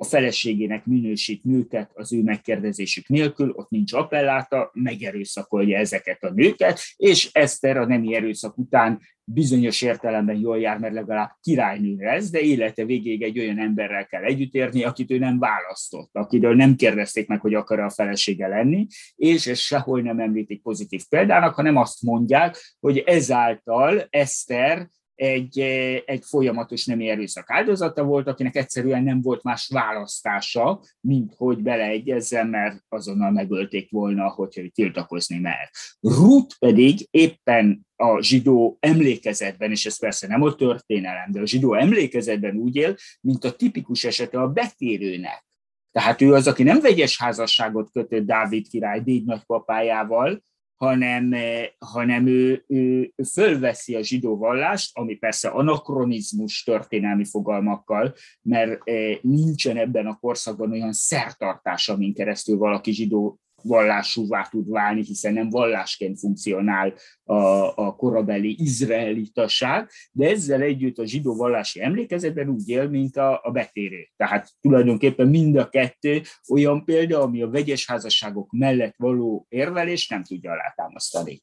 a 0.00 0.04
feleségének 0.04 0.86
minősít 0.86 1.44
nőket 1.44 1.90
az 1.94 2.12
ő 2.12 2.22
megkérdezésük 2.22 3.08
nélkül, 3.08 3.50
ott 3.50 3.70
nincs 3.70 3.92
appelláta, 3.92 4.70
megerőszakolja 4.72 5.78
ezeket 5.78 6.24
a 6.24 6.30
nőket, 6.30 6.80
és 6.96 7.30
Eszter 7.32 7.76
a 7.76 7.86
nemi 7.86 8.14
erőszak 8.14 8.58
után 8.58 9.00
bizonyos 9.24 9.82
értelemben 9.82 10.36
jól 10.36 10.58
jár, 10.60 10.78
mert 10.78 10.94
legalább 10.94 11.30
királynő 11.40 11.96
lesz, 11.96 12.30
de 12.30 12.40
élete 12.40 12.84
végéig 12.84 13.22
egy 13.22 13.38
olyan 13.38 13.58
emberrel 13.58 14.06
kell 14.06 14.22
együtt 14.22 14.54
érni, 14.54 14.84
akit 14.84 15.10
ő 15.10 15.18
nem 15.18 15.38
választott, 15.38 16.10
akiről 16.12 16.54
nem 16.54 16.76
kérdezték 16.76 17.28
meg, 17.28 17.40
hogy 17.40 17.54
akar 17.54 17.80
a 17.80 17.90
felesége 17.90 18.48
lenni, 18.48 18.86
és 19.16 19.46
ez 19.46 19.58
sehol 19.58 20.00
nem 20.00 20.18
említik 20.18 20.62
pozitív 20.62 21.02
példának, 21.08 21.54
hanem 21.54 21.76
azt 21.76 22.02
mondják, 22.02 22.76
hogy 22.80 22.98
ezáltal 22.98 24.06
Eszter 24.10 24.88
egy, 25.18 25.58
egy 26.06 26.24
folyamatos 26.24 26.84
nemi 26.84 27.08
erőszak 27.08 27.50
áldozata 27.50 28.04
volt, 28.04 28.26
akinek 28.26 28.56
egyszerűen 28.56 29.02
nem 29.02 29.20
volt 29.20 29.42
más 29.42 29.68
választása, 29.72 30.80
mint 31.00 31.34
hogy 31.36 31.62
beleegyezzen, 31.62 32.46
mert 32.46 32.84
azonnal 32.88 33.30
megölték 33.30 33.90
volna, 33.90 34.28
hogyha 34.28 34.62
tiltakozni 34.74 35.38
mer. 35.38 35.70
Ruth 36.00 36.58
pedig 36.58 37.06
éppen 37.10 37.86
a 37.96 38.22
zsidó 38.22 38.76
emlékezetben, 38.80 39.70
és 39.70 39.86
ez 39.86 39.98
persze 39.98 40.26
nem 40.26 40.42
a 40.42 40.54
történelem, 40.54 41.30
de 41.30 41.40
a 41.40 41.46
zsidó 41.46 41.74
emlékezetben 41.74 42.56
úgy 42.56 42.76
él, 42.76 42.96
mint 43.20 43.44
a 43.44 43.52
tipikus 43.52 44.04
esete 44.04 44.40
a 44.40 44.48
betérőnek. 44.48 45.46
Tehát 45.92 46.20
ő 46.20 46.34
az, 46.34 46.46
aki 46.46 46.62
nem 46.62 46.80
vegyes 46.80 47.18
házasságot 47.18 47.90
kötött 47.90 48.26
Dávid 48.26 48.68
király 48.68 49.00
déd 49.00 49.24
nagypapájával, 49.24 50.42
hanem, 50.78 51.32
eh, 51.32 51.68
hanem 51.78 52.26
ő, 52.26 52.64
ő, 52.66 53.12
fölveszi 53.32 53.94
a 53.94 54.02
zsidó 54.02 54.36
vallást, 54.36 54.98
ami 54.98 55.14
persze 55.14 55.48
anakronizmus 55.48 56.62
történelmi 56.62 57.24
fogalmakkal, 57.24 58.14
mert 58.42 58.80
eh, 58.84 59.18
nincsen 59.22 59.76
ebben 59.76 60.06
a 60.06 60.18
korszakban 60.18 60.70
olyan 60.70 60.92
szertartás, 60.92 61.88
amin 61.88 62.14
keresztül 62.14 62.56
valaki 62.56 62.92
zsidó 62.92 63.38
vallásúvá 63.68 64.48
tud 64.50 64.70
válni, 64.70 65.04
hiszen 65.04 65.32
nem 65.32 65.48
vallásként 65.48 66.18
funkcionál 66.18 66.94
a, 67.24 67.34
a 67.76 67.94
korabeli 67.96 68.56
izraelitaság, 68.58 69.90
de 70.12 70.28
ezzel 70.28 70.60
együtt 70.60 70.98
a 70.98 71.06
zsidó 71.06 71.36
vallási 71.36 71.82
emlékezetben 71.82 72.48
úgy 72.48 72.68
él, 72.68 72.88
mint 72.88 73.16
a, 73.16 73.40
a 73.42 73.50
betérő. 73.50 74.08
Tehát 74.16 74.50
tulajdonképpen 74.60 75.28
mind 75.28 75.56
a 75.56 75.68
kettő 75.68 76.22
olyan 76.50 76.84
példa, 76.84 77.22
ami 77.22 77.42
a 77.42 77.50
vegyes 77.50 77.86
házasságok 77.86 78.52
mellett 78.52 78.94
való 78.96 79.46
érvelés 79.48 80.08
nem 80.08 80.24
tudja 80.24 80.50
alátámasztani. 80.52 81.42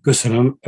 Köszönöm. 0.00 0.58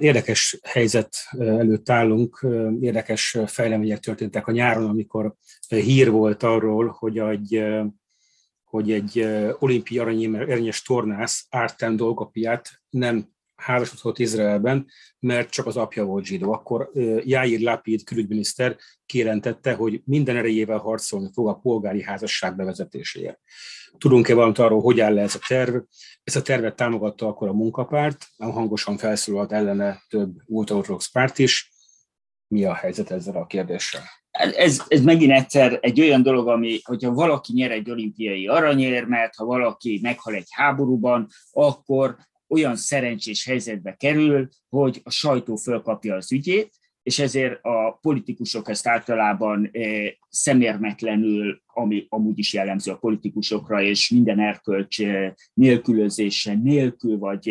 Érdekes 0.00 0.58
helyzet 0.62 1.10
előtt 1.38 1.90
állunk, 1.90 2.46
érdekes 2.80 3.38
fejlemények 3.46 3.98
történtek 3.98 4.46
a 4.46 4.52
nyáron, 4.52 4.88
amikor 4.88 5.34
hír 5.68 6.10
volt 6.10 6.42
arról, 6.42 6.96
hogy 6.98 7.18
egy 7.18 7.64
hogy 8.68 8.92
egy 8.92 9.26
olimpiai 9.58 9.98
aranyérnyes 9.98 10.82
tornász 10.82 11.46
Ártem 11.50 11.96
Dolgopiát 11.96 12.70
nem 12.90 13.28
házasodott 13.54 14.18
Izraelben, 14.18 14.86
mert 15.18 15.50
csak 15.50 15.66
az 15.66 15.76
apja 15.76 16.04
volt 16.04 16.24
zsidó. 16.24 16.52
Akkor 16.52 16.90
Jair 17.24 17.60
Lapid 17.60 18.04
külügyminiszter 18.04 18.76
kijelentette, 19.06 19.74
hogy 19.74 20.02
minden 20.04 20.36
erejével 20.36 20.78
harcolni 20.78 21.30
fog 21.32 21.48
a 21.48 21.54
polgári 21.54 22.02
házasság 22.02 22.56
bevezetéséért. 22.56 23.40
Tudunk-e 23.98 24.34
valamit 24.34 24.58
arról, 24.58 24.80
hogy 24.80 25.00
áll 25.00 25.14
le 25.14 25.22
ez 25.22 25.34
a 25.34 25.44
terv? 25.48 25.76
Ezt 26.24 26.36
a 26.36 26.42
tervet 26.42 26.76
támogatta 26.76 27.26
akkor 27.26 27.48
a 27.48 27.52
munkapárt, 27.52 28.26
hangosan 28.36 28.96
felszólalt 28.96 29.52
ellene 29.52 30.02
több 30.08 30.30
ultraortodox 30.46 31.10
párt 31.10 31.38
is. 31.38 31.72
Mi 32.48 32.64
a 32.64 32.74
helyzet 32.74 33.10
ezzel 33.10 33.36
a 33.36 33.46
kérdéssel? 33.46 34.02
Ez, 34.38 34.82
ez 34.88 35.02
megint 35.02 35.32
egyszer 35.32 35.78
egy 35.80 36.00
olyan 36.00 36.22
dolog, 36.22 36.48
ami, 36.48 36.80
hogyha 36.82 37.12
valaki 37.12 37.52
nyer 37.52 37.70
egy 37.70 37.90
olimpiai 37.90 38.46
aranyérmet, 38.46 39.34
ha 39.36 39.44
valaki 39.44 39.98
meghal 40.02 40.34
egy 40.34 40.48
háborúban, 40.50 41.28
akkor 41.50 42.16
olyan 42.48 42.76
szerencsés 42.76 43.44
helyzetbe 43.44 43.94
kerül, 43.94 44.48
hogy 44.68 45.00
a 45.04 45.10
sajtó 45.10 45.56
fölkapja 45.56 46.14
az 46.14 46.32
ügyét, 46.32 46.77
és 47.08 47.18
ezért 47.18 47.64
a 47.64 47.98
politikusok 48.02 48.68
ezt 48.68 48.86
általában 48.86 49.70
szemérmetlenül, 50.28 51.62
ami 51.66 52.06
amúgy 52.08 52.38
is 52.38 52.52
jellemző 52.52 52.92
a 52.92 52.96
politikusokra, 52.96 53.82
és 53.82 54.10
minden 54.10 54.40
erkölcs 54.40 54.98
nélkülözése 55.54 56.54
nélkül, 56.54 57.18
vagy 57.18 57.50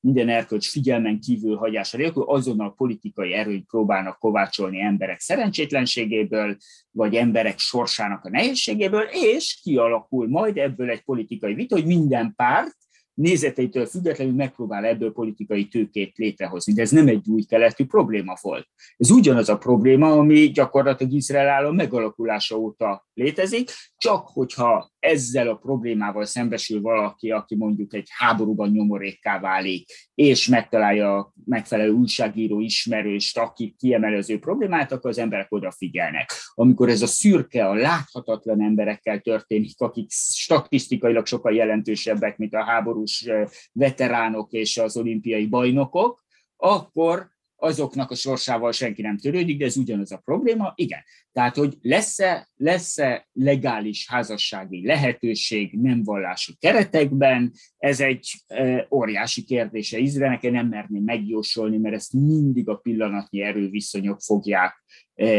minden 0.00 0.28
erkölcs 0.28 0.70
figyelmen 0.70 1.20
kívül 1.20 1.56
hagyása 1.56 1.96
nélkül, 1.96 2.22
azonnal 2.22 2.74
politikai 2.74 3.32
erőt 3.32 3.66
próbálnak 3.66 4.18
kovácsolni 4.18 4.80
emberek 4.80 5.20
szerencsétlenségéből, 5.20 6.56
vagy 6.90 7.14
emberek 7.14 7.58
sorsának 7.58 8.24
a 8.24 8.30
nehézségéből, 8.30 9.06
és 9.10 9.60
kialakul 9.62 10.28
majd 10.28 10.56
ebből 10.56 10.90
egy 10.90 11.02
politikai 11.02 11.54
vita, 11.54 11.74
hogy 11.74 11.86
minden 11.86 12.32
párt 12.36 12.76
nézeteitől 13.14 13.86
függetlenül 13.86 14.34
megpróbál 14.34 14.84
ebből 14.84 15.12
politikai 15.12 15.68
tőkét 15.68 16.16
létrehozni, 16.16 16.72
de 16.72 16.82
ez 16.82 16.90
nem 16.90 17.08
egy 17.08 17.28
új 17.28 17.42
keletű 17.42 17.84
probléma 17.84 18.34
volt. 18.40 18.68
Ez 18.96 19.10
ugyanaz 19.10 19.48
a 19.48 19.58
probléma, 19.58 20.12
ami 20.12 20.50
gyakorlatilag 20.50 21.12
Izrael 21.12 21.48
állam 21.48 21.74
megalakulása 21.74 22.56
óta 22.56 23.06
létezik, 23.14 23.70
csak 23.96 24.28
hogyha 24.28 24.92
ezzel 24.98 25.48
a 25.48 25.54
problémával 25.54 26.24
szembesül 26.24 26.80
valaki, 26.80 27.30
aki 27.30 27.56
mondjuk 27.56 27.94
egy 27.94 28.08
háborúban 28.10 28.70
nyomorékká 28.70 29.40
válik, 29.40 29.86
és 30.14 30.48
megtalálja 30.48 31.16
a 31.16 31.32
megfelelő 31.44 31.90
újságíró 31.90 32.60
ismerőst, 32.60 33.38
aki 33.38 33.74
kiemel 33.78 34.14
az 34.14 34.30
ő 34.30 34.38
problémát, 34.38 34.92
akkor 34.92 35.10
az 35.10 35.18
emberek 35.18 35.52
odafigyelnek. 35.52 36.32
Amikor 36.54 36.88
ez 36.88 37.02
a 37.02 37.06
szürke, 37.06 37.68
a 37.68 37.74
láthatatlan 37.74 38.62
emberekkel 38.62 39.20
történik, 39.20 39.80
akik 39.80 40.10
statisztikailag 40.10 41.26
sokkal 41.26 41.54
jelentősebbek, 41.54 42.36
mint 42.36 42.54
a 42.54 42.64
háborús 43.04 43.50
veteránok 43.72 44.52
és 44.52 44.78
az 44.78 44.96
olimpiai 44.96 45.46
bajnokok, 45.46 46.24
akkor 46.56 47.32
azoknak 47.56 48.10
a 48.10 48.14
sorsával 48.14 48.72
senki 48.72 49.02
nem 49.02 49.18
törődik, 49.18 49.58
de 49.58 49.64
ez 49.64 49.76
ugyanaz 49.76 50.12
a 50.12 50.20
probléma. 50.24 50.72
Igen. 50.76 51.00
Tehát, 51.32 51.56
hogy 51.56 51.78
lesz-e, 51.80 52.48
lesz-e 52.56 53.28
legális 53.32 54.08
házassági 54.08 54.86
lehetőség 54.86 55.72
nem 55.72 56.02
vallású 56.02 56.52
keretekben, 56.58 57.52
ez 57.78 58.00
egy 58.00 58.32
e, 58.46 58.86
óriási 58.90 59.44
kérdése 59.44 59.98
Izraelnek, 59.98 60.42
én 60.42 60.52
nem 60.52 60.68
merném 60.68 61.02
megjósolni, 61.02 61.76
mert 61.76 61.94
ezt 61.94 62.12
mindig 62.12 62.68
a 62.68 62.76
pillanatnyi 62.76 63.40
erőviszonyok 63.40 64.20
fogják 64.20 64.84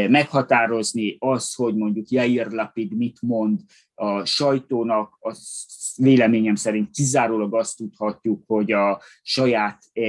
meghatározni. 0.08 1.16
Az, 1.18 1.54
hogy 1.54 1.76
mondjuk 1.76 2.08
Jair 2.08 2.46
Lapid 2.46 2.96
mit 2.96 3.18
mond 3.20 3.60
a 3.96 4.24
sajtónak, 4.24 5.16
az 5.20 5.64
véleményem 5.96 6.54
szerint 6.54 6.90
kizárólag 6.90 7.54
azt 7.54 7.76
tudhatjuk, 7.76 8.42
hogy 8.46 8.72
a 8.72 9.02
saját 9.22 9.82
e, 9.92 10.02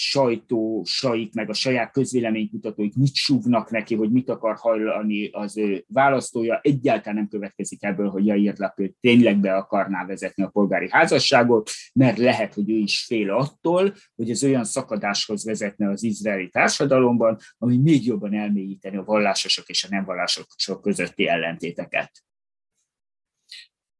sajtósaik, 0.00 1.34
meg 1.34 1.48
a 1.50 1.52
saját 1.52 1.92
közvéleménykutatóik 1.92 2.96
mit 2.96 3.14
súgnak 3.14 3.70
neki, 3.70 3.94
hogy 3.94 4.10
mit 4.10 4.28
akar 4.28 4.56
hajlani 4.56 5.28
az 5.28 5.56
ő 5.56 5.84
választója, 5.88 6.60
egyáltalán 6.62 7.14
nem 7.14 7.28
következik 7.28 7.82
ebből, 7.82 8.08
hogy 8.08 8.26
Jair 8.26 8.54
Lapid 8.56 8.92
tényleg 9.00 9.40
be 9.40 9.54
akarná 9.54 10.06
vezetni 10.06 10.42
a 10.42 10.48
polgári 10.48 10.88
házasságot, 10.90 11.70
mert 11.92 12.18
lehet, 12.18 12.54
hogy 12.54 12.70
ő 12.70 12.76
is 12.76 13.04
fél 13.04 13.30
attól, 13.30 13.94
hogy 14.16 14.30
ez 14.30 14.44
olyan 14.44 14.64
szakadáshoz 14.64 15.44
vezetne 15.44 15.90
az 15.90 16.02
izraeli 16.02 16.48
társadalomban, 16.48 17.38
ami 17.58 17.78
még 17.78 18.06
jobban 18.06 18.34
elmélyíteni 18.34 18.96
a 18.96 19.04
vallásosok 19.04 19.68
és 19.68 19.84
a 19.84 19.88
nem 19.90 20.04
vallásosok 20.04 20.80
közötti 20.82 21.28
ellentéteket. 21.28 22.10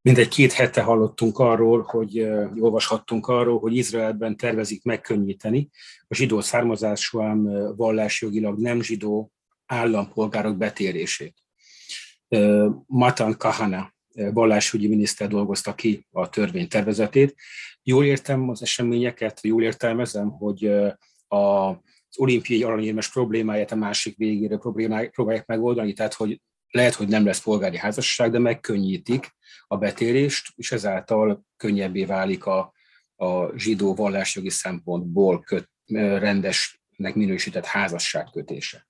Mindegy 0.09 0.29
két 0.29 0.53
hete 0.53 0.83
hallottunk 0.83 1.39
arról, 1.39 1.83
hogy 1.83 2.29
olvashattunk 2.59 3.27
arról, 3.27 3.59
hogy 3.59 3.77
Izraelben 3.77 4.37
tervezik 4.37 4.85
megkönnyíteni 4.85 5.69
a 6.09 6.15
zsidó 6.15 6.41
származású, 6.41 7.21
ám 7.21 7.43
vallásjogilag 7.77 8.59
nem 8.59 8.83
zsidó 8.83 9.33
állampolgárok 9.67 10.57
betérését. 10.57 11.35
Matan 12.87 13.37
Kahana 13.37 13.95
vallásügyi 14.33 14.89
miniszter 14.89 15.29
dolgozta 15.29 15.75
ki 15.75 16.07
a 16.11 16.29
törvénytervezetét. 16.29 17.35
Jól 17.83 18.05
értem 18.05 18.49
az 18.49 18.63
eseményeket, 18.63 19.41
jól 19.43 19.63
értelmezem, 19.63 20.31
hogy 20.31 20.65
az 21.29 21.77
olimpiai 22.17 22.63
aranyérmes 22.63 23.11
problémáját 23.11 23.73
a 23.73 23.77
másik 23.77 24.17
végére 24.17 24.57
próbálják 25.11 25.47
megoldani, 25.47 25.93
tehát 25.93 26.15
hogy 26.15 26.41
lehet, 26.71 26.95
hogy 26.95 27.09
nem 27.09 27.25
lesz 27.25 27.43
polgári 27.43 27.77
házasság, 27.79 28.31
de 28.31 28.39
megkönnyítik 28.39 29.37
a 29.67 29.77
betérést, 29.77 30.53
és 30.57 30.73
ezáltal 30.73 31.45
könnyebbé 31.57 32.05
válik 32.05 32.45
a, 32.47 32.73
a 33.17 33.59
zsidó 33.59 33.95
vallásjogi 33.95 34.51
szempontból 34.51 35.41
köt, 35.41 35.71
rendesnek 35.95 37.15
minősített 37.15 37.65
házasság 37.65 38.29
kötése. 38.33 38.88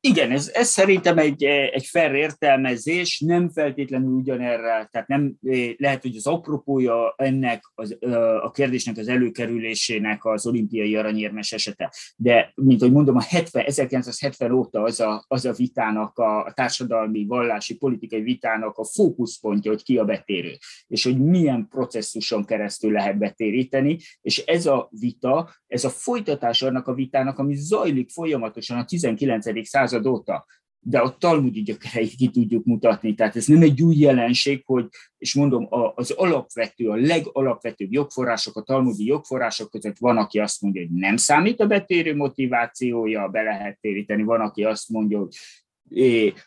Igen, 0.00 0.30
ez, 0.30 0.50
ez 0.54 0.68
szerintem 0.68 1.18
egy, 1.18 1.44
egy 1.44 1.86
fair 1.86 2.12
értelmezés, 2.14 3.20
nem 3.20 3.50
feltétlenül 3.50 4.12
ugyanerre, 4.12 4.88
tehát 4.90 5.08
nem 5.08 5.34
lehet, 5.76 6.02
hogy 6.02 6.16
az 6.16 6.26
apropója 6.26 7.14
ennek 7.16 7.62
az, 7.74 7.96
a 8.42 8.50
kérdésnek 8.50 8.96
az 8.96 9.08
előkerülésének 9.08 10.24
az 10.24 10.46
olimpiai 10.46 10.96
aranyérmes 10.96 11.52
esete. 11.52 11.92
De, 12.16 12.52
mint 12.54 12.80
hogy 12.80 12.92
mondom, 12.92 13.16
a 13.16 13.22
70, 13.22 13.64
1970 13.64 14.52
óta 14.52 14.82
az 14.82 15.00
a, 15.00 15.24
az 15.28 15.44
a 15.44 15.52
vitának, 15.52 16.18
a, 16.18 16.52
társadalmi, 16.54 17.24
vallási, 17.26 17.76
politikai 17.76 18.22
vitának 18.22 18.76
a 18.76 18.84
fókuszpontja, 18.84 19.70
hogy 19.70 19.82
ki 19.82 19.98
a 19.98 20.04
betérő, 20.04 20.56
és 20.86 21.04
hogy 21.04 21.18
milyen 21.18 21.68
processzuson 21.68 22.44
keresztül 22.44 22.92
lehet 22.92 23.18
betéríteni, 23.18 23.98
és 24.20 24.38
ez 24.38 24.66
a 24.66 24.88
vita, 25.00 25.54
ez 25.66 25.84
a 25.84 25.90
folytatás 25.90 26.62
annak 26.62 26.86
a 26.86 26.94
vitának, 26.94 27.38
ami 27.38 27.54
zajlik 27.54 28.10
folyamatosan 28.10 28.78
a 28.78 28.84
19. 28.84 29.68
század 29.68 29.85
század 29.86 30.06
óta, 30.06 30.46
de 30.80 30.98
a 30.98 31.16
talmudi 31.16 31.62
gyökereit 31.62 32.14
ki 32.14 32.30
tudjuk 32.30 32.64
mutatni. 32.64 33.14
Tehát 33.14 33.36
ez 33.36 33.46
nem 33.46 33.62
egy 33.62 33.82
új 33.82 33.96
jelenség, 33.96 34.62
hogy, 34.64 34.88
és 35.18 35.34
mondom, 35.34 35.66
az 35.94 36.10
alapvető, 36.10 36.88
a 36.88 36.94
legalapvetőbb 36.94 37.92
jogforrások, 37.92 38.56
a 38.56 38.62
talmudi 38.62 39.04
jogforrások 39.04 39.70
között 39.70 39.98
van, 39.98 40.16
aki 40.16 40.38
azt 40.38 40.60
mondja, 40.60 40.80
hogy 40.80 40.90
nem 40.90 41.16
számít 41.16 41.60
a 41.60 41.66
betérő 41.66 42.16
motivációja, 42.16 43.28
be 43.28 43.42
lehet 43.42 43.78
téríteni, 43.80 44.22
van, 44.22 44.40
aki 44.40 44.64
azt 44.64 44.88
mondja, 44.88 45.18
hogy 45.18 45.34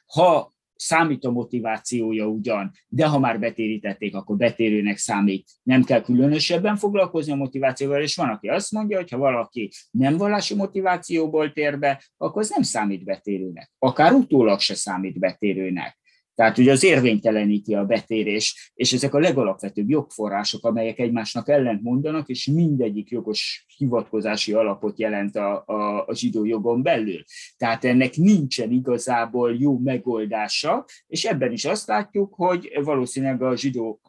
ha 0.05 0.53
számít 0.79 1.25
a 1.25 1.31
motivációja 1.31 2.25
ugyan, 2.25 2.71
de 2.87 3.07
ha 3.07 3.19
már 3.19 3.39
betérítették, 3.39 4.15
akkor 4.15 4.37
betérőnek 4.37 4.97
számít. 4.97 5.49
Nem 5.63 5.83
kell 5.83 6.01
különösebben 6.01 6.75
foglalkozni 6.75 7.31
a 7.31 7.35
motivációval, 7.35 8.01
és 8.01 8.15
van, 8.15 8.29
aki 8.29 8.47
azt 8.47 8.71
mondja, 8.71 8.97
hogy 8.97 9.09
ha 9.09 9.17
valaki 9.17 9.71
nem 9.91 10.17
vallási 10.17 10.55
motivációból 10.55 11.51
tér 11.51 11.79
be, 11.79 12.03
akkor 12.17 12.41
az 12.41 12.49
nem 12.49 12.61
számít 12.61 13.03
betérőnek. 13.03 13.71
Akár 13.79 14.13
utólag 14.13 14.59
se 14.59 14.75
számít 14.75 15.19
betérőnek. 15.19 15.98
Tehát 16.39 16.57
ugye 16.57 16.71
az 16.71 16.83
érvényteleníti 16.83 17.73
a 17.73 17.85
betérés, 17.85 18.71
és 18.75 18.93
ezek 18.93 19.13
a 19.13 19.19
legalapvetőbb 19.19 19.89
jogforrások, 19.89 20.65
amelyek 20.65 20.99
egymásnak 20.99 21.49
ellent 21.49 21.81
mondanak, 21.81 22.29
és 22.29 22.45
mindegyik 22.45 23.09
jogos 23.09 23.65
hivatkozási 23.77 24.53
alapot 24.53 24.99
jelent 24.99 25.35
a, 25.35 25.63
a, 25.65 26.05
a 26.05 26.15
zsidó 26.15 26.45
jogon 26.45 26.81
belül. 26.81 27.23
Tehát 27.57 27.85
ennek 27.85 28.15
nincsen 28.15 28.71
igazából 28.71 29.55
jó 29.55 29.77
megoldása, 29.77 30.85
és 31.07 31.25
ebben 31.25 31.51
is 31.51 31.65
azt 31.65 31.87
látjuk, 31.87 32.33
hogy 32.33 32.71
valószínűleg 32.83 33.41
a 33.41 33.55
zsidó 33.55 33.99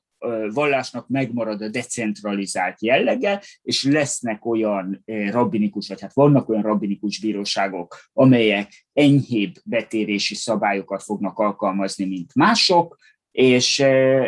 vallásnak 0.53 1.09
megmarad 1.09 1.63
a 1.63 1.69
decentralizált 1.69 2.83
jellege, 2.83 3.43
és 3.63 3.85
lesznek 3.85 4.45
olyan 4.45 5.03
rabbinikus, 5.31 5.89
vagy 5.89 6.01
hát 6.01 6.15
vannak 6.15 6.49
olyan 6.49 6.63
rabbinikus 6.63 7.21
bíróságok, 7.21 7.97
amelyek 8.13 8.87
enyhébb 8.93 9.55
betérési 9.65 10.35
szabályokat 10.35 11.03
fognak 11.03 11.39
alkalmazni, 11.39 12.05
mint 12.05 12.35
mások, 12.35 12.97
és 13.31 13.85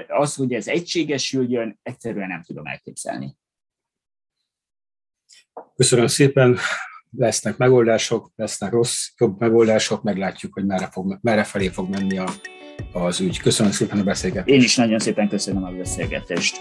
az, 0.09 0.35
hogy 0.35 0.53
ez 0.53 0.69
egységesüljön, 0.69 1.79
egyszerűen 1.83 2.29
nem 2.29 2.43
tudom 2.43 2.67
elképzelni. 2.67 3.37
Köszönöm 5.75 6.07
szépen, 6.07 6.59
lesznek 7.17 7.57
megoldások, 7.57 8.33
lesznek 8.37 8.73
rossz, 8.73 9.09
jobb 9.19 9.41
megoldások, 9.41 10.03
meglátjuk, 10.03 10.55
hogy 10.55 10.67
merre, 10.67 10.89
fog, 10.93 11.19
merre 11.21 11.45
felé 11.45 11.69
fog 11.69 11.89
menni 11.89 12.19
a 12.19 12.29
az 12.93 13.21
ügy. 13.21 13.41
Köszönöm 13.41 13.73
szépen 13.73 13.99
a 13.99 14.03
beszélgetést. 14.03 14.57
Én 14.57 14.63
is 14.63 14.77
nagyon 14.77 14.99
szépen 14.99 15.29
köszönöm 15.29 15.65
a 15.65 15.71
beszélgetést. 15.71 16.57